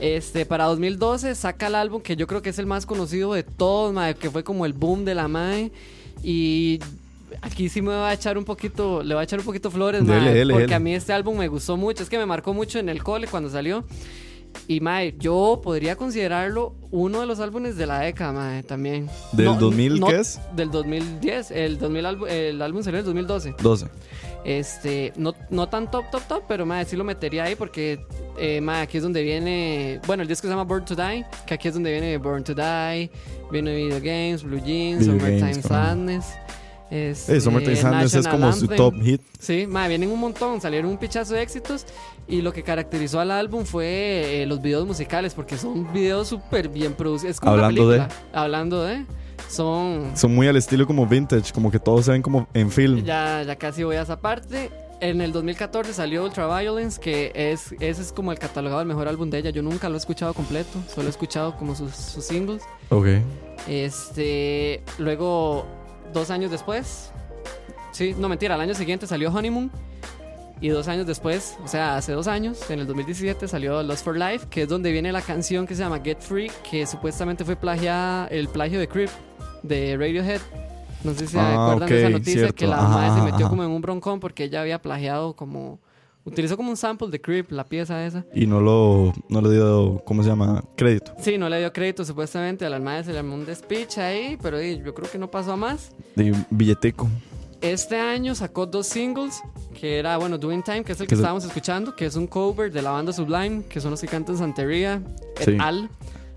[0.00, 3.42] Este, para 2012 saca el álbum que yo creo que es el más conocido de
[3.42, 5.72] todos, mae, que fue como el boom de la mae.
[6.22, 6.80] Y
[7.40, 10.02] aquí sí me va a echar un poquito, le va a echar un poquito flores,
[10.02, 10.74] mae, Dele, dele, porque dele.
[10.74, 13.26] a mí este álbum me gustó mucho, es que me marcó mucho en el cole
[13.26, 13.84] cuando salió.
[14.68, 19.08] Y mae, yo podría considerarlo uno de los álbumes de la década, mae, también.
[19.32, 20.40] ¿Del 2000 qué es?
[20.54, 23.54] Del 2010, el 2000 álbum- el álbum salió en el 2012.
[23.62, 23.86] 12.
[24.44, 27.98] Este, no, no tan top, top, top, pero madre, sí lo metería ahí porque,
[28.38, 31.54] eh, madre, aquí es donde viene, bueno, el disco se llama Born to Die, que
[31.54, 33.10] aquí es donde viene Born to Die,
[33.50, 35.66] viene Video Games, Blue Jeans, Video Summertime Games.
[35.66, 36.24] Sadness.
[36.88, 39.20] Este, Eh, Summertime Sadness es como su top hit.
[39.40, 41.84] Sí, madre, vienen un montón, salieron un pichazo de éxitos
[42.28, 46.68] y lo que caracterizó al álbum fue eh, los videos musicales porque son videos súper
[46.68, 47.32] bien producidos.
[47.32, 48.22] Es como una Hablando de- película.
[48.32, 49.04] Hablando de...
[49.48, 50.16] Son...
[50.16, 53.02] Son muy al estilo como vintage, como que todos se ven como en film.
[53.04, 54.70] Ya, ya casi voy a esa parte.
[55.00, 59.28] En el 2014 salió Ultraviolence, que es, ese es como el catalogado del mejor álbum
[59.28, 59.50] de ella.
[59.50, 62.62] Yo nunca lo he escuchado completo, solo he escuchado como sus, sus singles.
[62.88, 63.08] Ok.
[63.68, 65.66] Este, luego,
[66.14, 67.10] dos años después,
[67.92, 69.70] sí, no mentira, al año siguiente salió Honeymoon.
[70.58, 74.16] Y dos años después, o sea, hace dos años, en el 2017 salió Lost for
[74.16, 77.56] Life, que es donde viene la canción que se llama Get Free, que supuestamente fue
[77.56, 79.10] plagiada, el plagio de Creep,
[79.62, 80.40] de Radiohead.
[81.04, 82.54] No sé si se Ah, acuerdan de esa noticia, cierto.
[82.56, 83.48] que la Ajá, madre se metió ajá.
[83.50, 85.78] como en un broncón porque ella había plagiado como...
[86.24, 88.24] Utilizó como un sample de Creep, la pieza esa.
[88.34, 90.64] Y no lo, no le dio, ¿cómo se llama?
[90.76, 91.12] Crédito.
[91.20, 94.36] Sí, no le dio crédito supuestamente, a la madre se le armó un despiche ahí,
[94.42, 95.92] pero yo creo que no pasó a más.
[96.16, 97.08] De billetico.
[97.60, 99.40] Este año sacó dos singles,
[99.80, 102.16] que era, bueno, Doing Time, que es el que Que es estábamos escuchando, que es
[102.16, 105.00] un cover de la banda Sublime, que son los que cantan Santería,
[105.38, 105.56] et Sí.
[105.60, 105.88] al,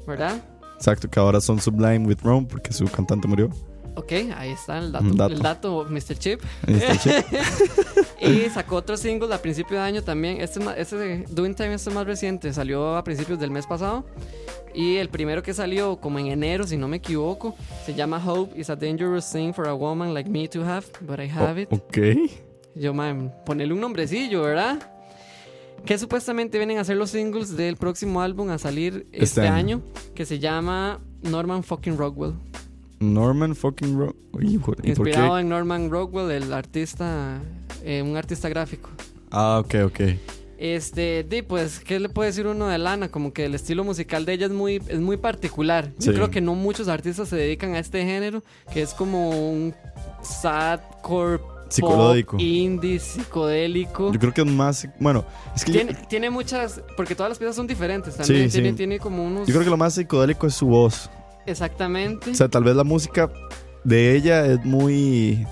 [0.05, 0.39] ¿verdad?
[0.79, 3.49] Exacto, que ahora son Sublime with Rome porque su cantante murió.
[3.95, 5.33] Ok, ahí está el dato, dato.
[5.33, 6.17] el dato, Mr.
[6.17, 6.41] Chip.
[6.65, 7.13] El chip.
[8.21, 10.41] Y sacó otro single a principio de año también.
[10.41, 14.05] Este, este Doing Time este es más reciente, salió a principios del mes pasado.
[14.73, 17.55] Y el primero que salió como en enero, si no me equivoco,
[17.85, 21.19] se llama Hope is a dangerous thing for a woman like me to have, but
[21.19, 21.69] I have it.
[21.71, 21.97] Oh, ok.
[22.75, 24.79] Yo, man, ponerle un nombrecillo, ¿verdad?
[25.85, 29.77] Que supuestamente vienen a ser los singles del próximo álbum a salir este, Este año.
[29.77, 29.81] año.
[30.15, 32.33] que se llama Norman fucking Rockwell.
[32.99, 37.39] Norman fucking Ro Hijo, ¿Y por Inspirado en Norman Rockwell, el artista,
[37.83, 38.89] eh, un artista gráfico.
[39.31, 39.99] Ah, ok, ok.
[40.57, 43.07] Este, di, pues, ¿qué le puede decir uno de Lana?
[43.09, 45.93] Como que el estilo musical de ella es muy, es muy particular.
[45.97, 49.73] Yo creo que no muchos artistas se dedican a este género, que es como un
[50.21, 52.37] sadcore Psicodélico.
[52.39, 54.11] indie, psicodélico.
[54.11, 54.87] Yo creo que es más.
[54.99, 55.23] Bueno,
[55.55, 55.71] es que.
[55.71, 58.49] Tiene, tiene muchas, porque todas las piezas son diferentes también.
[58.49, 58.75] Sí, tiene, sí.
[58.75, 59.47] tiene como unos.
[59.47, 61.09] Yo creo que lo más psicodélico es su voz.
[61.45, 62.31] Exactamente.
[62.31, 63.29] O sea, tal vez la música
[63.83, 65.45] de ella es muy.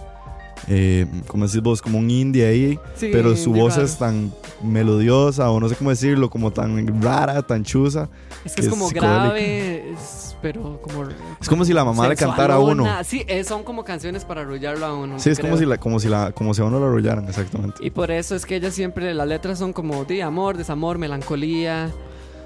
[0.67, 2.79] Eh, como decís vos, como un indie ahí.
[2.95, 3.85] Sí, pero su voz raro.
[3.85, 8.09] es tan melodiosa, o no sé cómo decirlo, como tan rara, tan chusa.
[8.43, 11.05] Es que es es como grave, es- pero como.
[11.41, 12.85] Es como si la mamá le cantara a uno.
[13.03, 15.19] Sí, eh, son como canciones para arrullarlo a uno.
[15.19, 15.49] Sí, es creo.
[15.51, 17.77] como si, la, como, si la, como si a uno lo arrollaran, exactamente.
[17.85, 21.91] Y por eso es que ella siempre, las letras son como de amor, desamor, melancolía.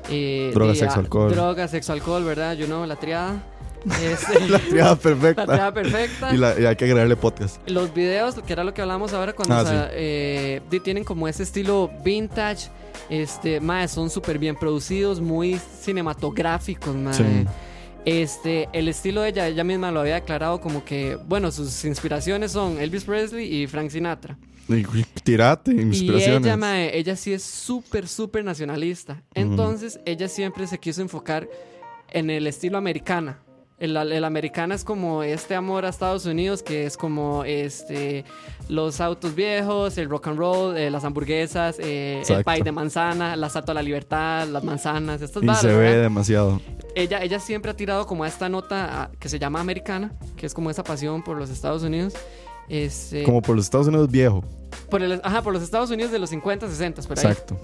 [0.10, 1.32] Eh, Droga, de- sexo, alcohol.
[1.32, 2.56] Droga, sexo, alcohol, ¿verdad?
[2.56, 3.44] You know, la triada.
[4.04, 5.42] Este, La triada perfecta.
[5.48, 6.34] la triada perfecta.
[6.34, 7.58] Y, la- y hay que agregarle podcast.
[7.68, 9.94] Los videos, que era lo que hablamos ahora cuando Ah, o sea, sí.
[9.96, 12.70] eh, tienen como ese estilo vintage.
[13.10, 16.96] Este, mae, son súper bien producidos, muy cinematográficos.
[17.12, 17.24] Sí.
[18.06, 22.52] Este, el estilo de ella, ella misma lo había declarado como que, bueno, sus inspiraciones
[22.52, 24.38] son Elvis Presley y Frank Sinatra.
[24.68, 26.06] Y- Tirate, Y
[26.46, 29.22] ella, mae, ella sí es súper, súper nacionalista.
[29.34, 31.48] Entonces, ella siempre se quiso enfocar
[32.10, 33.40] en el estilo americana.
[33.82, 38.24] El, el americana es como este amor a Estados Unidos, que es como este
[38.70, 43.36] los autos viejos, el rock and roll, eh, las hamburguesas, eh, el pie de manzana,
[43.36, 46.02] la estatua de la libertad, las manzanas, estas y se ve ¿verdad?
[46.04, 46.62] demasiado.
[46.96, 50.54] ella, ella siempre ha tirado como a esta nota que se llama americana, que es
[50.54, 52.14] como esa pasión por los Estados Unidos.
[52.70, 54.44] Este, Como por los Estados Unidos viejo.
[54.90, 57.26] por el- ajá, por los Estados Unidos de los 50, 60, por ahí.
[57.26, 57.60] Exacto.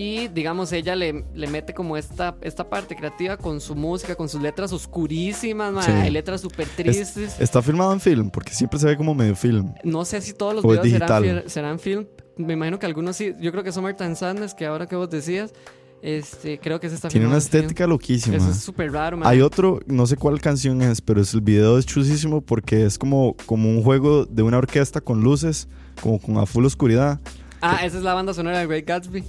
[0.00, 4.28] Y digamos, ella le, le mete como esta, esta parte creativa con su música, con
[4.28, 5.90] sus letras oscurísimas, ma, Sí.
[5.90, 7.40] hay letras súper tristes.
[7.40, 9.74] Está filmado en film, porque siempre se ve como medio film.
[9.82, 12.06] no sé si todos los o es videos serán, serán film.
[12.36, 13.32] Me imagino que algunos sí.
[13.40, 15.52] Yo creo que Summertime Sadness, que ahora que vos decías,
[16.00, 17.56] este, creo que se está Tiene una en film.
[17.62, 18.36] estética loquísima.
[18.36, 19.26] Eso es súper raro, man.
[19.28, 22.98] Hay otro, no sé cuál canción es, pero es, el video es chusísimo porque es
[22.98, 25.66] como, como un juego de una orquesta con luces,
[26.00, 27.18] como con a full oscuridad.
[27.60, 29.24] Ah, esa es la banda sonora de Great Gatsby.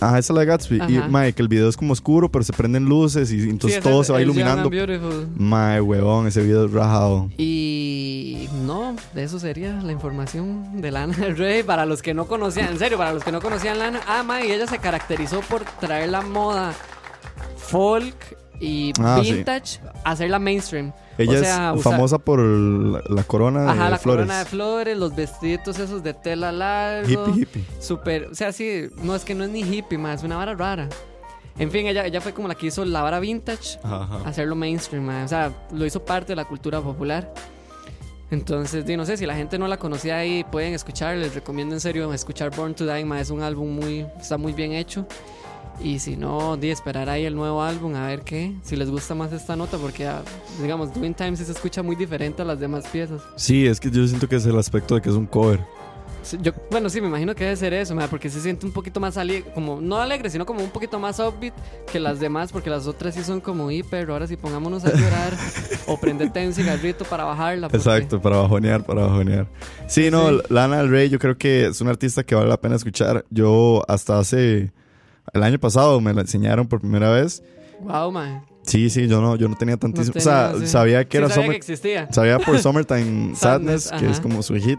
[0.00, 0.80] Ajá, esa es la de Gatsby.
[0.88, 1.08] Y, Ajá.
[1.08, 4.04] mae, que el video es como oscuro, pero se prenden luces y entonces Sí, todo
[4.04, 4.70] se va iluminando.
[5.36, 7.30] Mae, huevón, ese video es rajado.
[7.36, 11.62] Y no, de eso sería la información de Lana del Rey.
[11.62, 14.44] Para los que no conocían, en serio, para los que no conocían Lana, ah, ma,
[14.44, 16.74] y ella se caracterizó por traer la moda
[17.56, 18.14] folk
[18.60, 19.32] y Ah, sí.
[19.32, 20.92] vintage, hacerla mainstream.
[21.16, 24.24] Ella o sea, es usar- famosa por la, la corona Ajá, de la flores.
[24.26, 27.28] corona de flores, los vestiditos esos de tela largo.
[27.28, 27.64] Hippie, hippie.
[27.80, 30.54] Super, o sea, sí, no es que no es ni hippie, más es una vara
[30.54, 30.88] rara.
[31.58, 35.04] En fin, ella, ella fue como la que hizo la vara vintage, Ajá, hacerlo mainstream,
[35.04, 35.24] ma.
[35.24, 37.32] o sea, lo hizo parte de la cultura popular.
[38.30, 41.80] Entonces, no sé, si la gente no la conocía ahí, pueden escuchar, les recomiendo en
[41.80, 45.06] serio escuchar Born to Die, ma, es un álbum muy, está muy bien hecho.
[45.80, 49.14] Y si no, di, esperar ahí el nuevo álbum, a ver qué, si les gusta
[49.14, 50.22] más esta nota, porque, ah,
[50.60, 53.22] digamos, Doing Time sí se escucha muy diferente a las demás piezas.
[53.36, 55.60] Sí, es que yo siento que es el aspecto de que es un cover.
[56.20, 58.98] Sí, Yo, bueno, sí, me imagino que debe ser eso, porque se siente un poquito
[58.98, 61.54] más alegre, como no alegre, sino como un poquito más upbeat
[61.92, 64.10] que las demás, porque las otras sí son como hiper.
[64.10, 65.32] Ahora sí, pongámonos a llorar
[65.86, 67.68] o prendete un cigarrito para bajarla.
[67.68, 69.46] porque- Exacto, para bajonear, para bajonear.
[69.86, 70.38] Sí, no, Sí.
[70.48, 73.24] Lana del Rey yo creo que es una artista que vale la pena escuchar.
[73.30, 74.72] Yo hasta hace
[75.32, 77.42] el año pasado me la enseñaron por primera vez.
[77.80, 78.44] Wow, man.
[78.62, 80.14] Sí, sí, yo no, yo no tenía tantísimo.
[80.16, 82.12] o sea, sabía que era sabía Summer- que existía.
[82.12, 84.78] Sabía por Summertime Sadness, Sadness, que es como su hit,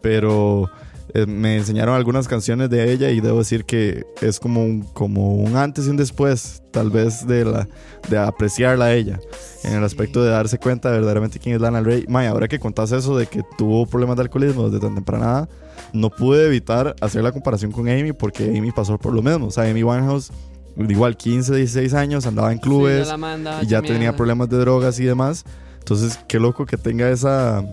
[0.00, 0.68] pero
[1.14, 5.34] eh, me enseñaron algunas canciones de ella y debo decir que es como un, como
[5.36, 7.68] un antes y un después, tal vez de la
[8.08, 9.20] de apreciarla a ella,
[9.64, 12.06] en el aspecto de darse cuenta verdaderamente quién es Lana Rey.
[12.08, 15.48] May, ahora que contás eso de que tuvo problemas de alcoholismo desde tan temprana edad,
[15.92, 19.46] no pude evitar hacer la comparación con Amy porque Amy pasó por lo mismo.
[19.46, 20.30] O sea, Amy Winehouse,
[20.76, 24.16] igual 15, 16 años, andaba en clubes mandaba y ya tenía mierda.
[24.16, 25.44] problemas de drogas y demás.
[25.78, 27.64] Entonces, qué loco que tenga esa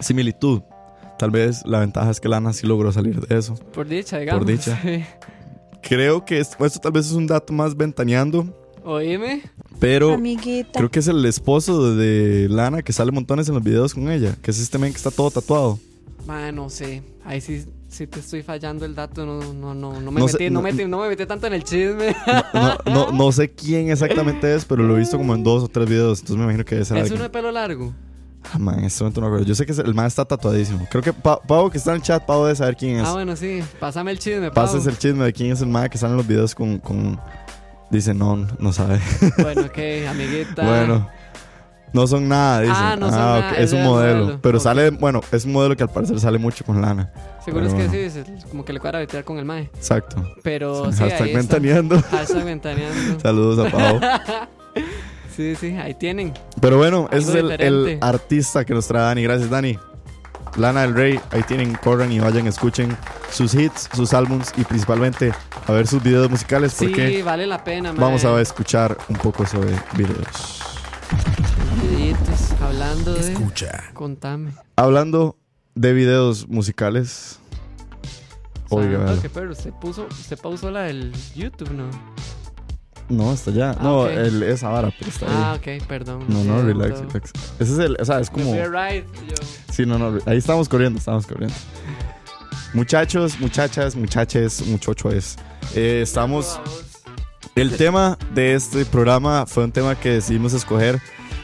[0.00, 0.62] similitud.
[1.18, 3.54] Tal vez la ventaja es que Lana sí logró salir de eso.
[3.72, 4.46] Por dicha, digamos.
[4.46, 4.78] dicha.
[4.82, 5.04] Sí.
[5.82, 8.44] Creo que esto, esto tal vez es un dato más ventaneando,
[8.84, 9.42] Oíme.
[9.78, 13.94] pero amiguita, creo que es el esposo de Lana que sale montones en los videos
[13.94, 15.78] con ella, que es este men que está todo tatuado.
[16.26, 17.02] Man, no sé.
[17.24, 19.24] Ahí sí, sí te estoy fallando el dato.
[19.24, 21.54] No, no, no, no me No metí, sé, no, metí, no me metí tanto en
[21.54, 22.14] el chisme.
[22.86, 25.88] No, no, sé quién exactamente es, pero lo he visto como en dos o tres
[25.88, 27.12] videos, entonces me imagino que es alguien.
[27.14, 27.92] uno de pelo largo.
[28.52, 29.46] Ah, man, en este momento no me acuerdo.
[29.46, 30.86] Yo sé que es- el man está tatuadísimo.
[30.90, 33.06] Creo que Pa- Pau, que está en el chat, Pau debe saber quién es.
[33.06, 33.60] Ah, bueno, sí.
[33.80, 34.50] Pásame el chisme.
[34.52, 36.78] Pases el chisme de quién es el man que sale en los videos con...
[36.78, 37.20] con...
[37.90, 39.00] Dice, no, no sabe.
[39.38, 39.78] Bueno, ok,
[40.08, 40.62] amiguita.
[40.64, 41.08] bueno.
[41.96, 42.74] No son nada, dice.
[42.76, 44.20] Ah, no son nada, ok, es Es un el modelo.
[44.24, 44.38] modelo.
[44.42, 47.10] Pero sale, bueno, es un modelo que al parecer sale mucho con lana.
[47.42, 49.70] Seguro Pero es que sí, es como que le cuadra vetear con el mae.
[49.74, 50.22] Exacto.
[50.42, 51.38] Pero sí, Hashtag ahí está.
[51.38, 52.02] ventaneando.
[52.10, 53.20] Hashtag ventaneando.
[53.20, 54.00] Saludos a Pau.
[55.34, 56.32] Sí, sí, ahí tienen.
[56.62, 59.22] Pero bueno, ese es el, artista que nos trae Dani.
[59.22, 59.78] Gracias, Dani.
[60.56, 62.96] Lana del Rey, ahí tienen, corran y vayan, escuchen
[63.30, 65.34] sus hits, sus álbums y principalmente
[65.66, 68.00] a ver sus videos musicales porque Sí, vale la pena, mae.
[68.00, 70.62] vamos a escuchar un poco sobre videos.
[71.82, 73.32] Videitos, hablando de...
[73.32, 73.84] Escucha.
[73.94, 74.52] Contame.
[74.76, 75.36] Hablando
[75.74, 77.38] de videos musicales.
[78.68, 81.88] Oiga, que perro, usted puso, usted pausó la del YouTube, ¿no?
[83.08, 83.70] no, está allá.
[83.78, 84.10] Ah, no, ok.
[84.10, 85.78] el, esa vara, pero está Ah, ahí.
[85.78, 86.24] ok, perdón.
[86.28, 87.30] No, no, relax, relax.
[87.60, 88.52] Ese es el, o sea, es como.
[88.56, 88.64] yo.
[89.72, 91.54] Sí, no, no, ahí estamos corriendo, estamos corriendo.
[92.74, 95.36] Muchachos, muchachas, muchaches, muchochoes.
[95.76, 96.58] Eh, estamos.
[97.56, 101.00] El tema de este programa fue un tema que decidimos escoger.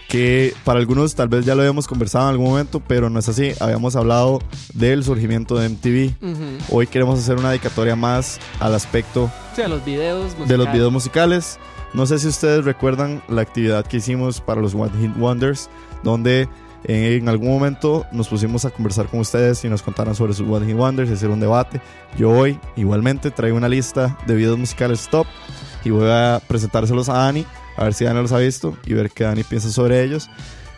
[0.08, 3.30] Que para algunos tal vez ya lo habíamos conversado en algún momento, pero no es
[3.30, 3.52] así.
[3.60, 4.40] Habíamos hablado
[4.74, 6.14] del surgimiento de MTV.
[6.20, 6.42] Ujú.
[6.76, 10.48] Hoy queremos hacer una dedicatoria más al aspecto Sí, a los videos musicales.
[10.48, 11.58] de los videos musicales.
[11.94, 15.70] No sé si ustedes recuerdan la actividad que hicimos para los One Hit Wonders,
[16.02, 16.46] donde
[16.84, 20.66] en algún momento nos pusimos a conversar con ustedes y nos contaron sobre sus One
[20.66, 21.80] Hit Wonders y hacer un debate.
[22.18, 25.26] Yo hoy igualmente traigo una lista de videos musicales top
[25.84, 27.44] y voy a presentárselos a Dani,
[27.76, 30.28] a ver si Dani los ha visto y ver qué Dani piensa sobre ellos.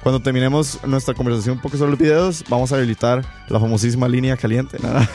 [0.02, 4.36] Cuando terminemos nuestra conversación un poco sobre los videos, vamos a habilitar la famosísima línea
[4.36, 4.76] caliente.
[4.82, 5.08] Nada.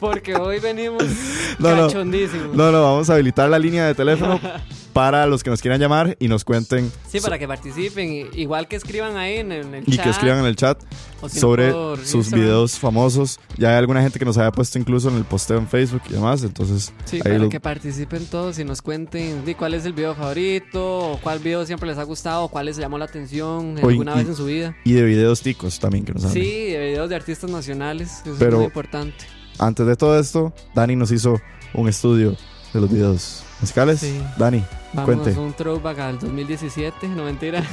[0.00, 1.02] Porque hoy venimos
[1.58, 1.86] No, no.
[1.86, 2.56] cachondísimos.
[2.56, 4.40] No, no, vamos a habilitar la línea de teléfono
[4.96, 8.28] para los que nos quieran llamar y nos cuenten Sí, para que participen.
[8.32, 10.04] Igual que escriban ahí en el, el y chat.
[10.04, 12.40] que escriban en el chat si no sobre por sus Instagram.
[12.40, 13.38] videos famosos.
[13.58, 16.14] Ya hay alguna gente que nos había puesto incluso en el posteo en Facebook y
[16.14, 19.84] demás, entonces Sí, ahí para lo- que participen todos y nos cuenten di, cuál es
[19.84, 23.04] el video favorito, o cuál video siempre les ha gustado, o cuál les llamó la
[23.04, 24.74] atención alguna y- vez en su vida.
[24.84, 26.42] y de videos ticos también que nos hablen.
[26.42, 29.24] Sí, de videos de artistas nacionales, eso Pero- es muy importante.
[29.58, 31.38] Antes de todo esto, Dani nos hizo
[31.74, 32.34] un estudio
[32.72, 34.00] de los videos musicales.
[34.00, 34.22] Sí.
[34.36, 35.38] Dani, Vamos cuente.
[35.40, 37.62] un throwback al 2017, no mentira.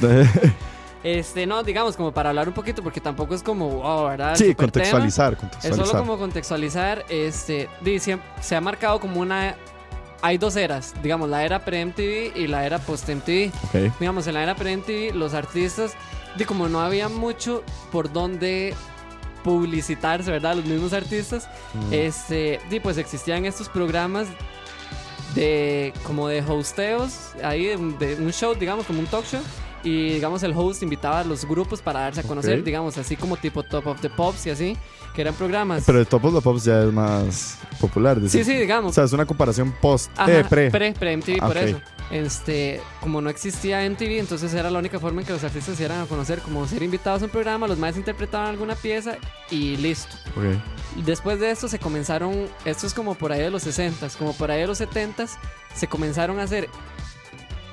[1.02, 4.36] Este, no, digamos, como para hablar un poquito, porque tampoco es como, wow, ¿verdad?
[4.36, 5.36] sí, Super contextualizar, tema.
[5.36, 5.86] Es contextualizar.
[5.86, 9.54] solo como contextualizar, este, di, siem- se ha marcado como una...
[10.22, 13.52] Hay dos eras, digamos, la era pre-MTV y la era post-MTV.
[13.64, 13.92] Ok.
[14.00, 15.92] digamos, en la era pre-MTV, los artistas,
[16.38, 17.62] de como no había mucho
[17.92, 18.74] por donde
[19.42, 20.56] publicitarse, ¿verdad?
[20.56, 21.92] Los mismos artistas, Mm.
[21.92, 24.26] este, di, pues existían estos programas
[25.34, 29.40] de como de hosteos, ahí de, de un show, digamos, como un talk show.
[29.84, 32.64] Y digamos, el host invitaba a los grupos para darse a conocer, Ok.
[32.64, 34.76] digamos, así como tipo Top of the Pops y así,
[35.14, 35.84] que eran programas.
[35.86, 38.16] Pero el Top of the Pops ya es más popular.
[38.16, 38.44] sí, dice.
[38.44, 38.90] sí, digamos.
[38.90, 40.70] O sea, es una comparación post, Ajá, eh, pre.
[40.70, 41.62] pre, pre MTV, Ah, por ok.
[41.62, 41.80] eso.
[42.10, 45.82] Este, como no existía MTV, entonces era la única forma en que los artistas se
[45.82, 49.16] dieran a conocer, como ser invitados a un programa, los más interpretaban alguna pieza
[49.50, 50.14] y listo.
[50.36, 51.04] Ok.
[51.04, 54.50] Después de esto se comenzaron, esto es como por ahí de los 60 como por
[54.50, 55.26] ahí de los 70
[55.74, 56.68] se comenzaron a hacer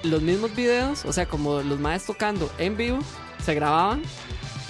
[0.03, 2.99] los mismos videos, o sea, como los más tocando en vivo,
[3.43, 4.01] se grababan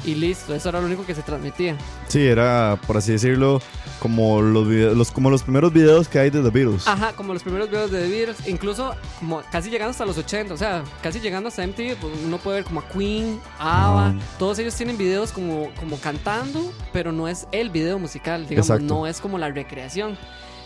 [0.03, 1.77] y listo, eso era lo único que se transmitía.
[2.07, 3.61] Sí, era, por así decirlo,
[3.99, 6.87] como los, video- los, como los primeros videos que hay de The Beatles.
[6.87, 10.55] Ajá, como los primeros videos de The Beatles, incluso como casi llegando hasta los 80,
[10.55, 14.15] o sea, casi llegando hasta MTV, pues uno puede ver como a Queen, ABBA, Ajá.
[14.39, 18.85] todos ellos tienen videos como, como cantando, pero no es el video musical, digamos, Exacto.
[18.93, 20.17] no es como la recreación.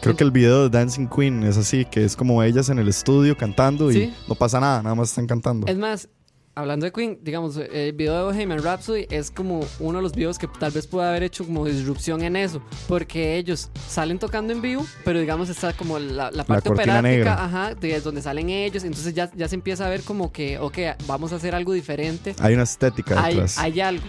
[0.05, 2.87] Creo que el video de Dancing Queen es así, que es como ellas en el
[2.87, 4.13] estudio cantando y Sí.
[4.27, 5.67] no pasa nada, nada más están cantando.
[5.67, 6.07] Es más,
[6.53, 10.37] hablando de Queen, digamos, el video de Bohemian Rhapsody es como uno de los videos
[10.39, 14.61] que tal vez pueda haber hecho como disrupción en eso, porque ellos salen tocando en
[14.61, 17.43] vivo, pero digamos está como la, la parte cortina operática, negra.
[17.43, 20.77] ajá, de donde salen ellos, entonces ya, ya se empieza a ver como que, ok,
[21.07, 23.57] vamos a hacer algo diferente, Hay una estética hay, detrás.
[23.57, 24.03] hay algo.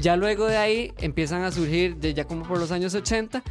[0.00, 3.42] Ya luego de ahí empiezan a surgir, de ya como por los años 80,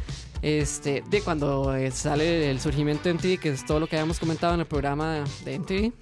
[0.42, 4.18] este, de cuando eh, sale el surgimiento de MTV, que es todo lo que habíamos
[4.18, 5.92] comentado en el programa de MTV,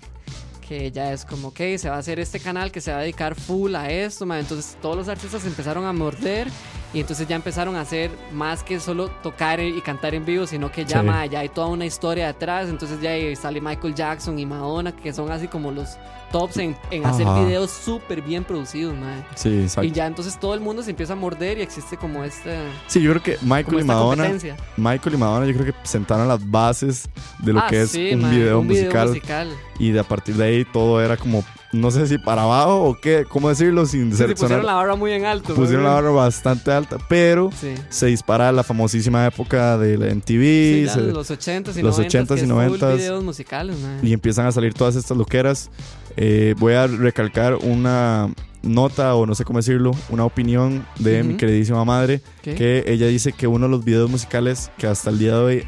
[0.66, 3.00] que ya es como, ok, se va a hacer este canal que se va a
[3.00, 4.38] dedicar full a esto, ma.
[4.38, 6.48] entonces todos los artistas empezaron a morder
[6.94, 10.70] y entonces ya empezaron a hacer más que solo tocar y cantar en vivo, sino
[10.72, 11.06] que ya, Sí.
[11.06, 13.10] ma, ya hay toda una historia detrás, entonces ya
[13.40, 15.96] sale Michael Jackson y Madonna, que son así como los
[16.32, 19.22] tops en, en hacer videos súper bien producidos, ma.
[19.34, 19.84] Sí, exacto.
[19.86, 22.50] Y ya entonces todo el mundo se empieza a morder y existe como esta,
[22.86, 24.30] Sí, yo creo que Michael y Madonna.
[24.76, 27.08] Michael y Madonna, yo creo que sentaron las bases
[27.38, 29.48] de lo Ah, que es sí, un, ma, video, un musical, musical.
[29.78, 32.98] y de a partir de ahí todo era como, no sé si para abajo o
[32.98, 35.54] qué, cómo decirlo sin Sí, ser sí, pusieron la barra muy en alto.
[35.54, 37.74] pusieron la barra bastante alta, pero Sí.
[37.90, 42.06] se dispara la famosísima época de la MTV Sí, se- los 80s y los 90s,
[42.06, 42.96] 80s que y es full 90s.
[42.96, 43.98] videos musicales, ma.
[44.02, 45.70] y empiezan a salir todas estas loqueras.
[46.16, 48.28] Eh, voy a recalcar una
[48.62, 52.54] nota o no sé cómo decirlo, una opinión de mi queridísima madre, ¿Qué?
[52.54, 55.64] que ella dice que uno de los videos musicales que hasta el día de hoy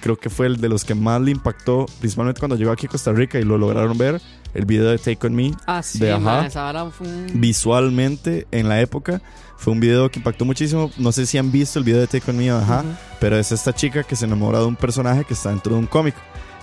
[0.00, 2.88] creo que fue el de los que más le impactó, principalmente cuando llegó aquí a
[2.90, 4.20] Costa Rica y lo lograron ver,
[4.54, 6.48] el video de Take On Me, Ah, sí, de Ajá.
[7.00, 7.26] un...
[7.34, 9.20] visualmente en la época.
[9.56, 10.90] Fue un video que impactó muchísimo.
[10.98, 12.84] No sé si han visto el video de Take On Me, ajá,
[13.20, 15.86] pero es esta chica que se enamora de un personaje que está dentro de un
[15.86, 16.14] cómic.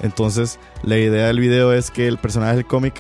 [0.02, 2.96] Entonces, la idea del video es que el personaje del cómic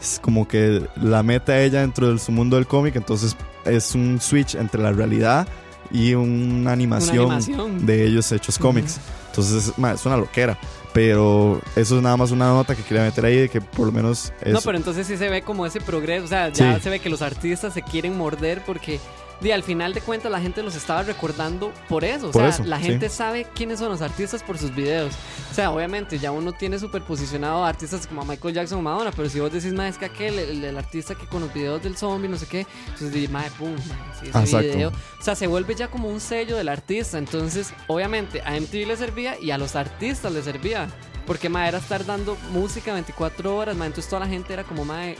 [0.00, 2.96] es como que la meta a ella dentro de su mundo del cómic.
[2.96, 5.48] Entonces, es un switch entre la realidad
[5.90, 6.24] y una
[6.60, 8.98] Una animación, de ellos hechos cómics.
[9.30, 10.58] Entonces, es una loquera.
[10.94, 13.92] Pero eso es nada más una nota que quería meter ahí de que por lo
[13.92, 14.52] menos es.
[14.52, 16.24] No, pero entonces sí se ve como ese progreso.
[16.24, 16.82] O sea, ya Sí.
[16.84, 19.00] se ve que los artistas se quieren morder porque.
[19.40, 22.28] Di, al final de cuentas la gente los estaba recordando por eso.
[22.28, 22.84] O sea, eso, la sí.
[22.84, 25.14] gente sabe quiénes son los artistas por sus videos.
[25.50, 29.12] O sea, obviamente ya uno tiene súper posicionado a artistas como Michael Jackson o Madonna,
[29.12, 31.82] pero si vos decís, más es que aquel, el, el artista que con los videos
[31.82, 33.76] del zombie, no sé qué, entonces mae, pum,
[34.20, 34.58] sí, ese Exacto.
[34.58, 34.88] video.
[34.90, 37.18] O sea, se vuelve ya como un sello del artista.
[37.18, 40.88] Entonces, obviamente, a MTV le servía y a los artistas le servía.
[41.26, 43.86] Porque, mae, era estar dando música 24 horas, mae.
[43.86, 45.16] Entonces, toda la gente era como, mae,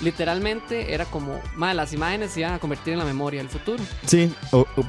[0.00, 3.82] literalmente era como, mae, las imágenes se iban a convertir en la memoria del futuro.
[4.06, 4.84] Sí, o- o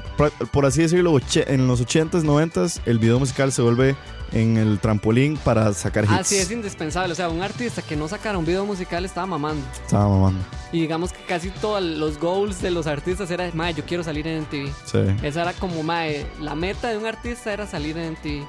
[0.52, 3.96] por- así decirlo, en los 80s, 90s, el video musical se vuelve
[4.32, 6.14] en el trampolín para sacar hits.
[6.14, 7.14] Así es indispensable.
[7.14, 9.66] O sea, un artista que no sacara un video musical estaba mamando.
[9.86, 10.44] Estaba mamando.
[10.72, 14.28] Y digamos que casi todos los goals de los artistas era, mae, yo quiero salir
[14.28, 14.68] en MTV.
[14.86, 15.00] Sí.
[15.26, 18.46] Esa era como, mae, la meta de un artista era salir en MTV.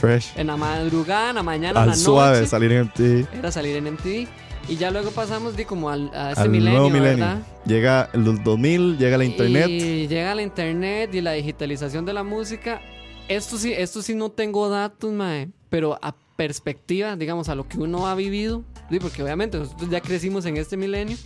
[0.00, 0.32] Fresh.
[0.36, 2.48] En la madrugada, en la mañana, en la Al suave noche.
[2.50, 3.26] salir en ti.
[3.32, 4.28] era salir en MTV.
[4.70, 7.26] Y ya luego pasamos de como al, a este Al milenio, nuevo milenio.
[7.26, 7.42] ¿verdad?
[7.66, 9.68] Llega el 2000, llega la internet.
[9.68, 12.80] Y llega la internet y la digitalización de la música.
[13.26, 15.48] Esto sí, esto sí no tengo datos, mae.
[15.70, 18.62] Pero a perspectiva, digamos, a lo que uno ha vivido.
[18.88, 21.16] sí, Porque obviamente nosotros ya crecimos en este milenio.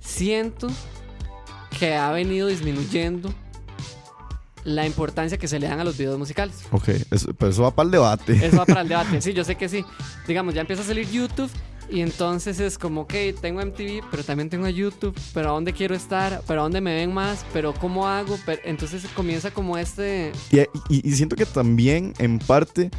[0.00, 0.68] Siento
[1.78, 3.34] que ha venido disminuyendo
[4.64, 6.64] la importancia que se le dan a los videos musicales.
[6.70, 8.46] Ok, eso, pero eso va para el debate.
[8.46, 9.20] Eso va para el debate.
[9.20, 9.84] Sí, yo sé que sí.
[10.26, 11.50] Digamos, ya empieza a salir YouTube
[11.90, 15.94] y entonces es como, ok, tengo MTV, pero también tengo YouTube, pero ¿a dónde quiero
[15.94, 16.42] estar?
[16.46, 17.44] ¿Pero a dónde me ven más?
[17.52, 18.38] ¿Pero cómo hago?
[18.46, 20.32] Pero, entonces comienza como este...
[20.88, 22.90] Y, siento que también, en parte,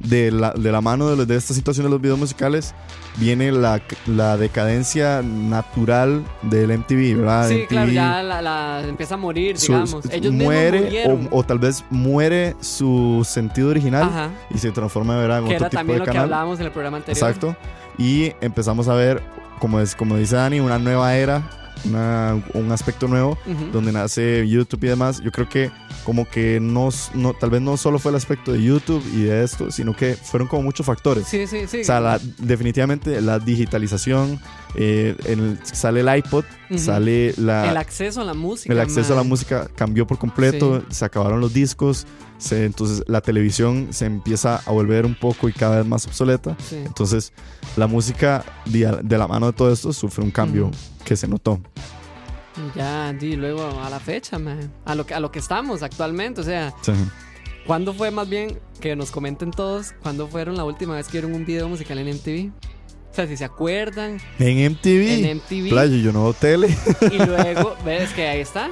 [0.00, 2.74] de la, de la mano de, de esta situación de los videos musicales
[3.16, 7.48] viene la, la decadencia natural del MTV, ¿verdad?
[7.48, 10.04] Sí, MTV claro, ya la, la- empieza a morir, su- digamos.
[10.10, 14.30] Ellos muere o, o tal vez muere su sentido original Ajá.
[14.54, 15.38] y se transforma ¿verdad?
[15.38, 16.24] en Que otro era tipo también de lo que canal.
[16.24, 17.16] hablábamos en el programa anterior.
[17.28, 17.56] Exacto.
[17.96, 19.22] Y empezamos a ver,
[19.60, 21.48] como, es, como dice Dani, una nueva era,
[21.86, 23.38] una- un aspecto nuevo
[23.72, 25.20] donde nace YouTube y demás.
[25.22, 25.70] Yo creo que
[26.04, 29.42] como que no, no, tal vez no solo fue el aspecto de YouTube y de
[29.44, 31.26] esto, sino que fueron como muchos factores.
[31.26, 31.80] Sí, sí, sí.
[31.80, 34.38] O sea, la- definitivamente la digitalización,
[34.74, 36.44] eh, el- sale el iPod,
[36.76, 38.72] sale la, el acceso a la música.
[38.72, 42.06] el acceso a la música cambió por completo, se acabaron los discos,
[42.38, 46.56] se- entonces la televisión se empieza a volver un poco y cada vez más obsoleta.
[46.68, 46.76] Sí.
[46.76, 47.32] Entonces
[47.76, 50.70] la música de, de la mano de todo esto sufre un cambio
[51.04, 51.60] que se notó.
[52.56, 54.68] Y Ya, di, luego a la fecha, mae.
[54.84, 56.40] A lo, que, a lo que estamos actualmente.
[56.40, 56.92] O sea, Sí.
[57.66, 61.34] ¿cuándo fue más bien que nos comenten todos cuándo fueron la última vez que vieron
[61.34, 62.50] un video musical en MTV?
[63.10, 65.24] O sea, si se acuerdan, En MTV.
[65.30, 65.68] en MTV.
[65.70, 66.76] Playo, yo no veo tele.
[67.12, 68.70] Y luego, ves que ahí está.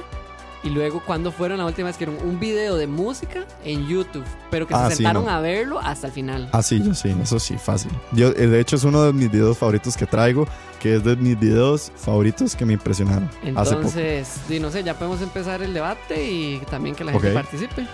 [0.63, 4.23] Y luego, ¿cuándo fueron la última vez que vieron un video de música en YouTube?
[4.49, 5.31] Pero que Ah, se sí, sentaron no.
[5.31, 6.47] a verlo hasta el final.
[6.53, 7.91] Ah, sí, yo sí, eso sí, fácil.
[8.13, 10.47] Yo, eh, de hecho, es uno de mis videos favoritos que traigo,
[10.79, 13.87] que es de mis videos favoritos que me impresionaron hace poco.
[13.87, 17.85] Entonces, di, no sé, ya podemos empezar el debate y también que la gente participe.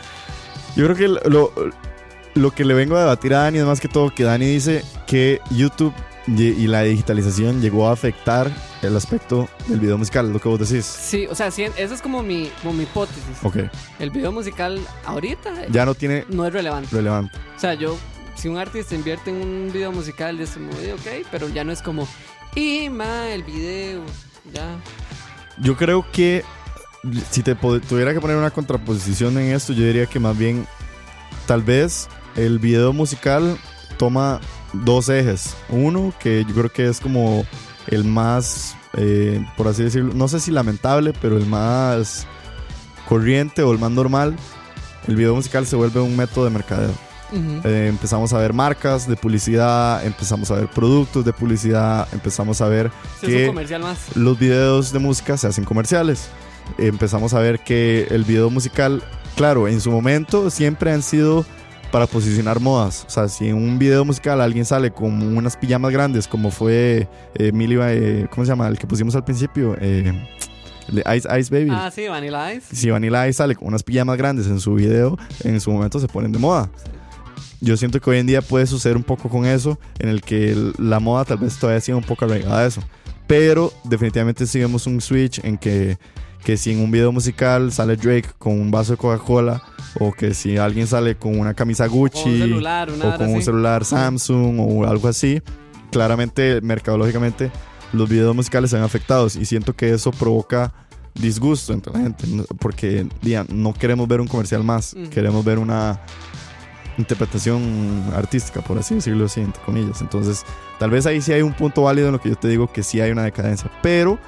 [0.75, 1.51] Yo creo que lo,
[2.35, 4.83] lo que le vengo a debatir a Dani es más que todo que Dani dice
[5.07, 5.93] que YouTube
[6.37, 8.51] y la digitalización llegó a afectar
[8.81, 10.85] el aspecto del video musical, lo que vos decís.
[10.85, 13.23] Sí, o sea, sí, esa es como mi, como mi hipótesis.
[13.43, 13.57] Ok,
[13.99, 16.95] El video musical ahorita ya no tiene no es relevante.
[16.95, 17.37] relevante.
[17.55, 17.97] O sea, yo,
[18.35, 21.81] si un artista invierte en un video musical, es como, ok, pero ya no es
[21.81, 22.07] como,
[22.55, 24.01] y ma, el video,
[24.53, 24.77] ya.
[25.61, 26.43] Yo creo que
[27.31, 30.67] si te tuviera que poner una contraposición en esto, yo diría que más bien
[31.47, 33.57] tal vez el video musical
[33.97, 34.39] toma
[34.73, 35.55] dos ejes.
[35.69, 37.45] Uno que yo creo que es como
[37.87, 42.27] el más, eh, por así decirlo, no sé si lamentable, pero el más
[43.07, 44.35] corriente o el más normal.
[45.07, 46.91] El video musical se vuelve un método de mercadeo.
[47.31, 52.67] Eh, empezamos a ver marcas de publicidad, empezamos a ver productos de publicidad, empezamos a
[52.67, 52.91] ver
[53.21, 54.15] Sí, es que más.
[54.15, 56.29] los videos de música se hacen comerciales.
[56.79, 59.03] Empezamos a ver que el video musical,
[59.35, 61.45] claro, en su momento siempre han sido
[61.91, 63.05] para posicionar modas.
[63.07, 67.07] O sea, si en un video musical alguien sale con unas pijamas grandes, como fue
[67.35, 68.67] eh, eh, ¿cómo se llama?
[68.67, 70.13] El que pusimos al principio, eh,
[70.87, 71.71] el de Ice Ice Baby.
[71.71, 72.75] Ah, sí, Vanilla Ice.
[72.75, 76.07] Si Vanilla Ice sale con unas pijamas grandes en su video, en su momento se
[76.07, 76.69] ponen de moda.
[77.61, 80.55] Yo siento que hoy en día puede suceder un poco con eso, en el que
[80.77, 82.81] la moda tal vez todavía sigue un poco arraigada a eso.
[83.27, 85.97] Pero definitivamente sí vemos un switch en que,
[86.43, 89.61] que si en un video musical sale Drake con un vaso de Coca-Cola,
[89.99, 93.17] o que si alguien sale con una camisa Gucci, O un celular, una o hora
[93.17, 95.41] con un celular Samsung o algo así,
[95.91, 97.51] claramente, mercadológicamente,
[97.93, 100.73] los videos musicales se ven afectados y siento que eso provoca
[101.15, 102.25] disgusto entre la gente,
[102.59, 105.99] porque día, no queremos ver un comercial más, queremos ver una
[106.97, 110.01] interpretación artística, por así decirlo así, entre comillas.
[110.01, 110.45] Entonces,
[110.79, 112.83] tal vez ahí sí hay un punto válido en lo que yo te digo que
[112.83, 114.19] sí hay una decadencia, pero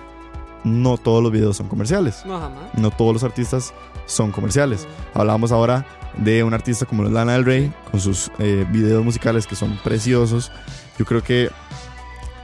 [0.63, 2.73] no todos los videos son comerciales, No, jamás.
[2.75, 3.73] no todos los artistas
[4.05, 4.87] son comerciales.
[5.13, 5.85] Hablábamos ahora
[6.17, 10.51] de un artista como Lana del Rey, con sus eh, videos musicales que son preciosos.
[10.99, 11.49] Yo creo que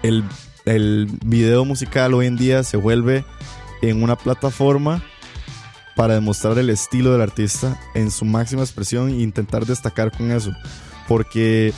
[0.04, 0.24] el,
[0.66, 3.26] el video musical hoy en día se vuelve
[3.82, 5.02] en una plataforma
[5.96, 10.52] para demostrar el estilo del artista en su máxima expresión e intentar destacar con eso.
[11.08, 11.74] Porque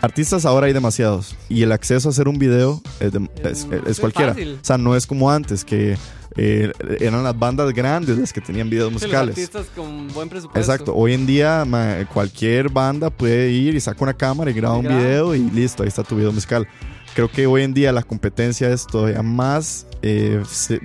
[0.00, 3.66] artistas ahora hay demasiados y el acceso a hacer un video es, de- es- Es-
[3.72, 4.32] es es cualquiera.
[4.34, 4.58] fácil.
[4.60, 5.96] O sea, no es como antes que
[6.36, 6.70] eh,
[7.00, 9.30] eran las bandas grandes las que tenían videos Sí, los musicales.
[9.36, 10.58] artistas con buen presupuesto.
[10.60, 14.76] Exacto, hoy en día ma, cualquier banda puede ir y saca una cámara y graba
[14.76, 15.00] Y un graba.
[15.00, 16.68] video y listo, ahí está tu video musical.
[17.14, 20.80] Creo que hoy en día la competencia es todavía más, eh, se-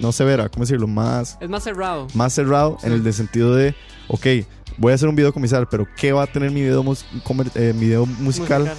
[0.00, 0.86] no severa, ¿cómo decirlo?
[0.86, 2.06] Más, Es más cerrado.
[2.12, 2.86] más cerrado Sí.
[2.86, 3.74] en el de sentido de,
[4.08, 4.26] ok,
[4.76, 7.04] voy a hacer un video comercial, pero ¿qué va a tener mi video, mus-
[7.54, 8.72] eh, mi video musical,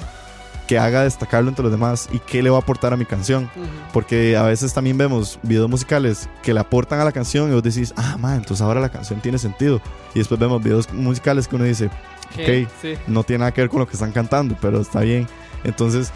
[0.67, 3.43] que haga destacarlo entre los demás y qué le va a aportar a mi canción?
[3.55, 3.65] Ujú.
[3.93, 7.63] Porque a veces también vemos videos musicales que le aportan a la canción y vos
[7.63, 9.81] decís, ah, man, entonces ahora la canción tiene sentido.
[10.13, 11.85] Y después vemos videos musicales que uno dice,
[12.33, 12.67] Ok.
[12.81, 12.95] Sí.
[13.07, 15.27] no tiene nada que ver con lo que están cantando, pero está bien.
[15.63, 16.11] Entonces,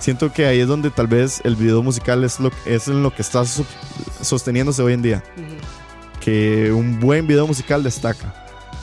[0.00, 3.14] siento que ahí es donde tal vez el video musical es, lo, es en lo
[3.14, 3.42] que está
[4.20, 5.22] sosteniéndose hoy en día.
[5.36, 5.46] Ujú.
[6.20, 8.34] Que un buen video musical destaca.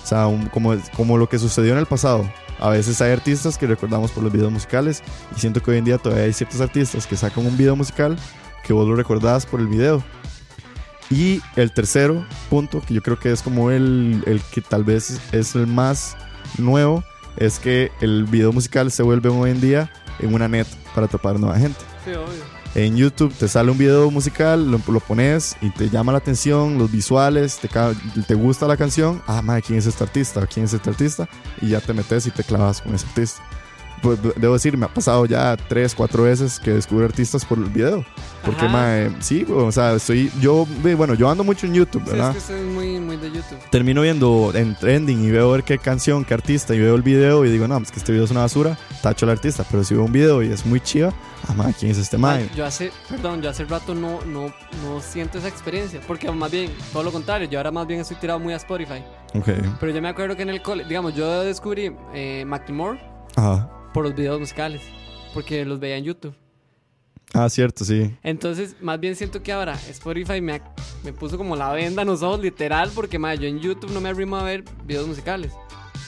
[0.10, 2.28] Sea, un- como, como lo que sucedió en el pasado.
[2.60, 5.04] A veces hay artistas que recordamos por los videos musicales
[5.36, 8.18] y siento que hoy en día todavía hay ciertos artistas que sacan un video musical
[8.64, 10.04] que vos lo recordás por el video.
[11.12, 15.20] Y el tercero punto, que yo creo que es como el, el que tal vez
[15.32, 16.18] es el más
[16.58, 17.04] nuevo,
[17.38, 21.40] es que el video musical se vuelve hoy en día en una net para atrapar
[21.40, 21.80] nueva gente.
[22.04, 22.44] Sí, obvio.
[22.76, 26.92] En YouTube te sale un video musical, lo, pones y te llama la atención, los
[26.92, 27.68] visuales, te,
[28.28, 29.22] te gusta la canción.
[29.26, 30.46] Ah, madre, ¿quién es este artista?
[30.46, 31.28] ¿Quién es este artista?
[31.62, 33.42] Y ya te metes y te clavas con ese artista.
[34.02, 37.58] Pues, de- debo decir, me ha pasado ya tres, cuatro veces que descubro artistas por
[37.58, 38.06] el video.
[38.46, 38.72] Porque, Ajá.
[38.72, 40.66] mae, sí, o sea, estoy, yo,
[40.96, 42.32] bueno, yo ando mucho en YouTube, Sí, es ¿verdad?
[42.32, 43.58] que usted es muy, muy de YouTube.
[43.70, 47.44] Termino viendo en trending y veo ver qué canción, qué artista, y veo el video
[47.46, 49.66] y digo, no, es que este video es una basura, tacho al artista.
[49.70, 51.12] Pero si veo un video y es muy chiva,
[51.50, 52.50] ah, madre, ¿quién es este mae?
[52.56, 54.46] Yo hace, perdón, yo hace rato no, no,
[54.84, 56.00] no siento esa experiencia.
[56.08, 59.04] Porque más bien, todo lo contrario, yo ahora más bien estoy tirado muy a Spotify.
[59.36, 59.50] Ok,
[59.82, 63.00] Pero yo me acuerdo que en el cole, digamos, yo descubrí eh, Macklemore
[63.36, 63.70] ajá.
[63.94, 64.82] Por los videos musicales.
[65.34, 66.36] Porque los veía en YouTube.
[67.34, 68.16] Ah, cierto, sí.
[68.24, 70.62] Entonces, más bien siento que ahora Spotify me,
[71.04, 74.02] me puso como la venda en los ojos, literal, porque madre, yo en YouTube no
[74.02, 75.52] me arrimo a ver videos musicales.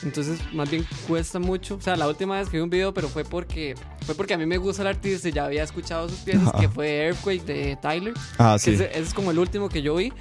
[0.02, 1.76] Entonces, más bien cuesta mucho.
[1.76, 4.38] O sea, la última vez que vi un video, pero fue porque fue porque a
[4.38, 7.78] mí me gusta el artista y ya había escuchado sus piezas, que fue Earthquake de
[7.80, 8.14] Tyler.
[8.38, 8.72] Ah, sí.
[8.72, 10.12] ese, ese es como el último que yo vi.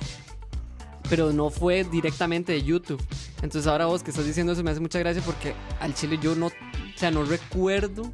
[1.10, 3.02] Pero no fue directamente de YouTube.
[3.42, 6.36] Entonces ahora vos que estás diciendo eso me hace mucha gracia porque al chile yo
[6.36, 6.52] no,
[6.96, 8.12] o sea, no recuerdo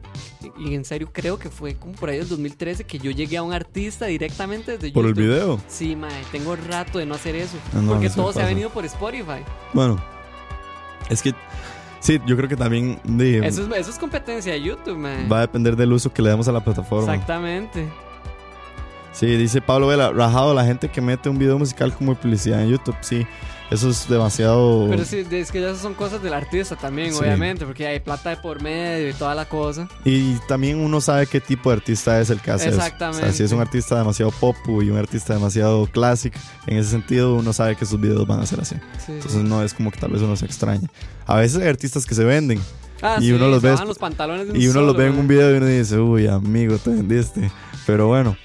[0.58, 3.44] y, en serio creo que fue como por ahí del 2013 que yo llegué a
[3.44, 5.60] un artista directamente desde Por el video.
[5.68, 7.58] Sí, mae, tengo rato de no hacer eso.
[7.74, 9.44] Ah, no, porque todo se ha venido por Spotify.
[9.74, 10.02] Bueno,
[11.10, 11.34] es que
[12.00, 15.28] sí, yo creo que también de- Eso es, eso es competencia de YouTube, mae.
[15.28, 17.14] va a depender del uso que le demos a la plataforma.
[17.14, 17.88] Exactamente.
[19.18, 22.70] Sí, dice Pablo Vela, rajado la gente que mete un video musical como publicidad en
[22.70, 22.96] YouTube.
[23.02, 23.26] Sí,
[23.72, 24.86] eso es demasiado.
[24.90, 27.20] Pero sí, es que ya esas son cosas del artista también, Sí.
[27.20, 29.88] obviamente, porque hay plata de por medio y toda la cosa.
[30.06, 32.78] Y también uno sabe qué tipo de artista es el que hace eso.
[32.78, 33.34] O sea, Exactamente.
[33.34, 36.36] si es un artista demasiado pop y un artista demasiado classic,
[36.68, 38.76] en ese sentido uno sabe que sus videos van a ser así.
[39.04, 40.88] Sí, Entonces no es como que tal vez uno se extrañe.
[41.26, 42.62] A veces hay artistas que se venden
[43.02, 45.28] Ah, y sí, uno los ve- los pantalones y uno solo, los ve en un
[45.28, 47.52] video y uno dice, uy, amigo, te vendiste.
[47.88, 48.36] Pero bueno,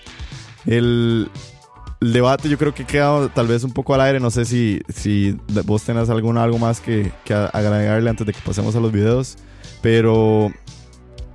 [0.66, 1.30] el,
[2.00, 4.20] debate yo creo que ha quedado tal vez un poco al aire.
[4.20, 8.40] No sé si, si vos tenés algún, algo más que, que agregarle antes de que
[8.44, 9.36] pasemos a los videos.
[9.80, 10.52] Pero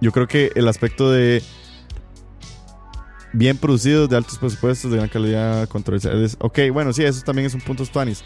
[0.02, 1.41] yo creo que el aspecto de
[3.34, 6.38] bien producidos, de altos presupuestos, de gran calidad, controversiales.
[6.40, 8.24] Ok, bueno, sí, eso también es un punto Tuanis.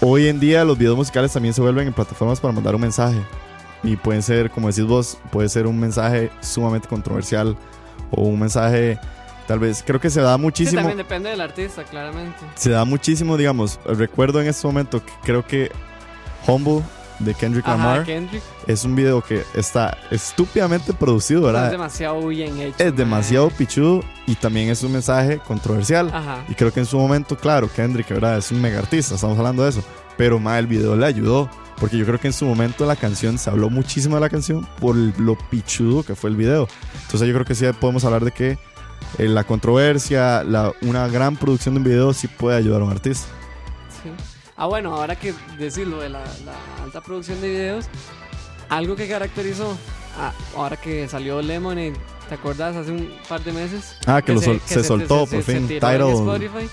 [0.00, 3.18] Hoy en día los videos musicales también se vuelven en plataformas para mandar un mensaje.
[3.84, 7.56] Y pueden ser, como decís vos, puede ser un mensaje sumamente controversial
[8.10, 8.98] o un mensaje,
[9.52, 10.80] tal vez, creo que se da Sí, muchísimo.
[10.80, 12.38] también depende del artista, claramente.
[12.54, 15.70] se da muchísimo, digamos, recuerdo en este momento que creo que
[16.46, 16.82] Humble
[17.18, 18.42] de Kendrick Ajá, Lamar Kendrick.
[18.66, 21.70] es un video que está estúpidamente producido, Es ¿verdad?
[21.70, 22.76] demasiado bien hecho.
[22.78, 22.92] Es mae.
[22.92, 26.08] demasiado pichudo y también es un mensaje controversial.
[26.14, 26.42] Ajá.
[26.48, 28.38] Y creo que en su momento, claro, Kendrick, ¿verdad?
[28.38, 29.84] Es un mega artista, estamos hablando de eso.
[30.16, 31.50] Pero más el video le ayudó.
[31.78, 34.66] Porque yo creo que en su momento la canción, se habló muchísimo de la canción
[34.80, 36.68] por lo pichudo que fue el video.
[37.02, 38.56] Entonces yo creo que sí podemos hablar de que
[39.18, 42.90] eh, la controversia, la, una gran producción de un video sí puede ayudar a un
[42.90, 43.26] artista.
[44.02, 44.10] Sí.
[44.56, 47.86] Ah, bueno, ahora que decirlo de la, la alta producción de videos,
[48.68, 49.76] algo que caracterizó,
[50.18, 51.94] ah, ahora que salió Lemonade,
[52.28, 52.76] ¿te acuerdas?
[52.76, 53.96] Hace un par de meses.
[54.06, 55.68] Ah, que, lo sol- que se, soltó se- por se fin.
[55.68, 56.00] Tidal.
[56.10, 56.68] Spotify.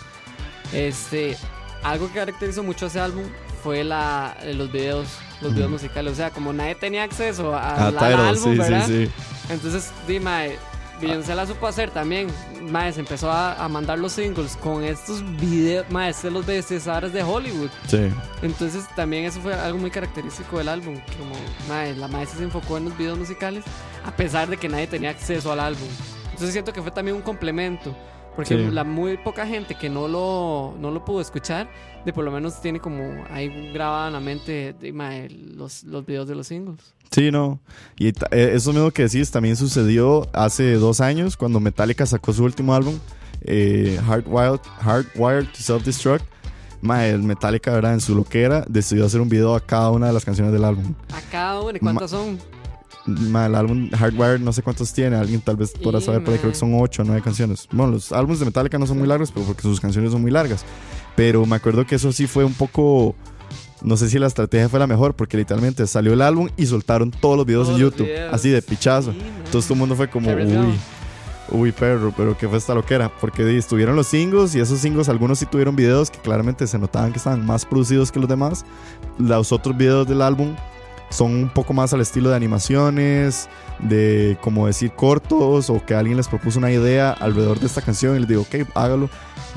[0.73, 1.38] Este,
[1.84, 3.23] algo que caracterizó mucho ese álbum
[3.64, 5.07] fue la, eh, los videos,
[5.41, 5.81] los videos Ujú.
[5.81, 6.14] musicales.
[6.14, 8.85] O sea, como nadie tenía acceso a- Ah, al, Tidal, álbum, sí, ¿verdad?
[8.88, 9.11] sí, sí.
[9.49, 10.57] Entonces, di, mae,
[11.01, 12.27] Beyoncé la supo hacer también.
[12.69, 17.13] Mae, se empezó a, a mandar los singles con estos videos, mae, estos los bestizares
[17.13, 17.69] de Hollywood.
[17.88, 18.09] Sí.
[18.41, 20.95] Entonces, también eso fue algo muy característico del álbum.
[21.17, 21.34] Como,
[21.67, 23.63] mae, la maestra se enfocó en los videos musicales,
[24.05, 25.88] a pesar de que nadie tenía acceso al álbum.
[26.26, 27.95] Entonces, siento que fue también un complemento.
[28.35, 28.71] Porque Sí.
[28.71, 31.67] la muy poca gente que no lo, no lo pudo escuchar,
[32.05, 36.26] de por lo menos tiene como ahí grabada en la mente de, los, los videos
[36.27, 36.93] de los singles.
[37.11, 37.60] Sí, no.
[37.98, 42.44] Y eh, eso mismo que decís también sucedió hace dos años cuando Metallica sacó su
[42.44, 42.95] último álbum,
[43.41, 46.23] eh, Hardwired, Hardwired to Self-Destruct.
[46.81, 47.94] El Metallica, ¿verdad?
[47.94, 50.94] En su loquera, decidió hacer un video a cada una de las canciones del álbum.
[51.11, 52.40] A cada uno, ¿y cuántas son?
[53.06, 56.52] Mae, el álbum Hardwired no sé cuántos tiene, alguien tal vez podrá saber, pero creo
[56.52, 57.68] que son ocho o nueve canciones.
[57.72, 60.31] Bueno, los álbumes de Metallica no son muy largos, pero porque sus canciones son muy
[60.31, 60.64] largas.
[61.18, 63.15] Pero me acuerdo que eso sí fue un poco...
[63.81, 67.11] No sé si la estrategia fue la mejor, porque literalmente salió el álbum y soltaron
[67.11, 68.34] todos los videos Todos en YouTube, videos.
[68.34, 69.11] así de pichazo.
[69.11, 69.19] Sí.
[69.45, 70.76] Entonces todo el mundo fue como, uy,
[71.51, 73.11] uy, perro, pero ¿qué fue esta loquera?
[73.22, 77.11] Porque estuvieron los singles y esos singles, algunos sí tuvieron videos que claramente se notaban
[77.11, 78.65] que estaban más producidos que los demás.
[79.18, 80.56] Los otros videos del álbum
[81.10, 83.49] son un poco más al estilo de animaciones,
[83.80, 88.15] de como decir cortos o que alguien les propuso una idea alrededor de esta canción
[88.15, 89.10] y les digo, ok, hágalo.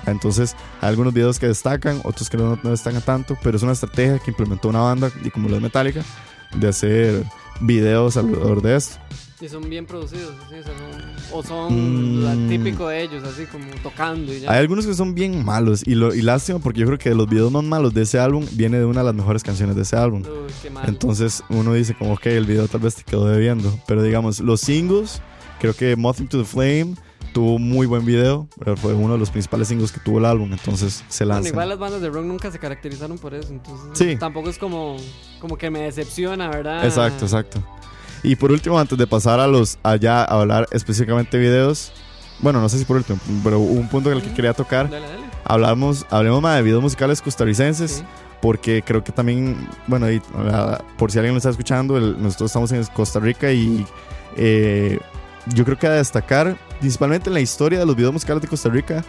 [0.07, 3.73] Entonces hay algunos videos que destacan, otros que no, no destacan tanto, pero es una
[3.73, 6.03] estrategia que implementó una banda y como lo es Metallica
[6.57, 7.25] de hacer
[7.61, 8.99] videos alrededor de esto.
[9.43, 10.55] Y son bien producidos, ¿sí?
[10.61, 12.49] O, sea, son, o son Mm.
[12.49, 14.53] típico de ellos, así como tocando y ya.
[14.53, 17.17] Hay algunos que son bien malos y, lo, y lástima porque yo creo que de
[17.17, 19.83] los videos más malos de ese álbum viene de una de las mejores canciones de
[19.83, 20.23] ese álbum.
[20.23, 20.85] Uy, qué mal.
[20.89, 23.77] Entonces uno dice como, ok, el video tal vez te quedó debiendo.
[23.89, 25.21] Pero digamos, los singles,
[25.61, 26.95] creo que Mothing to the Flame
[27.35, 28.47] tuvo muy buen video.
[28.61, 30.53] pero Fue uno de los principales singles que tuvo el álbum.
[30.53, 31.49] Entonces se Bueno, lanza.
[31.49, 34.15] igual las bandas de rock nunca se caracterizaron por eso, entonces Sí.
[34.21, 34.97] tampoco es como,
[35.41, 36.85] como que me decepciona, ¿verdad?
[36.85, 37.61] Exacto, exacto.
[38.23, 41.93] Y por último, antes de pasar a los allá a hablar específicamente de videos,
[42.41, 44.89] bueno, no sé si por último, pero un punto en el que quería tocar.
[44.91, 45.23] Dale, dale.
[45.45, 47.91] Hablamos, hablemos más de videos musicales costarricenses.
[47.91, 48.05] Sí.
[48.41, 50.21] porque creo que también, bueno, y,
[50.51, 53.87] ah, por si alguien lo está escuchando, el- nosotros estamos en Costa Rica y
[54.37, 54.99] eh,
[55.55, 58.69] yo creo que a destacar, principalmente en la historia de los videos musicales de Costa
[58.69, 59.05] Rica,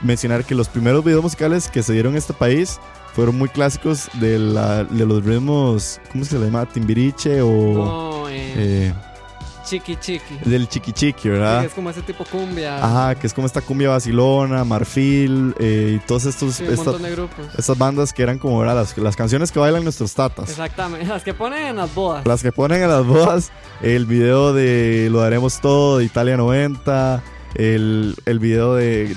[0.00, 2.80] mencionar que los primeros videos musicales que se dieron en este país
[3.12, 6.66] fueron muy clásicos de, la- de los ritmos, ¿cómo se le llama?
[6.66, 8.94] Timbiriche o No, eh, eh,
[9.64, 10.38] chiqui chiqui.
[10.44, 11.64] del chiqui chiqui, Sí, ¿verdad?
[11.64, 12.84] es como ese tipo cumbia.
[12.84, 16.84] Ajá, que es como esta cumbia vacilona, marfil eh, y todos estos, Sí, un esta-
[16.84, 17.46] montón de grupos.
[17.56, 18.74] estas bandas que eran como ¿verdad?
[18.76, 20.48] Las, las canciones que bailan nuestros tatas.
[20.50, 22.26] Exactamente, las que ponen en las bodas.
[22.26, 23.52] Las que ponen en las bodas,
[23.82, 27.22] el video de Lo Daremos Todo de Italia 90,
[27.54, 29.14] el, el video de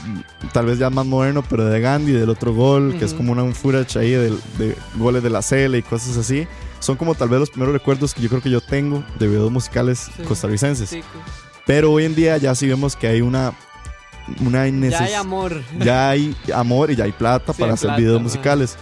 [0.54, 3.44] tal vez ya más moderno, pero de Gandhi, del otro gol, que es como una,
[3.44, 6.48] un footage ahí de, de goles de la Cele y cosas así.
[6.80, 9.52] Son como tal vez los primeros recuerdos que yo creo que yo tengo de videos
[9.52, 10.24] musicales Sí.
[10.24, 10.90] costarricenses.
[10.90, 11.02] Sí,
[11.66, 13.54] Pero hoy en día ya sí vemos que hay una,
[14.46, 15.62] una ya hay amor.
[15.80, 18.76] ya hay amor y ya hay plata Sí, para hacer plata, videos musicales.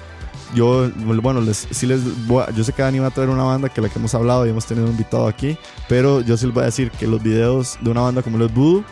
[0.55, 0.89] Yo,
[1.21, 3.69] bueno, les, sí les voy a- yo sé que Dani va a traer una banda
[3.69, 5.57] que la que hemos hablado y hemos tenido invitado aquí,
[5.89, 8.53] pero yo sí les voy a decir que los videos de una banda como los
[8.53, 8.83] Voodoo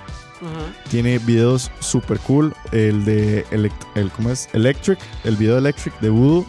[0.41, 0.73] Ajá.
[0.89, 2.53] tiene videos super cool.
[2.71, 4.49] El de elect- el, ¿cómo es?
[4.53, 6.45] Electric, el video de Electric de Voodoo,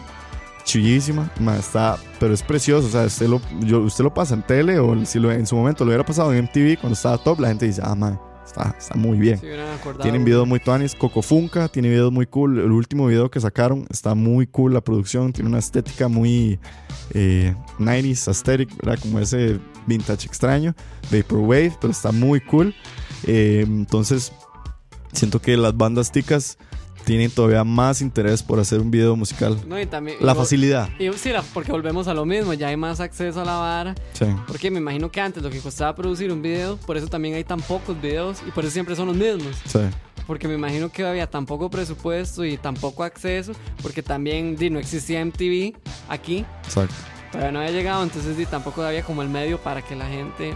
[0.63, 2.87] chillísima, ma, está, pero es precioso.
[2.87, 5.55] O sea, usted lo, yo, usted lo pasa en tele o si lo, en su
[5.55, 8.73] momento lo hubiera pasado en MTV cuando estaba top, la gente dice, ah, man, está,
[8.77, 9.39] está muy bien.
[10.03, 10.95] Tienen videos muy tuanis.
[10.95, 12.59] Coco Funka tiene videos muy cool.
[12.59, 14.73] El último video que sacaron está muy cool.
[14.73, 16.59] La producción tiene una estética muy
[17.13, 18.99] eh, 90s aesthetic, ¿verdad?
[19.01, 20.73] Como ese vintage extraño.
[21.11, 22.73] Vaporwave, pero está muy cool.
[23.25, 24.31] Eh, entonces,
[25.11, 26.57] siento que las bandas ticas
[27.05, 29.59] tienen todavía más interés por hacer un video musical.
[29.67, 30.17] No, y también.
[30.21, 30.87] La y- facilidad.
[30.99, 33.95] Y sí, porque volvemos a lo mismo, ya hay más acceso a la vara.
[34.13, 34.25] Sí.
[34.47, 37.43] Porque me imagino que antes lo que costaba producir un video, por eso también hay
[37.43, 39.57] tan pocos videos y por eso siempre son los mismos.
[39.65, 39.79] Sí.
[40.25, 43.51] Porque me imagino que había tan poco presupuesto y tan poco acceso,
[43.81, 45.73] porque también di, no existía MTV
[46.07, 46.95] aquí, Exacto.
[47.33, 50.53] todavía no había llegado, entonces di, tampoco había como el medio para que la gente,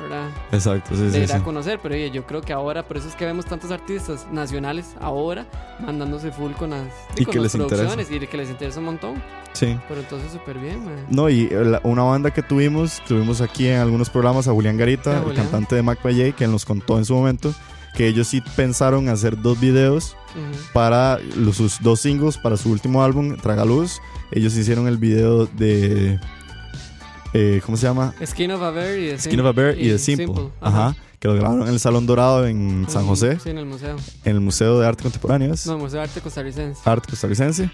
[0.00, 0.28] ¿verdad?
[0.52, 0.94] Exacto.
[0.96, 1.32] Sí, de sí, ir sí.
[1.34, 4.26] a conocer, pero oye, yo creo que ahora, por eso es que vemos tantos artistas
[4.32, 5.46] nacionales ahora
[5.80, 7.82] mandándose full con las, Y con que las les interesa.
[7.94, 9.22] producciones y que les interesa un montón.
[9.52, 9.78] Sí.
[9.88, 11.06] Pero entonces súper bien, man.
[11.08, 14.76] No, y eh, la- una banda que tuvimos, tuvimos aquí en algunos programas a Julián
[14.76, 17.54] Garita, el cantante de Mac Valle, que nos contó en su momento
[17.94, 20.62] que ellos sí pensaron hacer dos videos Ujú.
[20.72, 24.00] para los, sus dos singles para su último álbum, Tragaluz.
[24.32, 26.18] Ellos hicieron el video de.
[27.34, 28.14] Eh, ¿Cómo se llama?
[28.24, 30.48] Skin of a Bear y The Skin of a Bear y The Simple.
[30.60, 30.96] Ajá.
[31.18, 33.96] Que lo grabaron en el Salón Dorado en San José, Sí, en el museo.
[34.24, 35.54] en el Museo de Arte Contemporáneo.
[35.54, 35.66] ¿es?
[35.66, 36.80] No, Museo de Arte Costarricense.
[36.84, 37.70] arte costarricense.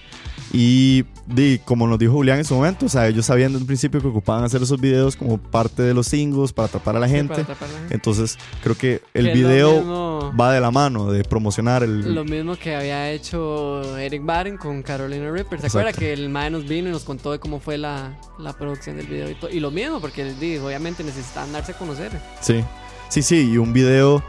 [0.53, 3.67] Y di, como nos dijo Julián en su momento, o sea, ellos sabían desde un
[3.67, 7.07] principio que ocupaban hacer esos videos como parte de los singles para atrapar a la
[7.07, 7.41] Sí, gente.
[7.41, 7.95] atrapar a la gente.
[7.95, 12.15] Entonces, creo que el Que video mismo- va de la mano de promocionar el.
[12.15, 15.61] Lo mismo que había hecho Eric Baren con Carolina Reaper.
[15.61, 18.53] ¿Se acuerda que el mae nos vino y nos contó de cómo fue la, la
[18.53, 19.29] producción del video?
[19.31, 20.25] Y, y lo mismo, porque
[20.63, 22.11] obviamente necesitan darse a conocer.
[22.41, 22.65] Sí,
[23.09, 23.51] sí, sí.
[23.53, 24.23] Y un video,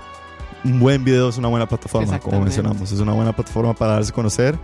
[0.63, 2.91] un buen video es una buena plataforma, como mencionamos.
[2.91, 4.57] Es una buena plataforma para darse a conocer.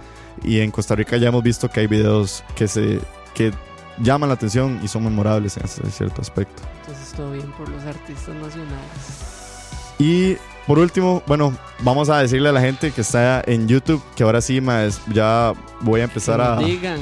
[0.44, 3.00] Y en Costa Rica ya hemos visto que hay videos que se
[3.34, 3.52] que
[4.00, 6.62] llaman la atención y son memorables en ese cierto aspecto.
[6.82, 9.96] Entonces todo bien por los artistas nacionales.
[10.00, 10.36] Y
[10.68, 14.42] por último, bueno, vamos a decirle a la gente que está en YouTube que ahora
[14.42, 17.00] sí, más ya voy a empezar que a nos digan,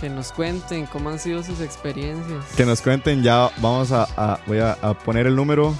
[0.00, 2.44] que nos cuenten cómo han sido sus experiencias.
[2.56, 3.22] que nos cuenten.
[3.22, 5.74] Ya vamos a, a- voy a, a poner el número.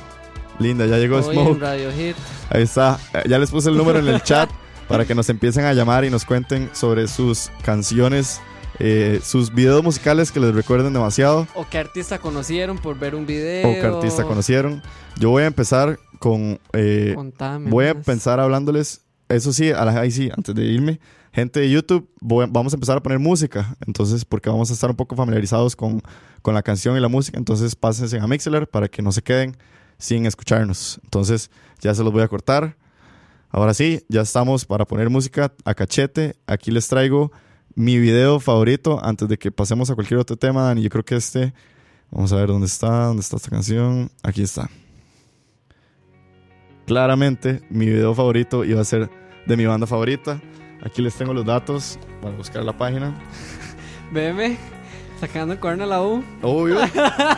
[0.59, 1.61] Linda, ya llegó Hoy Smoke.
[1.61, 2.17] Radio Hit.
[2.51, 2.99] Ahí está.
[3.13, 4.49] Eh, Ya les puse el número en el chat
[4.89, 8.41] para que nos empiecen a llamar y nos cuenten sobre sus canciones,
[8.79, 13.27] eh, sus videos musicales que les recuerden demasiado O qué artista conocieron por ver un
[13.27, 13.69] video.
[13.69, 14.83] o que artista conocieron.
[15.19, 16.59] Yo voy a empezar con.
[16.73, 17.71] eh, Contame.
[17.71, 18.05] voy a más.
[18.05, 19.01] pensar hablándoles.
[19.29, 21.01] Eso sí, a la, ahí sí, antes de irme.
[21.33, 23.77] Gente de YouTube, voy vamos a empezar a poner música.
[23.87, 26.01] Entonces, porque vamos a estar un poco familiarizados con,
[26.43, 27.39] con la canción y la música.
[27.39, 29.57] Entonces, pásense a Mixler para que no se queden
[30.05, 31.01] sin escucharnos.
[31.05, 31.51] Entonces,
[31.81, 32.77] ya se los voy a cortar.
[33.51, 36.37] Ahora sí, ya estamos para poner música a cachete.
[36.47, 37.33] Aquí les traigo
[37.75, 40.83] mi video favorito antes de que pasemos a cualquier otro tema, Dani.
[40.83, 41.55] Yo creo que este,
[42.15, 44.09] Vamos a ver dónde está, dónde está esta canción.
[44.23, 44.71] Aquí está.
[46.87, 49.11] Claramente, mi video favorito iba a ser
[49.47, 50.41] de mi banda favorita.
[50.83, 53.21] Aquí les tengo los datos para buscar la página.
[54.13, 54.59] Veme,
[55.19, 56.23] sacando el cuerno a la U.
[56.43, 56.79] Obvio.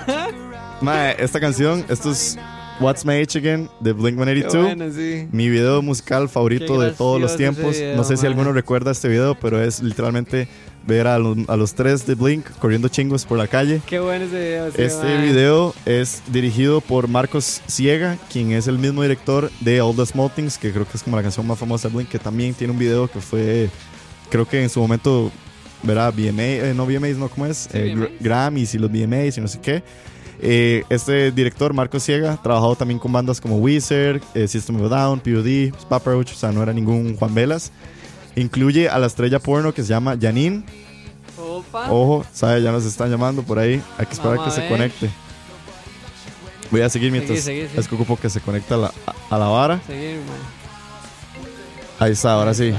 [0.83, 2.37] Mae, esta canción, esto es
[2.79, 4.63] What's My Age Again de Blink Qué 182.
[4.77, 5.29] bueno, sí.
[5.33, 7.75] Mi video musical favorito de todos los tiempos.
[7.77, 8.33] video, no sé si mae.
[8.33, 10.47] alguno recuerda este video, pero es literalmente
[10.87, 13.81] ver a los, a los tres de Blink corriendo chingos por la calle.
[13.87, 14.71] Qué bueno ese video.
[14.73, 19.97] sí, Este video es dirigido por Marcos Ciega, quien es el mismo director de All
[19.97, 22.19] the Small Things, que creo que es como la canción más famosa de Blink, que
[22.19, 23.71] también tiene un video que fue,
[24.31, 25.33] creo que en su momento,
[25.83, 27.57] verá, BMA, eh, no BMAs, no, ¿cómo es?
[27.73, 28.17] Sí, Eh.
[28.21, 29.83] Grammys y los BMAs y no sé qué.
[30.41, 34.93] Eh, este director, Marcos Ciega, ha trabajado también con bandas como Weezer, eh, System of
[34.93, 37.73] a Down, POD, Papa Roach, o sea, no era ningún Juan Velas.
[38.35, 40.63] Incluye a la estrella porno que se llama Janine.
[41.39, 41.91] Opa.
[41.91, 43.83] Ojo, sabe, ya nos están llamando por ahí.
[43.99, 44.71] Hay que esperar Vamos que a se ver.
[44.71, 45.11] conecte.
[46.71, 47.41] Voy a seguir mientras.
[47.41, 47.79] Seguí, seguí, sí.
[47.81, 49.81] Es que ocupo que se conecte a la, a, a la vara.
[49.87, 50.19] Seguir.
[51.99, 52.75] Ahí está, ahora sí.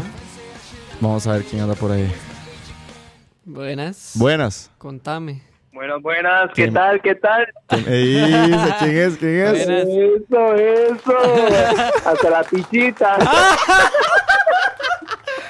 [1.02, 2.12] Vamos a ver quién anda por ahí.
[3.46, 4.12] Buenas.
[4.14, 4.70] Buenas.
[4.78, 5.42] Contame.
[5.78, 7.00] Buenas, buenas, ¿qué tal?
[7.04, 7.46] ¿Qué tal?
[7.68, 8.16] ¿Quién, Ey,
[8.80, 9.18] ¿quién es?
[9.18, 9.68] ¿Quién es?
[9.68, 9.88] Buenas.
[9.88, 11.18] Eso, eso.
[12.10, 13.16] Hasta la pichita.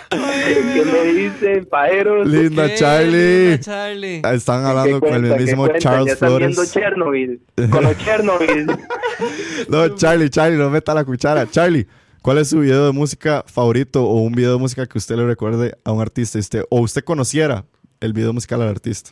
[0.10, 2.28] ¿Qué me dicen, pajeros?
[2.28, 2.76] Linda ¿Qué?
[2.76, 3.48] Charlie.
[3.52, 4.22] Linda Charlie.
[4.34, 5.80] Están ¿Qué hablando con el mismísimo cuenta?
[5.80, 6.66] Ya Charles están viendo.
[6.66, 7.42] Chernobyl.
[7.72, 8.68] Con los Chernobyl.
[9.70, 11.50] No, Charlie, Charlie, no meta la cuchara.
[11.50, 11.88] Charlie,
[12.22, 15.26] ¿cuál es su video de música favorito o un video de música que usted le
[15.26, 16.38] recuerde a un artista?
[16.38, 17.64] Este, o usted conociera
[18.02, 19.12] el video musical al artista.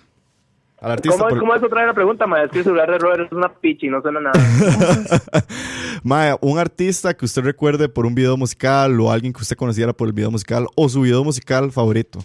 [0.82, 1.18] Al artista.
[1.18, 2.44] ¿Cómo, por- ¿Cómo es otra vez la pregunta, ma?
[2.44, 4.40] Es que el celular de Robert es una pichi, no suena nada.
[6.04, 9.94] Mae, un artista que usted recuerde por un video musical o alguien que usted conociera
[9.94, 12.20] por el video musical o su video musical favorito.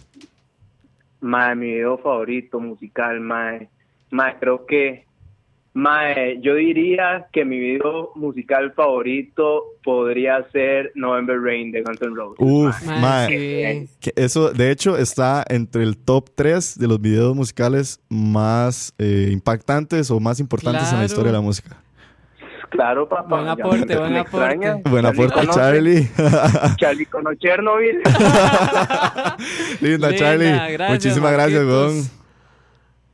[1.21, 3.69] Mae, mi video favorito musical, mae.
[4.11, 5.07] Mae, creo que...
[5.73, 12.15] Mae, yo diría que mi video musical favorito podría ser November Rain de Guns N'
[12.17, 12.39] Roses.
[12.41, 13.29] Uf, Mae, mae.
[13.29, 13.89] sí.
[14.01, 19.29] Que eso, de hecho, está entre el top 3 de los videos musicales más eh,
[19.31, 21.77] impactantes o más importantes en la historia de la música.
[22.71, 23.29] Claro, papá.
[23.37, 24.73] Buen aporte, buen extraña.
[24.73, 24.91] aporte.
[24.91, 26.09] Buen Charlie aporte, conoce- Charlie.
[26.79, 27.97] Charlie con Chernobyl.
[29.81, 30.51] Linda, Linda, Charlie.
[30.73, 32.03] gracias, Muchísimas gracias, weón.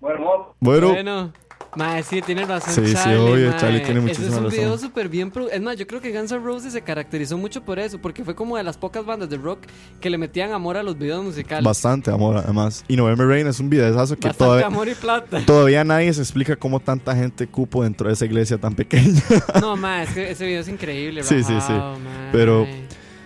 [0.00, 1.32] bueno, Bueno, Bueno,
[1.76, 2.74] mae, sí, tienes razón.
[2.74, 3.60] Sí, sí, Charlie, obvio, mae.
[3.60, 4.58] Charlie tiene muchísima es un razón.
[4.58, 5.32] video súper bien.
[5.52, 8.34] Es más, yo creo que Guns N' Roses se caracterizó mucho por eso, porque fue
[8.34, 9.60] como de las pocas bandas de rock
[10.00, 11.64] que le metían amor a los videos musicales.
[11.64, 12.84] bastante amor, además.
[12.88, 15.44] Y November Rain es un videazo que Bastante todavía, amor y plata.
[15.46, 19.22] todavía nadie se explica cómo tanta gente cupo dentro de esa iglesia tan pequeña.
[19.60, 21.22] No, mae, es que ese video es increíble.
[21.22, 21.52] Sí, sí, sí.
[21.54, 22.32] rajado, mae.
[22.32, 22.66] Pero,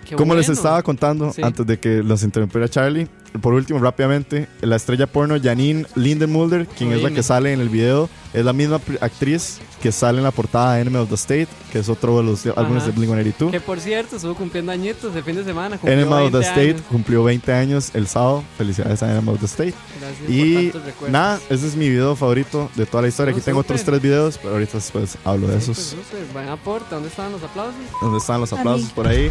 [0.05, 0.57] Qué Como les bueno.
[0.59, 1.41] estaba contando Sí.
[1.41, 3.07] antes de que los interrumpiera Charlie,
[3.41, 7.69] por último, rápidamente, la estrella porno Janine Lindenmulder, quien es la que sale en el
[7.69, 11.49] video, es la misma actriz que sale en la portada de Enemy of the State,
[11.73, 13.01] que es otro de los álbumes de Ajá.
[13.01, 13.51] Blink-182.
[13.51, 15.79] Que por cierto, estuvo cumpliendo añitos el fin de semana.
[15.83, 16.83] Enemy of the 20 State años.
[16.91, 18.45] cumplió 20 años el sábado.
[18.59, 19.75] Felicidades a Enemy of the State.
[20.01, 20.73] Gracias Y
[21.11, 23.33] nada, ese es mi video favorito de toda la historia.
[23.33, 23.75] Oh, Aquí tengo súper.
[23.77, 25.85] otros tres videos, pero ahorita después hablo de Súper, esos.
[26.11, 26.25] súper.
[26.33, 26.87] Buen aporte.
[26.95, 27.75] ¿Dónde estaban los aplausos?
[28.03, 28.91] ¿Dónde están los aplausos?
[28.91, 29.31] Por ahí.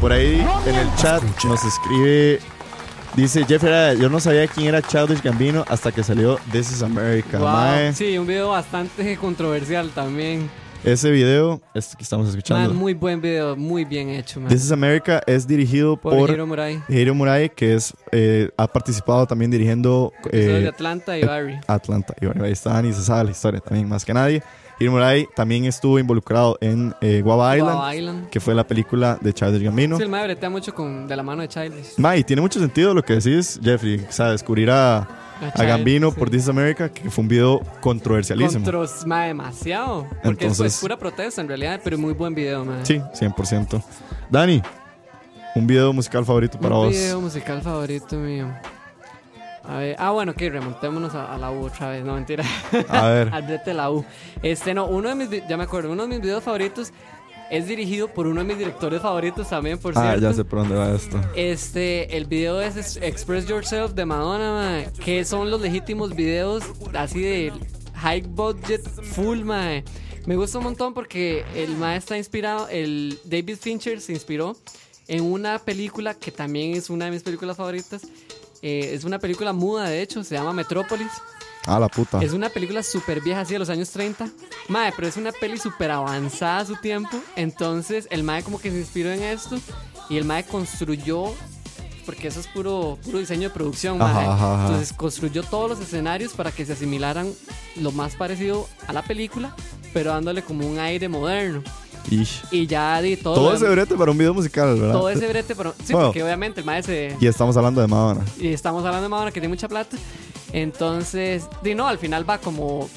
[0.00, 2.38] Por ahí en el chat nos escribe.
[3.16, 6.82] Dice Jeff era, yo no sabía quién era Childish Gambino hasta que salió This is
[6.82, 7.38] America.
[7.38, 7.48] Wow.
[7.48, 7.92] mae.
[7.94, 10.50] Sí, un video bastante controversial también.
[10.84, 12.74] Ese video este que estamos Man, escuchando.
[12.74, 14.50] muy buen video, muy bien hecho, man.
[14.50, 16.82] This is America es dirigido por por Hiro Murai.
[16.90, 21.58] Hiro Murai, que es eh, ha participado también dirigiendo eh, de Atlanta y Barry.
[21.66, 22.14] Atlanta.
[22.20, 24.42] Y bueno, ahí están y se sabe la historia también más que nadie.
[24.78, 28.28] Hiro Murai también estuvo involucrado en eh, Guava Island, Wow Island.
[28.28, 29.96] que fue la película de Childish Gambino.
[29.96, 31.94] Sí, el madre bretea mucho con, de la mano de Childish.
[31.96, 34.04] Ma, y tiene mucho sentido lo que decís, Jeffrey.
[34.06, 35.08] O sea, descubrir a, a
[35.54, 36.18] Childish, Gambino sí.
[36.18, 38.64] por This is America, que fue un video controversialísimo.
[38.64, 40.02] Contros, ma, demasiado.
[40.22, 42.80] Porque eso Entonces- es pura protesta en realidad, pero muy buen video, man.
[42.84, 43.82] Sí, 100%.
[44.28, 44.60] Dani,
[45.54, 46.90] un video musical favorito para Un vos.
[46.94, 48.46] video musical favorito mío.
[49.68, 52.44] A ver, ah, bueno, ok, remontémonos a, a la U otra vez, no mentira.
[52.88, 53.28] A ver.
[53.32, 54.04] Al brete de la U.
[54.42, 56.92] Este, no, uno de mis, ya me acuerdo, uno de mis videos favoritos
[57.50, 60.20] es dirigido por uno de mis directores favoritos también, por Ah, cierto.
[60.20, 61.20] ya sé por dónde va esto.
[61.34, 66.64] Este, el video es es Express Yourself de Madonna, mae, que son los legítimos videos
[66.94, 67.52] así de
[67.94, 69.84] high budget full, mae.
[70.26, 74.56] Me gusta un montón porque el mae está inspirado, el David Fincher se inspiró
[75.06, 78.02] en una película que también es una de mis películas favoritas.
[78.62, 81.10] Eh, es una película muda, de hecho, se llama Metrópolis.
[81.66, 82.22] Ah, la puta.
[82.22, 84.28] Es una película súper vieja, así de los años 30.
[84.68, 87.18] Mae, pero es una peli súper avanzada a su tiempo.
[87.34, 89.58] Entonces, el Mae como que se inspiró en esto.
[90.08, 91.34] Y el Mae construyó
[92.06, 94.26] porque eso es puro, puro diseño de producción, Ajá, mae.
[94.26, 94.66] ajá, ajá.
[94.66, 97.32] Entonces construyó todos los escenarios para que se asimilaran
[97.74, 99.56] lo más parecido a la película,
[99.92, 101.64] pero dándole como un aire moderno.
[102.10, 102.42] Ish.
[102.50, 103.54] Y ya di todo.
[103.54, 104.92] Ese brete para un video musical, ¿verdad?
[104.92, 106.08] todo ese brete, pero sí, Bueno.
[106.08, 108.24] porque obviamente el maestro se, Y estamos hablando de Madonna.
[108.38, 109.96] y estamos hablando de Madonna que tiene mucha plata.
[110.52, 112.88] Entonces, di no, al final va como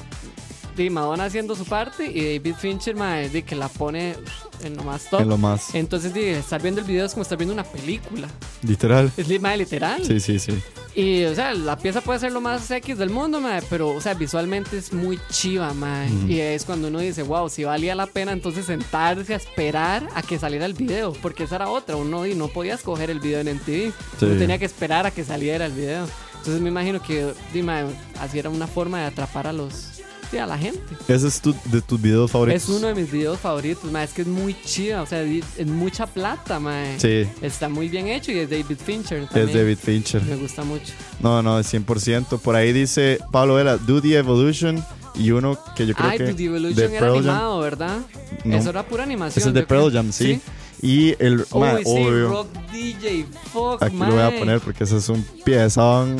[0.76, 4.14] di Madonna haciendo su parte y David Fincher mae, di, que la pone
[4.62, 5.20] en lo más top.
[5.20, 8.28] En lo más Entonces, di, estar viendo el video es como estar viendo una película.
[8.62, 9.10] literal.
[9.16, 10.04] Es mae, literal.
[10.04, 10.52] Sí, sí, sí.
[10.94, 14.14] Y, o sea, la pieza puede ser lo más X del mundo, pero, o sea,
[14.14, 16.08] visualmente es muy chiva, mae.
[16.26, 20.22] Y es cuando uno dice, wow, si valía la pena entonces sentarse a esperar a
[20.22, 23.40] que saliera el video, porque esa era otra, uno y no podía escoger el video
[23.40, 24.24] en MTV, Sí.
[24.24, 26.06] uno tenía que esperar a que saliera el video.
[26.38, 27.84] Entonces me imagino que, di, mae,
[28.18, 29.89] así era una forma de atrapar a los,
[30.38, 30.80] a la gente.
[31.08, 32.62] Ese es tu, de tus videos favoritos.
[32.62, 35.66] Es uno de mis videos favoritos, mae, es que es muy chiva, o sea, es
[35.66, 37.00] mucha plata, mae.
[37.00, 39.54] Sí, Está muy bien hecho y es David Fincher es.
[39.54, 40.22] David Fincher.
[40.22, 40.92] Me gusta mucho.
[41.20, 42.38] No, no, 100%.
[42.40, 44.84] Por ahí dice Pablo Vela, Do the Evolution.
[45.16, 46.34] Y uno que yo creo Ay, que.
[46.34, 47.28] The Evolution era Pearl Jam.
[47.30, 47.98] animado, ¿verdad?
[48.44, 48.56] No.
[48.56, 49.42] Eso era pura animación.
[49.42, 49.62] Es el de.
[49.64, 50.40] Pearl Jam, sí.
[50.82, 51.44] Y el.
[51.52, 52.28] Uy, ma, sí, obvio.
[52.28, 56.16] Rock DJ, fuck, Aquí lo voy a poner porque ese es un piezón.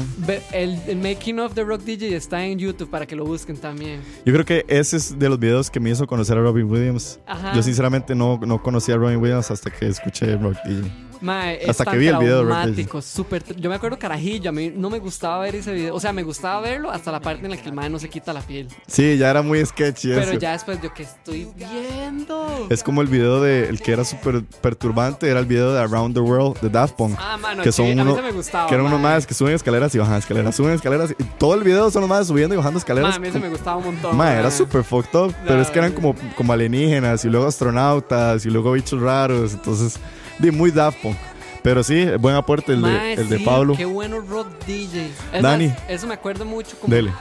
[0.52, 4.00] El, el making of the Rock DJ está en YouTube para que lo busquen también.
[4.24, 7.20] Yo creo que ese es de los videos que me hizo conocer a Robin Williams.
[7.26, 7.52] Ajá.
[7.54, 11.09] Yo sinceramente no, no conocía a Robin Williams hasta que escuché Rock DJ.
[11.20, 13.44] Mae, es Hasta tan que vi el video traumático, súper.
[13.56, 15.94] Yo me acuerdo carajillo, a mí no me gustaba ver ese video.
[15.94, 18.08] O sea, me gustaba verlo hasta la parte en la que el mae no se
[18.08, 18.68] quita la piel.
[18.86, 20.34] Sí, ya era muy sketchy Pero eso.
[20.34, 22.66] ya después yo que estoy viendo.
[22.70, 26.14] Es como el video de el que era súper perturbante, era el video de Around
[26.14, 27.16] the World de Daft Punk.
[27.18, 28.68] Ah, mano, que son sí, a mí uno- me gustaba.
[28.68, 31.14] que eran unos más que suben escaleras y bajan escaleras, suben escaleras.
[31.18, 33.16] Y todo el video son los más subiendo y bajando escaleras.
[33.16, 34.16] a mí se me gustaba un montón.
[34.16, 38.46] Ma, era súper fucked up, pero es que eran como, como alienígenas y luego astronautas
[38.46, 39.98] y luego bichos raros, entonces,
[40.40, 41.16] di muy Daft Punk.
[41.62, 43.74] Pero sí, buen aporte el, Mae, de, el de sí, Pablo.
[43.76, 45.10] Qué bueno rock DJ.
[45.32, 45.68] Es Dani.
[45.68, 47.12] más, eso me acuerdo mucho como, Dele.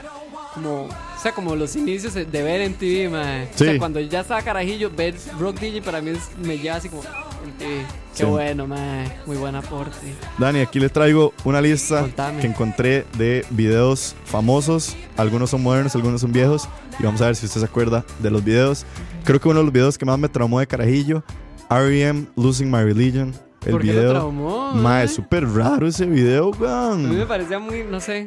[0.54, 0.88] como, o
[1.22, 3.44] sea, como los inicios de ver en TV, mae.
[3.44, 3.64] O Sí.
[3.66, 7.02] sea, cuando ya estaba carajillo, ver rock DJ para mí es- me lleva así como
[7.02, 7.80] en TV.
[8.12, 8.18] Sí.
[8.20, 9.12] Qué bueno, mae.
[9.26, 10.14] Muy buen aporte.
[10.38, 12.40] Dani, aquí les traigo una lista Contame.
[12.40, 14.96] que encontré de videos famosos.
[15.18, 16.66] Algunos son modernos, algunos son viejos.
[16.98, 18.86] Y vamos a ver si usted se acuerda de los videos.
[19.24, 21.22] Creo que uno de los videos que más me traumó de carajillo,
[21.70, 22.26] R.E.M.
[22.36, 23.32] Losing My Religion.
[23.64, 24.04] El ¿Por qué video.
[24.04, 24.72] lo traumó?
[24.72, 25.04] Mae, mae?
[25.04, 27.28] es súper raro ese video, A mí me weón.
[27.28, 28.26] parecía muy, no sé.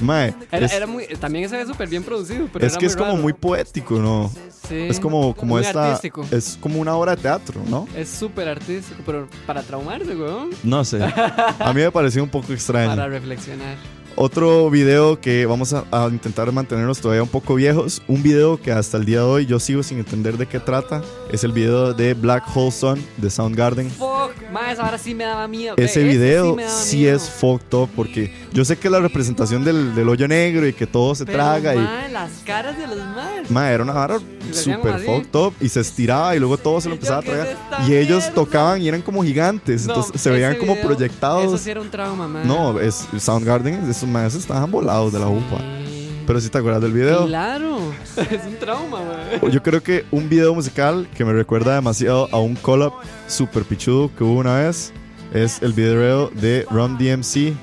[0.00, 2.86] Mae, Era, es, era muy, también se ve súper bien producido, pero es era que
[2.86, 3.22] muy es como raro.
[3.22, 4.32] muy poético, ¿no?
[4.66, 4.86] Sí.
[4.88, 5.88] Es como, como muy esta.
[5.88, 6.24] artístico.
[6.30, 7.86] Es como una obra de teatro, ¿no?
[7.94, 10.50] Es súper artístico, pero para traumarse, weón.
[10.64, 11.02] No sé.
[11.58, 12.88] A mí me pareció un poco extraño.
[12.88, 13.76] Para reflexionar.
[14.14, 18.02] Otro video que vamos a, a intentar mantenernos todavía un poco viejos.
[18.06, 21.02] Un video que hasta el día de hoy yo sigo sin entender de qué trata.
[21.30, 23.90] Es el video de Black Hole Sun de Soundgarden.
[23.90, 25.74] Fuck, más ahora sí me daba miedo.
[25.78, 29.94] Ese video sí, sí es fucked up porque yo sé que es la representación del,
[29.94, 31.78] del hoyo negro y que todo se Pero, traga y...
[31.78, 33.50] mae, las caras de los más.
[33.50, 34.18] Ma, era una vara
[34.50, 37.32] super fucked up y se estiraba y luego todo se lo Y empezaba a yo,
[37.32, 37.88] ¿qué es tragar.
[37.88, 38.34] Y ellos mierda?
[38.34, 41.44] tocaban y eran como gigantes, No, entonces se veían ese como video, proyectados.
[41.46, 42.46] Eso sí era un trauma, man.
[42.46, 45.26] No, es Soundgarden, esos más estaban volados de la.
[45.26, 46.08] Sí.
[46.26, 47.26] Pero si te acuerdas del video.
[47.26, 47.78] Claro,
[48.16, 49.50] es un trauma, man.
[49.50, 52.92] Yo creo que un video musical que me recuerda demasiado a un collab
[53.28, 54.92] super pichudo que hubo una vez
[55.32, 57.54] es el video de Run DMC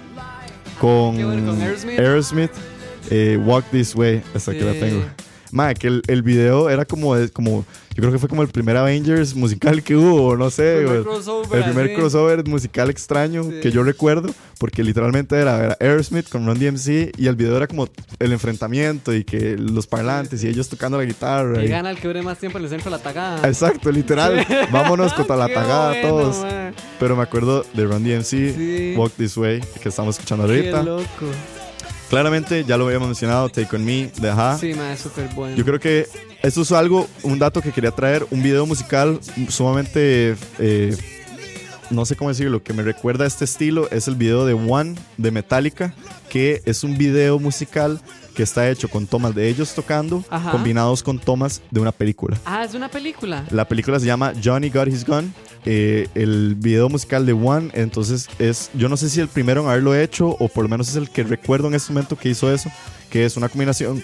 [0.80, 2.00] con, Qué bueno, con Aerosmith.
[2.00, 2.52] Aerosmith,
[3.10, 4.24] eh, Walk This Way.
[4.34, 5.04] Hasta que la tengo.
[5.52, 7.66] Ma, que el, el video era como, como,
[7.96, 11.04] yo creo que fue como el primer Avengers musical que hubo, no sé, El primer
[11.04, 13.60] crossover, El primer crossover musical extraño Sí.
[13.62, 17.68] que yo recuerdo, porque literalmente era, era Aerosmith con Run DMC y el video era
[17.68, 17.88] como
[18.20, 21.60] el enfrentamiento y que los parlantes y ellos tocando la guitarra.
[21.60, 23.48] Que y- gana el que dure más tiempo en el centro de la tagada.
[23.48, 24.46] Exacto, literal.
[24.72, 26.38] Vámonos contra la Qué tagada bueno, todos.
[26.44, 26.74] man.
[27.00, 28.94] Pero me acuerdo de Run DMC, Sí.
[28.98, 30.84] Walk This Way, que estamos escuchando Qué ahorita.
[30.84, 31.06] loco.
[32.10, 34.58] Claramente, ya lo habíamos mencionado, Take On Me, de Ajá.
[34.58, 35.56] Sí, man, es súper bueno.
[35.56, 36.08] Yo creo que
[36.42, 40.98] esto es algo, un dato que quería traer, un video musical sumamente, eh,
[41.92, 44.96] no sé cómo decirlo, que me recuerda a este estilo, es el video de One
[45.18, 45.94] de Metallica,
[46.30, 48.02] que es un video musical
[48.40, 50.52] que está hecho con tomas de ellos tocando, Ajá.
[50.52, 52.38] combinados con tomas de una película.
[52.46, 53.44] Ah, es una película.
[53.52, 55.34] La película se llama Johnny Got His Gun.
[55.66, 59.68] Eh, el video musical de One, entonces es, yo no sé si el primero en
[59.68, 62.50] haberlo hecho o por lo menos es el que recuerdo en este momento que hizo
[62.50, 62.72] eso,
[63.10, 64.02] que es una combinación.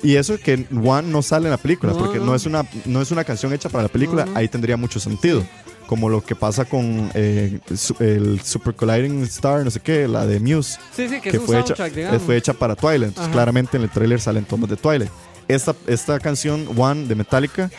[0.00, 2.34] Y eso que One no sale en la película, No, porque no no.
[2.36, 5.44] es, una, no es una canción hecha para la película, No, ahí tendría mucho sentido.
[5.86, 7.58] Como lo que pasa con eh,
[8.00, 11.88] el Super Colliding Star, no sé qué, la de Muse Sí, sí, que, fue hecha,
[11.88, 12.22] digamos.
[12.22, 13.08] fue hecha para Twilight.
[13.08, 15.10] Entonces, claramente en el tráiler salen tomas de Twilight.
[15.48, 17.70] Esta, esta canción, One, de Metallica,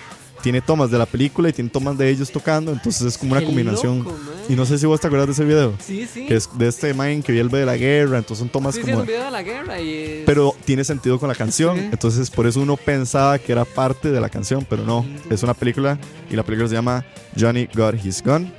[0.44, 3.40] tiene tomas de la película y tiene tomas de ellos tocando, entonces es como una
[3.40, 4.00] Qué combinación.
[4.00, 4.16] loco,
[4.50, 6.26] y no sé si vos te acuerdas de ese video, Sí, sí.
[6.28, 8.90] que es de este man que vuelve de la guerra, entonces son tomas sí, sí,
[8.90, 9.02] es como...
[9.02, 11.90] un video de la guerra y es- pero tiene sentido con la canción, Sí.
[11.92, 15.54] entonces por eso uno pensaba que era parte de la canción, pero no, es una
[15.54, 15.98] película
[16.30, 17.06] y la película se llama
[17.40, 18.52] Johnny Got His Gun.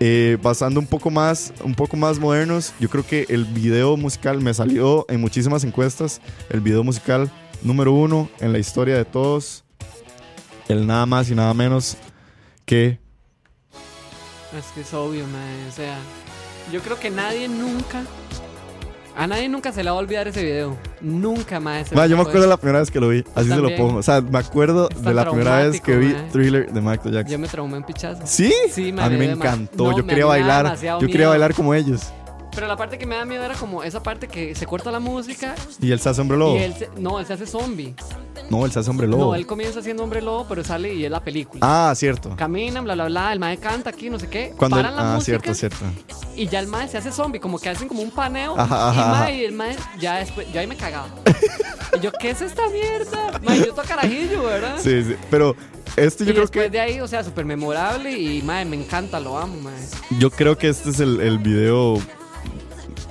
[0.00, 4.40] Eh, pasando un poco más, un poco más modernos, yo creo que el video musical
[4.40, 6.20] me salió en muchísimas encuestas,
[6.50, 7.30] el video musical
[7.62, 9.63] número uno en la historia de todos,
[10.68, 11.96] el nada más y nada menos
[12.64, 12.98] que
[14.58, 15.66] Es que es obvio, man.
[15.68, 15.96] O sea,
[16.72, 18.02] yo creo que nadie nunca.
[19.16, 20.76] A nadie nunca se le va a olvidar ese video.
[21.00, 21.92] Nunca más.
[21.92, 23.78] Ma, yo me acuerdo la primera vez que lo vi, así se lo también.
[23.80, 23.98] pongo.
[23.98, 26.28] O sea, me acuerdo Está de la primera vez que vi ma.
[26.32, 27.30] Thriller de Michael Jackson.
[27.32, 28.22] Yo me traumé en pichazo.
[28.24, 28.52] ¿Sí?
[28.72, 29.84] Sí, me a mí me encantó.
[29.90, 30.76] No, yo me- quería bailar.
[30.80, 31.30] Yo quería miedo.
[31.30, 32.12] bailar como ellos.
[32.54, 35.00] Pero la parte que me da miedo era como esa parte que se corta la
[35.00, 36.56] música Y él se hace hombre lobo.
[36.56, 37.94] y él se, no, él se hace zombie.
[38.50, 39.24] No, él se hace hombre lobo.
[39.26, 41.60] No, él comienza siendo hombre lobo, pero sale y es la película.
[41.62, 42.36] Ah, cierto.
[42.36, 44.52] Caminan, bla, bla, bla, el mae canta aquí, no sé qué.
[44.56, 45.84] Cuando él- paran la ah, música cierto, cierto.
[46.36, 48.54] y ya el mae se hace zombie, como que hacen como un paneo.
[48.58, 49.30] Ajá, ajá, y, mae, ajá.
[49.32, 51.08] y el mae ya después, yo ahí me cagaba.
[51.96, 53.40] y yo, ¿qué es esta mierda?
[53.42, 54.76] Mae, yo toco carajillo, ¿verdad?
[54.80, 55.16] Sí, sí.
[55.30, 55.56] Pero
[55.96, 58.76] este y yo creo después que de ahí, o sea, súper memorable y mae, me
[58.76, 59.74] encanta, lo amo, mae.
[60.18, 61.98] yo creo que este es el, el video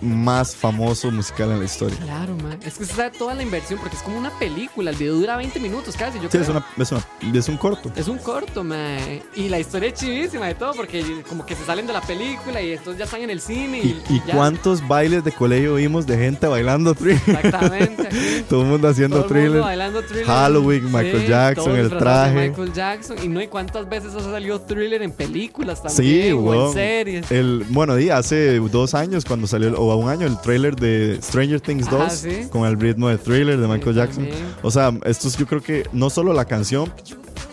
[0.04, 1.98] más famoso musical en la historia.
[2.00, 2.58] Claro, mae.
[2.66, 4.92] Es que se sabe toda la inversión porque es como una película.
[4.92, 6.42] El video dura 20 minutos casi, yo Sí, creo.
[6.44, 7.92] es, una, es, una- es un corto.
[7.96, 9.24] Es un corto, mae.
[9.36, 12.62] Y la historia es chivísima y todo, porque como que se salen de la película
[12.62, 13.80] y estos ya están en el cine.
[13.84, 17.22] ¿Y, Y, y cuántos bailes de colegio vimos de gente bailando thriller?
[17.28, 18.08] Exactamente.
[18.08, 18.46] aquí.
[18.50, 19.62] Todo el mundo haciendo Todo el mundo thriller.
[19.64, 20.26] bailando thriller.
[20.26, 22.50] Halloween, Michael Jackson, el de traje.
[22.50, 23.18] Michael Jackson.
[23.24, 26.24] Y no, ¿y cuántas veces ha salido thriller en películas también?
[26.26, 27.32] Sí, o en series.
[27.32, 31.20] El, bueno, di, hace dos años, cuando salió, el- o un año, el trailer de
[31.22, 32.48] Stranger Things Ajá, 2, sí.
[32.52, 34.24] con el ritmo de thriller de Michael Sí, Jackson.
[34.28, 34.56] también.
[34.62, 36.92] O sea, esto es, yo creo que no solo la canción,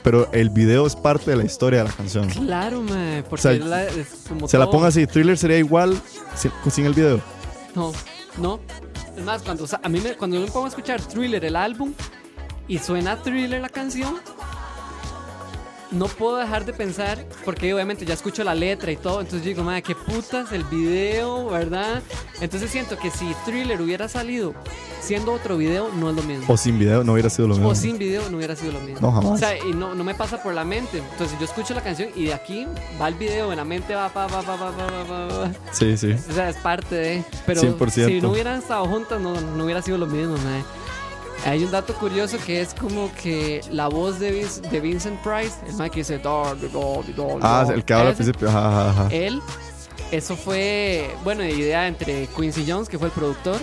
[0.02, 2.28] pero el video es parte de la historia de la canción.
[2.28, 3.22] Claro, mae.
[3.22, 6.00] Porque O sea, la- es como Se la ponga así, thriller sería igual
[6.36, 7.20] sin, sin el video.
[7.74, 7.92] No,
[8.38, 8.60] no.
[9.16, 11.44] Es más, cuando, o sea, a mí me, cuando yo me pongo a escuchar Thriller,
[11.44, 11.92] el álbum,
[12.68, 14.14] y suena Thriller la canción,
[15.90, 19.62] no puedo dejar de pensar, porque obviamente ya escucho la letra y todo, entonces digo,
[19.64, 22.02] madre, qué putas el video, ¿verdad?
[22.40, 24.54] Entonces siento que si Thriller hubiera salido
[25.00, 26.44] siendo otro video, no es lo mismo.
[26.48, 27.70] O sin video no hubiera sido lo mismo.
[27.70, 29.00] O sin video no hubiera sido lo mismo.
[29.00, 29.32] No, jamás.
[29.32, 30.98] O sea, y no, no me pasa por la mente.
[30.98, 32.66] Entonces yo escucho la canción y de aquí
[33.00, 35.52] va el video, en la mente va, va, va, va, va, va, va, va.
[35.72, 36.12] Sí, sí.
[36.12, 37.24] O sea, es parte de.
[37.46, 38.06] Pero 100%.
[38.06, 40.62] si no hubieran estado juntas, no, no hubiera sido lo mismo, madre.
[41.46, 45.54] Hay un dato curioso que es como que la voz de, Vince- de Vincent Price,
[45.66, 48.48] el mae que dice "Dog, dog, dog, Ah, dog", el que habla al principio.
[48.48, 49.08] Ajá, ajá, ajá.
[49.14, 49.40] Él,
[50.10, 53.58] eso fue, bueno, idea entre Quincy Jones, que fue el productor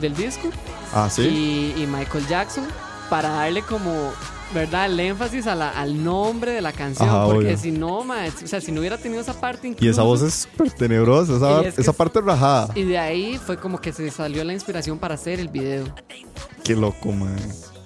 [0.00, 0.48] del disco,
[0.94, 1.22] Ah, sí.
[1.76, 2.68] y, y Michael Jackson,
[3.10, 4.12] para darle como,
[4.54, 4.86] ¿verdad?
[4.86, 7.08] El énfasis a la- al nombre de la canción.
[7.08, 7.58] Ajá, porque obvio.
[7.58, 10.22] si no, mae, o sea, si no hubiera tenido esa parte Y esa incluso- voz
[10.22, 11.36] es tenebrosa.
[11.36, 12.68] Esa, es esa es- parte rajada.
[12.74, 15.84] Y de ahí fue como que se salió la inspiración para hacer el video.
[16.64, 17.36] Qué loco, man.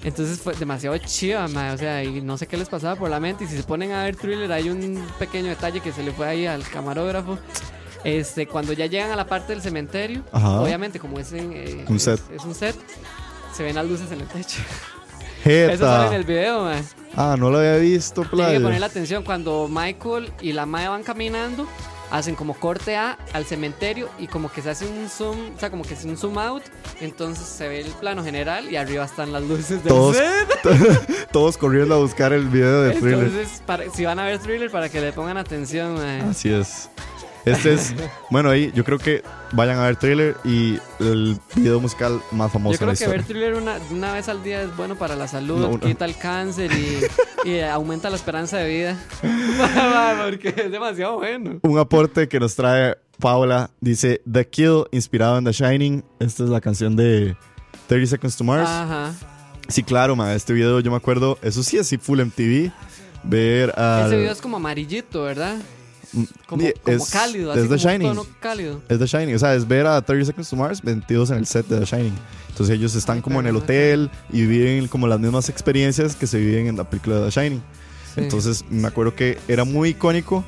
[0.03, 1.73] Entonces fue demasiado chiva, mae.
[1.75, 3.45] O sea, y no sé qué les pasaba por la mente.
[3.45, 6.27] Y si se ponen a ver thriller, hay un pequeño detalle que se le fue
[6.29, 7.39] ahí al camarógrafo.
[8.05, 10.61] Este, cuando ya llegan a la parte del cementerio, Ajá.
[10.61, 12.21] obviamente, como es, en, eh, Un es- set.
[12.31, 12.77] Es, un set,
[13.53, 14.59] se ven las luces en el techo.
[15.47, 16.17] Eso sale en Jeta.
[16.17, 16.83] el video, mae.
[17.17, 18.61] Ah, no lo había visto, Tienen que playa.
[18.61, 21.67] poner la atención cuando Michael y la Mae van caminando,
[22.11, 25.71] hacen como corte A al cementerio y como que se hace un zoom, o sea,
[25.71, 26.63] como que es un zoom out,
[27.01, 31.27] entonces se ve el plano general y arriba están las luces del Todos, set.
[31.33, 33.25] todos corriendo a buscar el video de thriller.
[33.25, 36.21] Entonces, para- si van a ver thriller, para que le pongan atención, mae.
[36.21, 36.91] Así es.
[37.47, 37.95] Este es,
[38.29, 42.75] bueno, ahí yo creo que vayan a ver thriller y el video musical más famoso
[42.75, 45.15] Yo de la creo que ver thriller una, una vez al día es bueno para
[45.15, 45.79] la salud, No, no.
[45.81, 48.99] quita el cáncer y, y aumenta la esperanza de vida.
[50.25, 51.61] Porque es demasiado bueno.
[51.63, 56.05] Un aporte que nos trae Paula dice The Kill, inspirado en The Shining.
[56.19, 57.37] Esta es la canción de
[57.87, 58.69] 30 Seconds to Mars.
[58.69, 59.15] Ajá.
[59.69, 62.73] Sí, claro, ma, este video yo me acuerdo, eso sí es sí, full MTV.
[63.23, 64.05] Ver a.
[64.07, 65.57] Ese video es como amarillito, ¿verdad?
[66.47, 68.09] Como, Sí, como es- cálido, es así The como Shining.
[68.11, 68.83] un tono cálido.
[68.89, 71.47] Es The Shining, o sea, es ver a 30 Seconds to Mars metidos en el
[71.47, 72.15] set de The Shining.
[72.49, 76.39] Entonces ellos están como en el hotel y viven como las mismas experiencias que se
[76.39, 77.63] viven en la película de The Shining.
[78.15, 78.21] Sí.
[78.23, 80.43] Entonces me acuerdo que era muy icónico.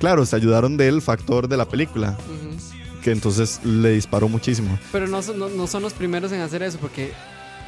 [0.00, 2.56] Claro, se ayudaron del factor de la película, Ujú.
[3.02, 4.78] que entonces le disparó muchísimo.
[4.90, 7.12] Pero no no, no son los primeros en hacer eso, porque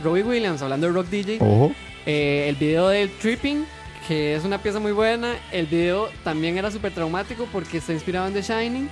[0.02, 1.72] Robbie Williams, hablando de Rock DJ, Ojo.
[2.06, 3.64] eh, el video del Tripping,
[4.08, 8.26] que es una pieza muy buena, el video también era súper traumático porque está inspirado
[8.28, 8.88] en The Shining.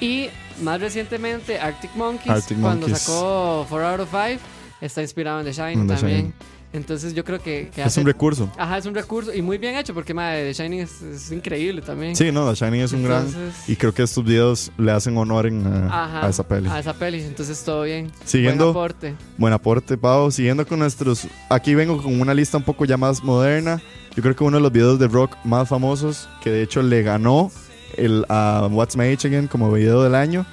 [0.00, 0.28] Y
[0.62, 3.02] más recientemente, Arctic Monkeys, Arctic cuando Monkeys.
[3.04, 4.40] sacó 4 out of 5,
[4.80, 6.16] está inspirado en The Shining The también.
[6.18, 6.34] Shining.
[6.74, 8.50] Entonces yo creo que, que Es hace- un recurso.
[8.56, 11.82] Ajá, es un recurso y muy bien hecho porque madre, The Shining es, es increíble
[11.82, 12.16] también.
[12.16, 13.26] Sí, no, The Shining es un gran.
[13.26, 16.68] Entonces- Y creo que estos videos le hacen honor en, a, Ajá, a esa peli.
[16.70, 18.10] A esa peli, entonces todo bien.
[18.24, 19.14] Siguiendo- Buen aporte.
[19.36, 20.30] Buen aporte, Pau.
[20.30, 21.26] Siguiendo con nuestros.
[21.50, 23.82] Aquí vengo con una lista un poco ya más moderna.
[24.14, 27.02] Yo creo que uno de los videos de rock más famosos, que de hecho le
[27.02, 27.50] ganó
[27.96, 30.44] el, a What's My Age Again como video del año,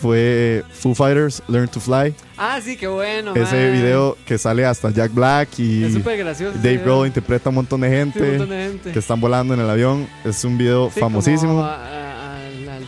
[0.00, 2.14] fue Foo Fighters Learn to Fly.
[2.36, 3.34] Ah, sí, qué bueno.
[3.34, 6.58] Ese video que sale hasta Jack Black y Es gracioso.
[6.58, 6.76] Dave.
[6.84, 8.92] Grohl interpreta a un montón de Sí, gente un montón de gente.
[8.92, 10.06] que están volando en el avión.
[10.22, 11.54] Es un video Sí, famosísimo.
[11.54, 11.66] como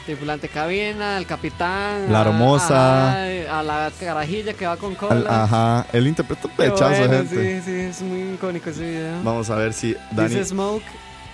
[0.08, 2.10] tripulante cabina, al capitán.
[2.10, 3.10] La a- hermosa.
[3.10, 5.42] ajá, A, la carajilla que va con Al- cola.
[5.44, 7.60] ajá, él interpreta un pechazo bueno, gente.
[7.62, 9.22] Sí, sí, es muy icónico ese video.
[9.22, 10.30] Vamos a ver si Dani.
[10.30, 10.82] Dice Smoke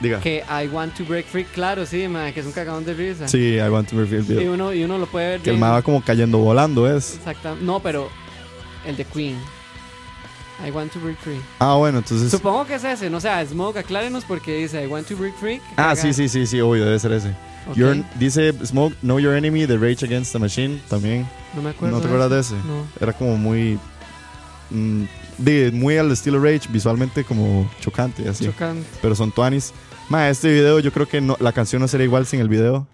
[0.00, 0.18] Diga.
[0.18, 1.44] que I want to break free.
[1.44, 3.28] Claro, sí, que es un cagadón de risa.
[3.28, 5.54] Sí, I want to reveal el Y uno, y uno lo puede ver Que el
[5.56, 5.60] bien.
[5.60, 7.14] ma va como cayendo volando, es.
[7.14, 8.10] Exacta- No, pero
[8.84, 9.38] el de Queen.
[10.66, 11.40] I want to break free.
[11.60, 12.28] Ah, bueno, entonces.
[12.28, 15.60] Supongo que es ese, no sea, Smoke, aclárenos porque dice I want to break free.
[15.76, 17.30] Ah, sí, sí, sí, sí, obvio, debe ser ese.
[17.74, 21.26] Your- dice Smoke, Know Your Enemy, The Rage Against the Machine, también.
[21.54, 21.96] No me acuerdo.
[21.96, 22.54] ¿No te acuerdas de ese?
[22.66, 22.86] No.
[23.00, 23.78] Era como muy.
[24.70, 25.04] mm,
[25.38, 28.44] de, muy al estilo Rage, visualmente como chocante, así.
[28.46, 28.86] Chocante.
[29.02, 29.72] Pero son tuanis.
[30.08, 32.86] Ma, este video, yo creo que no, la canción no sería igual sin el video.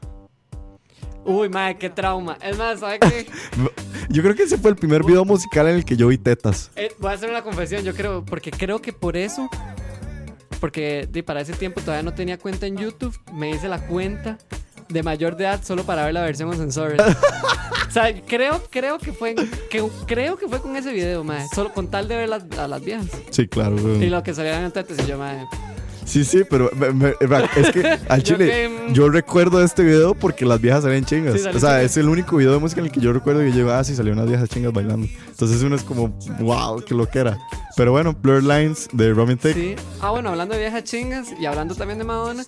[1.25, 2.39] Uy, madre, qué trauma.
[2.43, 3.27] Es más, ¿sabes qué?
[4.09, 6.71] Yo creo que ese fue el primer video musical en el que yo vi tetas.
[6.75, 9.49] Eh, voy a hacer una confesión, yo creo, porque creo que por eso,
[10.61, 14.39] porque para ese tiempo todavía no tenía cuenta en YouTube, me hice la cuenta
[14.89, 17.01] de mayor de edad solo para ver la versión uncensored.
[17.01, 19.35] o sea, creo, creo que fue,
[19.71, 22.69] que, creo que fue con ese video, madre, solo con tal de ver las, a
[22.69, 23.07] las viejas.
[23.31, 23.77] Sí, claro.
[23.77, 24.03] weón.
[24.03, 25.47] Y lo que salían en tetas y yo, madre,
[26.05, 27.15] Sí, sí, pero me- me-
[27.57, 31.05] es que al Yo chile que, mm, yo recuerdo este video porque las viejas salen
[31.05, 31.35] chingas.
[31.35, 31.83] Sí, o sea, chingas.
[31.85, 33.95] es el único video de música en el que yo recuerdo que llego, ah, sí,
[33.95, 35.07] salieron unas viejas chingas bailando.
[35.29, 36.09] Entonces uno es como,
[36.41, 37.39] wow, qué lo que era.
[37.77, 39.55] Pero bueno, Blur Lines de Robin Thicke.
[39.55, 39.75] Sí.
[40.01, 42.45] Ah, bueno, hablando de viejas chingas y hablando también de Madonna,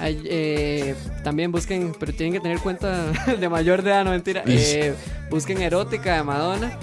[0.00, 3.06] eh, también busquen, pero tienen que tener cuenta
[3.40, 4.42] de mayor de edad, no mentira.
[4.46, 4.94] eh,
[5.30, 6.78] busquen Erótica de Madonna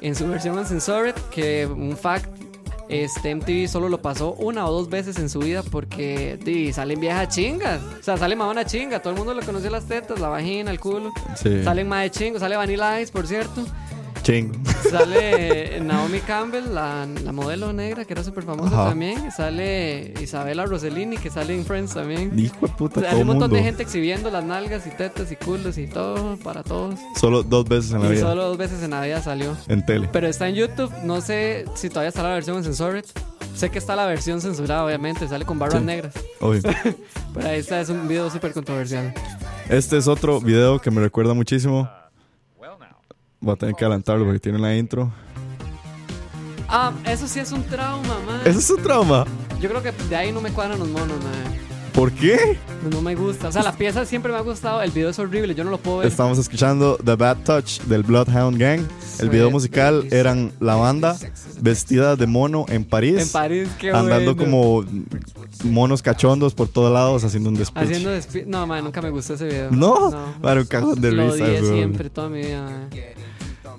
[0.00, 2.28] en su versión uncensored, que un fact.
[2.88, 7.00] Este MTV solo lo pasó una o dos veces en su vida porque di, salen
[7.00, 7.80] viejas chingas.
[7.82, 9.00] O sea, sale Madonna chinga.
[9.00, 11.12] Todo el mundo le conoció las tetas, la vagina, el culo.
[11.36, 11.62] Sí.
[11.64, 12.40] Salen más de chingos.
[12.40, 13.64] Sale Vanilla Ice, por cierto.
[14.24, 14.52] Ching.
[14.90, 18.88] Sale Naomi Campbell, la, la modelo negra que era súper famosa Ajá.
[18.90, 19.30] también.
[19.30, 22.36] Sale Isabela Rossellini, que sale en Friends también.
[22.38, 23.56] Hijo de puta, O sea, todo hay un montón mundo.
[23.56, 26.98] de gente exhibiendo las nalgas y tetas y culos y todo para todos.
[27.20, 28.20] Solo dos veces en la Y vida.
[28.22, 29.56] solo dos veces en la vida salió.
[29.68, 30.08] En tele.
[30.10, 30.90] Pero está en YouTube.
[31.04, 33.04] No sé si todavía está la versión en Censored.
[33.54, 35.28] Sé que está la versión censurada, obviamente.
[35.28, 35.84] Sale con barbas Sí.
[35.86, 36.14] negras.
[36.40, 36.62] Obvio.
[37.34, 39.12] Pero ahí está, es un video súper controversial.
[39.68, 41.88] Este es otro video que me recuerda muchísimo.
[43.44, 45.12] Voy a tener que adelantarlo porque tiene la intro.
[46.66, 48.40] Ah, eso sí es un trauma, man.
[48.46, 49.26] ¿Ese es un trauma?
[49.60, 51.54] Yo creo que de ahí no me cuadran los monos, man.
[51.92, 52.58] ¿Por qué?
[52.90, 53.48] No me gusta.
[53.48, 54.80] O sea, la pieza siempre me ha gustado.
[54.82, 55.54] El video es horrible.
[55.54, 56.08] Yo no lo puedo ver.
[56.08, 58.80] Estamos escuchando The Bad Touch del Bloodhound Gang.
[59.20, 61.16] El video musical eran la banda
[61.60, 63.20] vestida de mono en París.
[63.20, 64.50] En París, qué andando bueno.
[64.50, 64.84] como
[65.64, 67.84] monos cachondos por todos lados haciendo un despiche.
[67.84, 69.70] Haciendo despi- No, man, nunca me gustó ese video.
[69.70, 70.10] No,
[70.42, 71.44] para un cajón de Lo risa.
[71.44, 71.74] odié weón.
[71.76, 72.88] siempre, toda mi vida, man.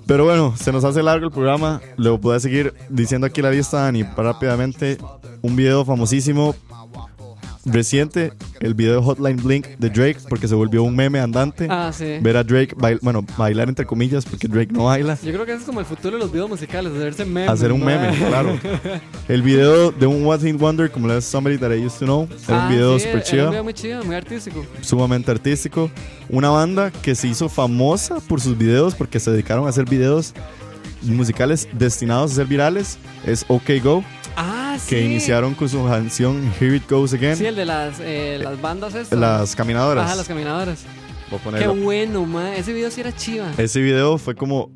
[0.06, 1.80] Pero bueno, se nos hace largo el programa.
[1.96, 4.98] Luego puedo seguir diciendo aquí la lista, Dani, rápidamente.
[5.42, 6.54] Un video famosísimo
[7.66, 11.66] reciente, el video de Hotline Blink de Drake, porque se volvió un meme andante.
[11.68, 12.18] Ah, sí.
[12.20, 15.18] Ver a Drake, bail- bueno, bailar entre comillas, porque Drake no baila.
[15.22, 17.50] Yo creo que ese es como el futuro de los videos musicales, hacerse memes.
[17.50, 18.58] Hacer un meme, claro.
[19.28, 22.28] El video de un What Hit Wonder, como le Somebody That I Used to Know,
[22.48, 24.64] era Ah, un video sí, super era chido, un video muy chido, muy artístico.
[24.80, 25.90] sumamente artístico.
[26.28, 30.32] Una banda que se hizo famosa por sus videos, porque se dedicaron a hacer videos
[31.02, 34.02] musicales destinados a ser virales, es OK Go,
[34.76, 34.88] Ah, sí.
[34.90, 38.60] que iniciaron con su canción Here It Goes Again, Sí, el de las, eh, las
[38.60, 39.18] bandas estas.
[39.18, 40.04] las caminadoras.
[40.06, 40.84] Ajá, las caminadoras.
[41.30, 42.52] Voy a Qué bueno, man.
[42.52, 43.50] Ese video sí era chiva.
[43.58, 44.70] Ese video fue como.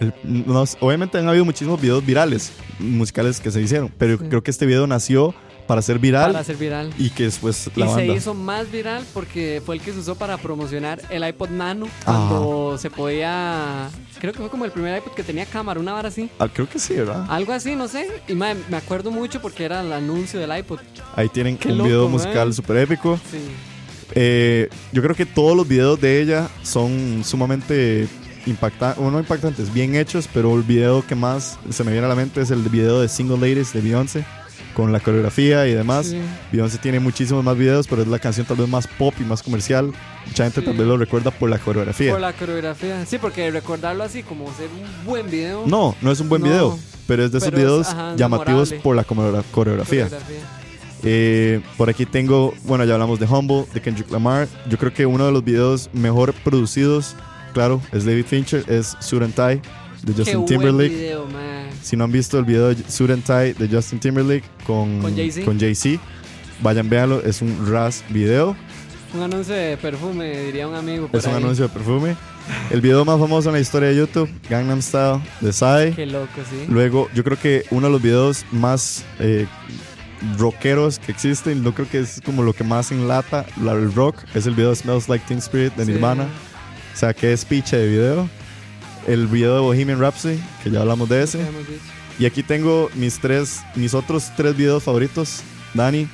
[0.00, 4.24] el- no sé, obviamente han habido muchísimos videos virales, musicales que se hicieron, pero Sí.
[4.30, 5.34] creo que este video nació
[5.70, 6.92] para ser viral Para ser viral.
[6.98, 8.14] y que después Y la se banda.
[8.14, 12.26] hizo más viral porque fue el que se usó para promocionar el iPod Nano Ah.
[12.28, 13.88] cuando se podía.
[14.20, 16.28] Creo que fue como el primer iPod que tenía cámara, una vara así.
[16.40, 17.24] Ah, creo que sí, ¿verdad?
[17.28, 18.08] Algo así, no sé.
[18.26, 20.80] Y mae, me acuerdo mucho porque era el anuncio del iPod.
[21.14, 22.12] Ahí tienen Qué un loco, video man.
[22.12, 23.20] musical súper épico.
[23.30, 23.38] Sí.
[24.16, 28.08] Eh, yo creo que todos los videos de ella son sumamente
[28.46, 32.16] impactantes, no impactantes, bien hechos, pero el video que más se me viene a la
[32.16, 34.24] mente es el video de Single Ladies de Beyoncé,
[34.80, 36.06] con la coreografía y demás.
[36.06, 36.18] Sí.
[36.52, 39.42] Beyoncé tiene muchísimos más videos, pero es la canción tal vez más pop y más
[39.42, 39.92] comercial.
[40.26, 40.66] Mucha gente Sí.
[40.66, 42.12] tal vez lo recuerda por la coreografía.
[42.12, 43.04] Por la coreografía.
[43.06, 45.64] Sí, porque recordarlo así como ser un buen video.
[45.66, 46.48] No, no es un buen No.
[46.48, 46.78] video.
[47.06, 48.82] pero es de esos Pero es, videos ajá, llamativos memorable.
[48.84, 50.04] por la coreografía.
[50.04, 50.36] Coreografía.
[51.02, 54.46] Eh, por aquí tengo, bueno, ya hablamos de Humble, de Kendrick Lamar.
[54.68, 57.16] Yo creo que uno de los videos mejor producidos,
[57.52, 59.60] claro, es David Fincher, es Suit and Tie
[60.04, 60.88] de Qué Justin buen Timberlake.
[60.94, 61.59] video, man.
[61.82, 65.16] Si no han visto el video de Suit and Tie de Justin Timberlake con, Con
[65.16, 65.44] Jay-Z.
[65.58, 66.00] Jay-Z,
[66.62, 68.56] vayan, véanlo, es un ras video.
[69.14, 71.08] Un anuncio de perfume, diría un amigo.
[71.08, 72.14] por Es un anuncio de perfume.
[72.70, 75.92] El video más famoso en la historia de YouTube, Gangnam Style, de Psy.
[75.96, 76.66] Qué loco, sí.
[76.68, 79.46] Luego, yo creo que uno de los videos más eh,
[80.38, 84.16] rockeros que existen, no creo que es como lo que más enlata la- el rock,
[84.34, 85.92] es el video Smells Like Teen Spirit de Sí.
[85.92, 86.24] Nirvana.
[86.94, 88.28] O sea, que es piche de video.
[89.06, 91.40] El video de Bohemian Rhapsody, que ya hablamos de ese.
[92.18, 95.40] Y aquí tengo mis tres, mis otros tres videos favoritos.
[95.74, 96.06] Dani,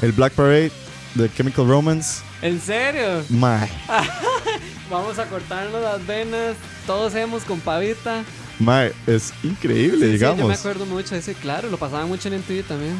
[0.00, 0.72] el Black Parade
[1.14, 2.22] de Chemical Romance.
[2.40, 3.22] ¿En serio?
[3.28, 3.68] My,
[4.90, 6.56] Vamos a cortarnos las venas.
[6.86, 8.24] Todos hemos con pavita.
[8.58, 10.58] my, es increíble, Sí, sí, yo me digamos.
[10.58, 11.70] acuerdo mucho de ese, claro.
[11.70, 12.96] Lo pasaban mucho en MTV también.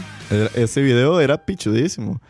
[0.55, 2.21] Ese video era pichudísimo.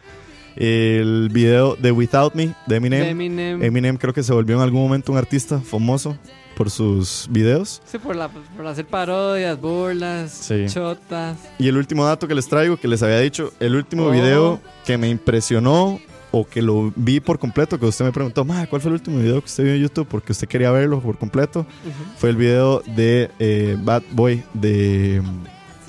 [0.56, 3.00] El video de Without Me de Eminem.
[3.02, 3.62] De Eminem.
[3.62, 6.16] Eminem creo que se volvió en algún momento un artista famoso
[6.62, 7.82] por sus videos.
[7.84, 10.66] Sí, por, la, por hacer parodias, burlas, Sí.
[10.68, 11.36] chotas.
[11.58, 14.10] Y el último dato que les traigo, que les había dicho, el último Oh.
[14.12, 15.98] video que me impresionó
[16.30, 19.18] o que lo vi por completo, que usted me preguntó, "Ma, ¿cuál fue el último
[19.18, 20.06] video que usted vio en YouTube?
[20.08, 21.60] Porque usted quería verlo por completo.
[21.60, 22.16] Ujú.
[22.16, 25.20] Fue el video de eh, Bad Boy, de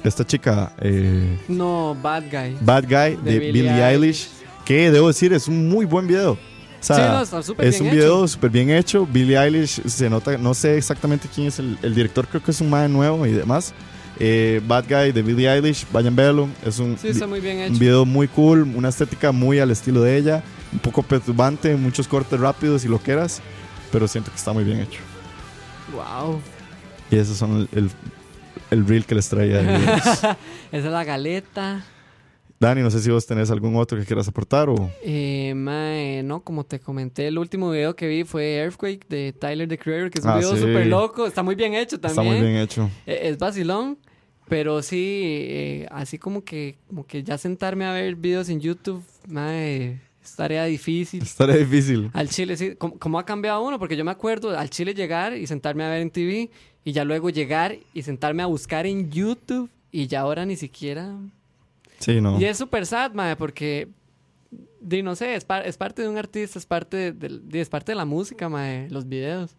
[0.03, 2.57] esta chica, eh, No, Bad Guy.
[2.61, 4.27] Bad Guy, de, Billie, Eilish,
[4.65, 6.35] que debo decir es un muy buen video.
[6.83, 9.05] Sea, Sí, no, está súper es bien un video súper bien hecho.
[9.05, 12.59] Billie Eilish se nota, no sé exactamente quién es el, el director, creo que es
[12.61, 13.73] un man nuevo y demás.
[14.19, 16.49] Eh, Bad Guy de Billie Eilish, vayan a verlo.
[16.65, 17.79] Es un, Sí, está muy bien un hecho.
[17.79, 20.43] video muy cool, una estética muy al estilo de ella,
[20.73, 23.41] un poco perturbante, muchos cortes rápidos y loqueras,
[23.91, 24.99] pero siento que está muy bien hecho.
[25.93, 26.41] Wow.
[27.11, 27.91] Y esos son el, el,
[28.71, 29.61] el reel que les traía.
[29.91, 30.37] Esa
[30.71, 31.83] es la galeta.
[32.63, 34.89] Dani, no sé si vos tenés algún otro que quieras aportar o...
[35.03, 39.67] Eh, mae, no, como te comenté, el último video que vi fue Earthquake de Tyler
[39.67, 40.61] the Creator, que es un Ah, video sí.
[40.61, 41.27] súper loco.
[41.27, 42.25] Está muy bien hecho también.
[42.25, 42.89] Está muy bien hecho.
[43.05, 43.97] Eh, Es vacilón,
[44.47, 49.03] pero sí, eh, así como que, como que ya sentarme a ver videos en YouTube,
[49.27, 51.21] mae, es tarea difícil.
[51.21, 52.11] Estaría difícil.
[52.13, 53.77] Al chile, sí, ¿cómo, cómo ha cambiado uno?
[53.77, 56.49] Porque yo me acuerdo al chile llegar y sentarme a ver en TV
[56.85, 61.13] y ya luego llegar y sentarme a buscar en YouTube y ya ahora ni siquiera...
[62.03, 62.39] Sí, no.
[62.39, 63.87] Y es súper sad, mae, porque,
[64.81, 67.69] di, no sé, es, par- es parte de un artista, es parte de, di, es
[67.69, 69.55] parte de la música, mae, los videos.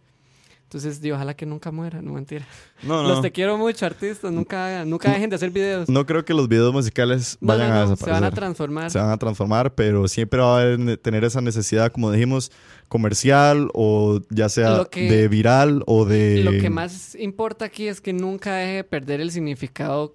[0.64, 2.44] Entonces, di, ojalá que nunca muera, no mentira.
[2.82, 3.08] No, no.
[3.08, 5.88] Los te quiero mucho, artistas, nunca, nunca dejen de hacer videos.
[5.88, 8.22] No creo que los videos musicales No, vayan no, a no, se desaparecer.
[8.22, 8.90] van a transformar.
[8.90, 12.50] Se van a transformar, pero siempre va a tener esa necesidad, como dijimos,
[12.88, 16.42] comercial o ya sea que- de viral o de...
[16.42, 20.14] Lo que más importa aquí es que nunca deje de perder el significado,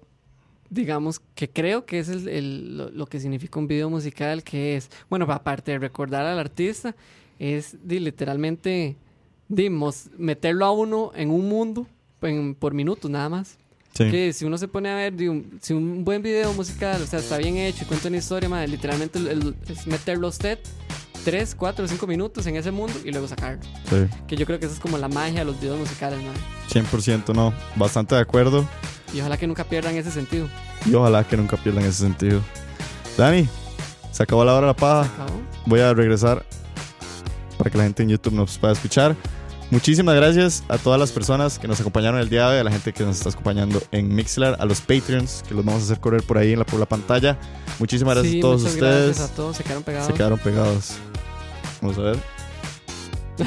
[0.70, 5.26] digamos, que creo que es el, lo, que significa un video musical, que es, bueno,
[5.30, 6.96] aparte de recordar al artista,
[7.38, 8.96] es literalmente,
[9.48, 11.86] dimos, meterlo a uno en un mundo
[12.22, 13.59] en- por minutos nada más.
[13.94, 14.10] Sí.
[14.10, 17.06] Que si uno se pone a ver, di, un- si un buen video musical, o
[17.06, 20.30] sea, está bien hecho y cuenta una historia, madre, literalmente el- el- es meterlo a
[20.30, 20.58] usted
[21.24, 23.60] 3, 4, 5 minutos en ese mundo y luego sacarlo.
[23.90, 23.96] Sí,
[24.26, 26.40] Que yo creo que esa es como la magia de los videos musicales, madre.
[26.68, 27.52] 100% no.
[27.76, 28.66] Bastante de acuerdo
[29.12, 30.48] Y ojalá que nunca pierdan ese sentido.
[30.86, 32.40] y ojalá que nunca pierdan ese sentido.
[33.18, 33.48] Dani,
[34.12, 35.02] se acabó la hora de la paja.
[35.12, 35.40] ¿Acabó?
[35.66, 36.44] Voy a regresar
[37.58, 39.14] para que la gente en YouTube nos pueda escuchar.
[39.70, 42.72] Muchísimas gracias a todas las personas que nos acompañaron el día de hoy, a la
[42.72, 46.00] gente que nos está acompañando en Mixler, a los Patreons que los vamos a hacer
[46.00, 47.38] correr por ahí en la, por la pantalla.
[47.78, 49.04] Muchísimas gracias Sí, a todos muchas ustedes.
[49.06, 50.06] Gracias a todos, se quedaron pegados.
[50.08, 50.94] Se quedaron pegados.
[51.80, 52.18] Vamos a ver.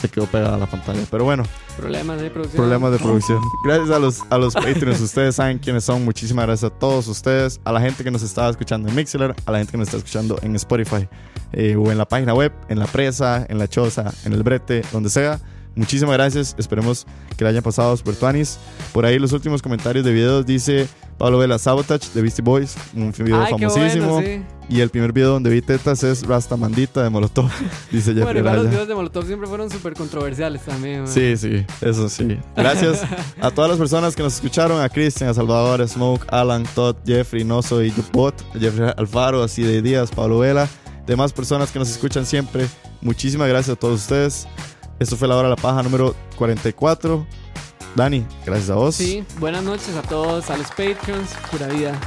[0.00, 1.00] Se quedó pegada la pantalla.
[1.10, 1.44] Pero bueno,
[1.78, 2.56] Problemas de producción.
[2.58, 3.40] problemas de producción.
[3.64, 5.00] Gracias a los, a los Patreons.
[5.00, 6.04] Ustedes saben quiénes son.
[6.04, 7.58] Muchísimas gracias a todos ustedes.
[7.64, 9.34] A la gente que nos estaba escuchando en Mixler.
[9.46, 11.08] A la gente que nos está escuchando en Spotify.
[11.54, 12.52] Eh, o en la página web.
[12.68, 13.46] En la presa.
[13.48, 14.12] En la choza.
[14.24, 14.82] En el brete.
[14.92, 15.40] Donde sea.
[15.76, 16.54] Muchísimas gracias.
[16.58, 17.06] Esperemos
[17.36, 18.58] que le hayan pasado super tuanis.
[18.92, 20.86] Por ahí los últimos comentarios de videos dice
[21.18, 22.76] Pablo Vela Sabotage de Beastie Boys.
[22.94, 24.12] Un video Ay, famosísimo.
[24.14, 24.42] bueno, sí.
[24.68, 27.50] Y el primer video donde vi tetas es Rasta Mandita de Molotov,
[27.90, 31.00] dice Jeffrey Bueno, igual los videos de Molotov siempre fueron súper controversiales también.
[31.02, 31.08] man.
[31.08, 32.38] Sí, sí, eso sí.
[32.56, 33.02] Gracias
[33.40, 36.96] a todas las personas que nos escucharon, a Cristian, a Salvador, a Smoke, Alan, Todd,
[37.04, 40.66] Jeffrey, Noso y Bot, Jeffrey Alfaro, así de Díaz, Pablo Vela,
[41.06, 42.68] demás personas que nos escuchan siempre.
[43.00, 44.46] Muchísimas gracias a todos ustedes.
[44.98, 47.26] Esto fue la hora de la paja número 44.
[47.94, 48.96] Dani, gracias a vos.
[48.96, 51.98] Sí, buenas noches a todos, a los Patreons, pura vida.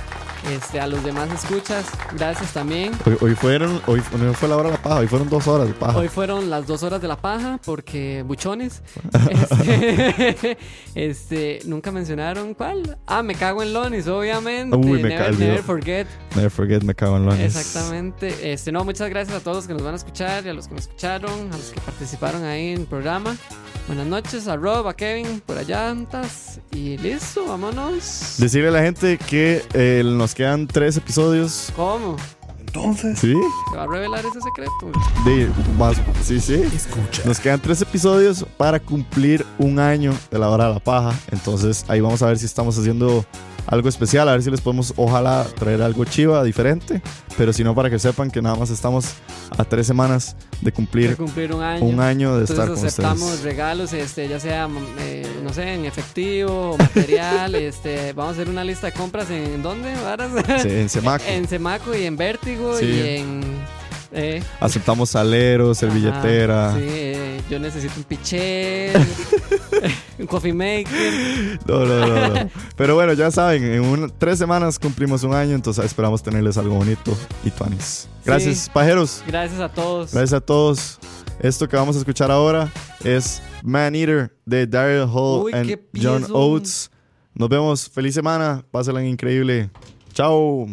[0.51, 1.85] Este, a los demás escuchas,
[2.15, 2.93] gracias también.
[3.05, 5.67] Hoy, hoy fueron, hoy no fue la hora de la paja, hoy fueron dos horas
[5.67, 5.97] de paja.
[5.97, 8.81] Hoy fueron las dos horas de la paja porque buchones.
[9.27, 10.57] Este,
[10.95, 12.97] este, nunca mencionaron cuál.
[13.05, 14.75] Ah, me cago en Lonis, obviamente.
[14.75, 16.07] Uy, me never, never forget.
[16.35, 17.55] Never forget, me cago en Lonis.
[17.55, 18.53] Exactamente.
[18.53, 20.67] Este, no, muchas gracias a todos los que nos van a escuchar y a los
[20.67, 23.35] que me escucharon, a los que participaron ahí en el programa.
[23.87, 26.59] Buenas noches a Rob, a Kevin, por allá antas.
[26.71, 28.35] Y listo, vámonos.
[28.37, 31.71] Decirle a la gente que eh, nos quedan tres episodios.
[31.73, 32.17] ¿Cómo?
[32.59, 33.33] Entonces, ¿Sí?
[33.71, 34.91] ¿Se va a revelar ese secreto?
[35.23, 36.55] De, más, sí, sí.
[36.75, 37.23] escucha.
[37.23, 41.17] Nos quedan tres episodios para cumplir un año de la hora de la paja.
[41.31, 43.25] Entonces ahí vamos a ver si estamos haciendo
[43.67, 44.27] algo especial.
[44.29, 47.01] A ver si les podemos, ojalá, traer algo chiva, diferente.
[47.37, 49.13] Pero si no, para que sepan que nada más estamos
[49.57, 51.85] a tres semanas de De cumplir cumplir un año.
[51.85, 53.43] un año de estar con aceptamos ustedes.
[53.43, 58.49] regalos, este, ya sea, mm, eh, no sé, en efectivo, material, este, vamos a hacer
[58.49, 59.93] una lista de compras en ¿dónde?
[60.03, 60.31] varas?
[60.63, 61.23] Sí, en Semaco.
[61.27, 62.85] en Semaco y en Vértigo Sí.
[62.85, 63.41] y en
[64.11, 66.69] eh, Aceptamos saleros, servilletera.
[66.69, 67.13] ajá, sí,
[67.49, 68.91] yo necesito un pichel,
[70.19, 71.59] un coffee maker.
[71.67, 72.49] No, no, no, no.
[72.75, 76.75] Pero bueno, ya saben, en un- tres semanas cumplimos un año, entonces esperamos tenerles algo
[76.75, 78.07] bonito y tuanis.
[78.25, 78.69] Gracias, Sí.
[78.73, 79.23] pajeros.
[79.27, 80.11] Gracias a todos.
[80.13, 80.99] Gracias a todos.
[81.39, 82.71] Esto que vamos a escuchar ahora
[83.03, 86.25] es Man Eater de Daryl Hall Uy, and John.
[86.31, 86.89] Oates.
[87.35, 87.87] Nos vemos.
[87.89, 88.65] Feliz semana.
[88.71, 89.69] Pásenla increíble.
[90.13, 90.67] Chao.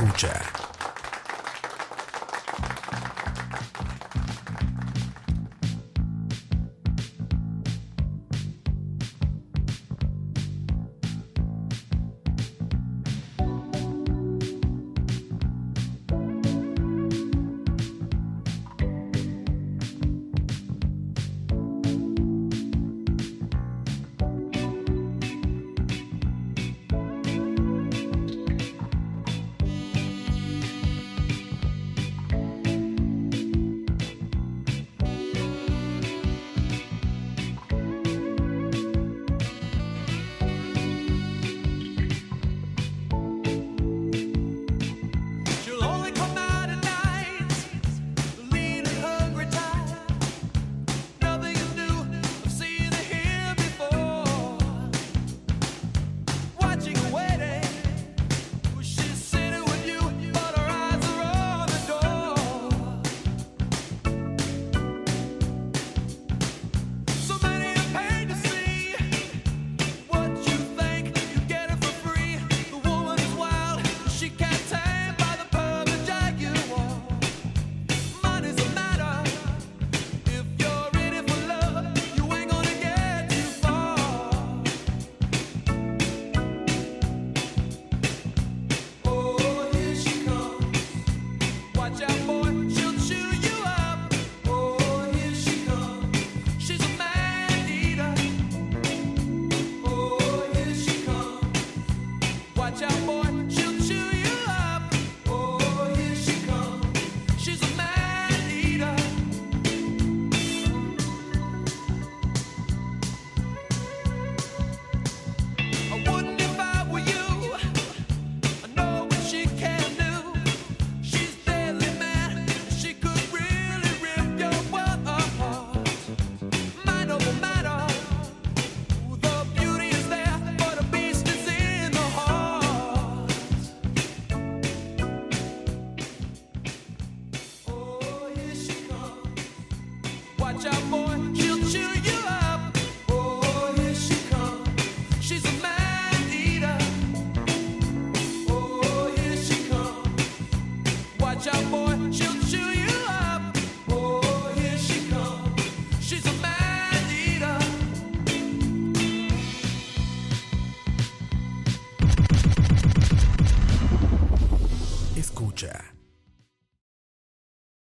[0.00, 0.59] Escucha.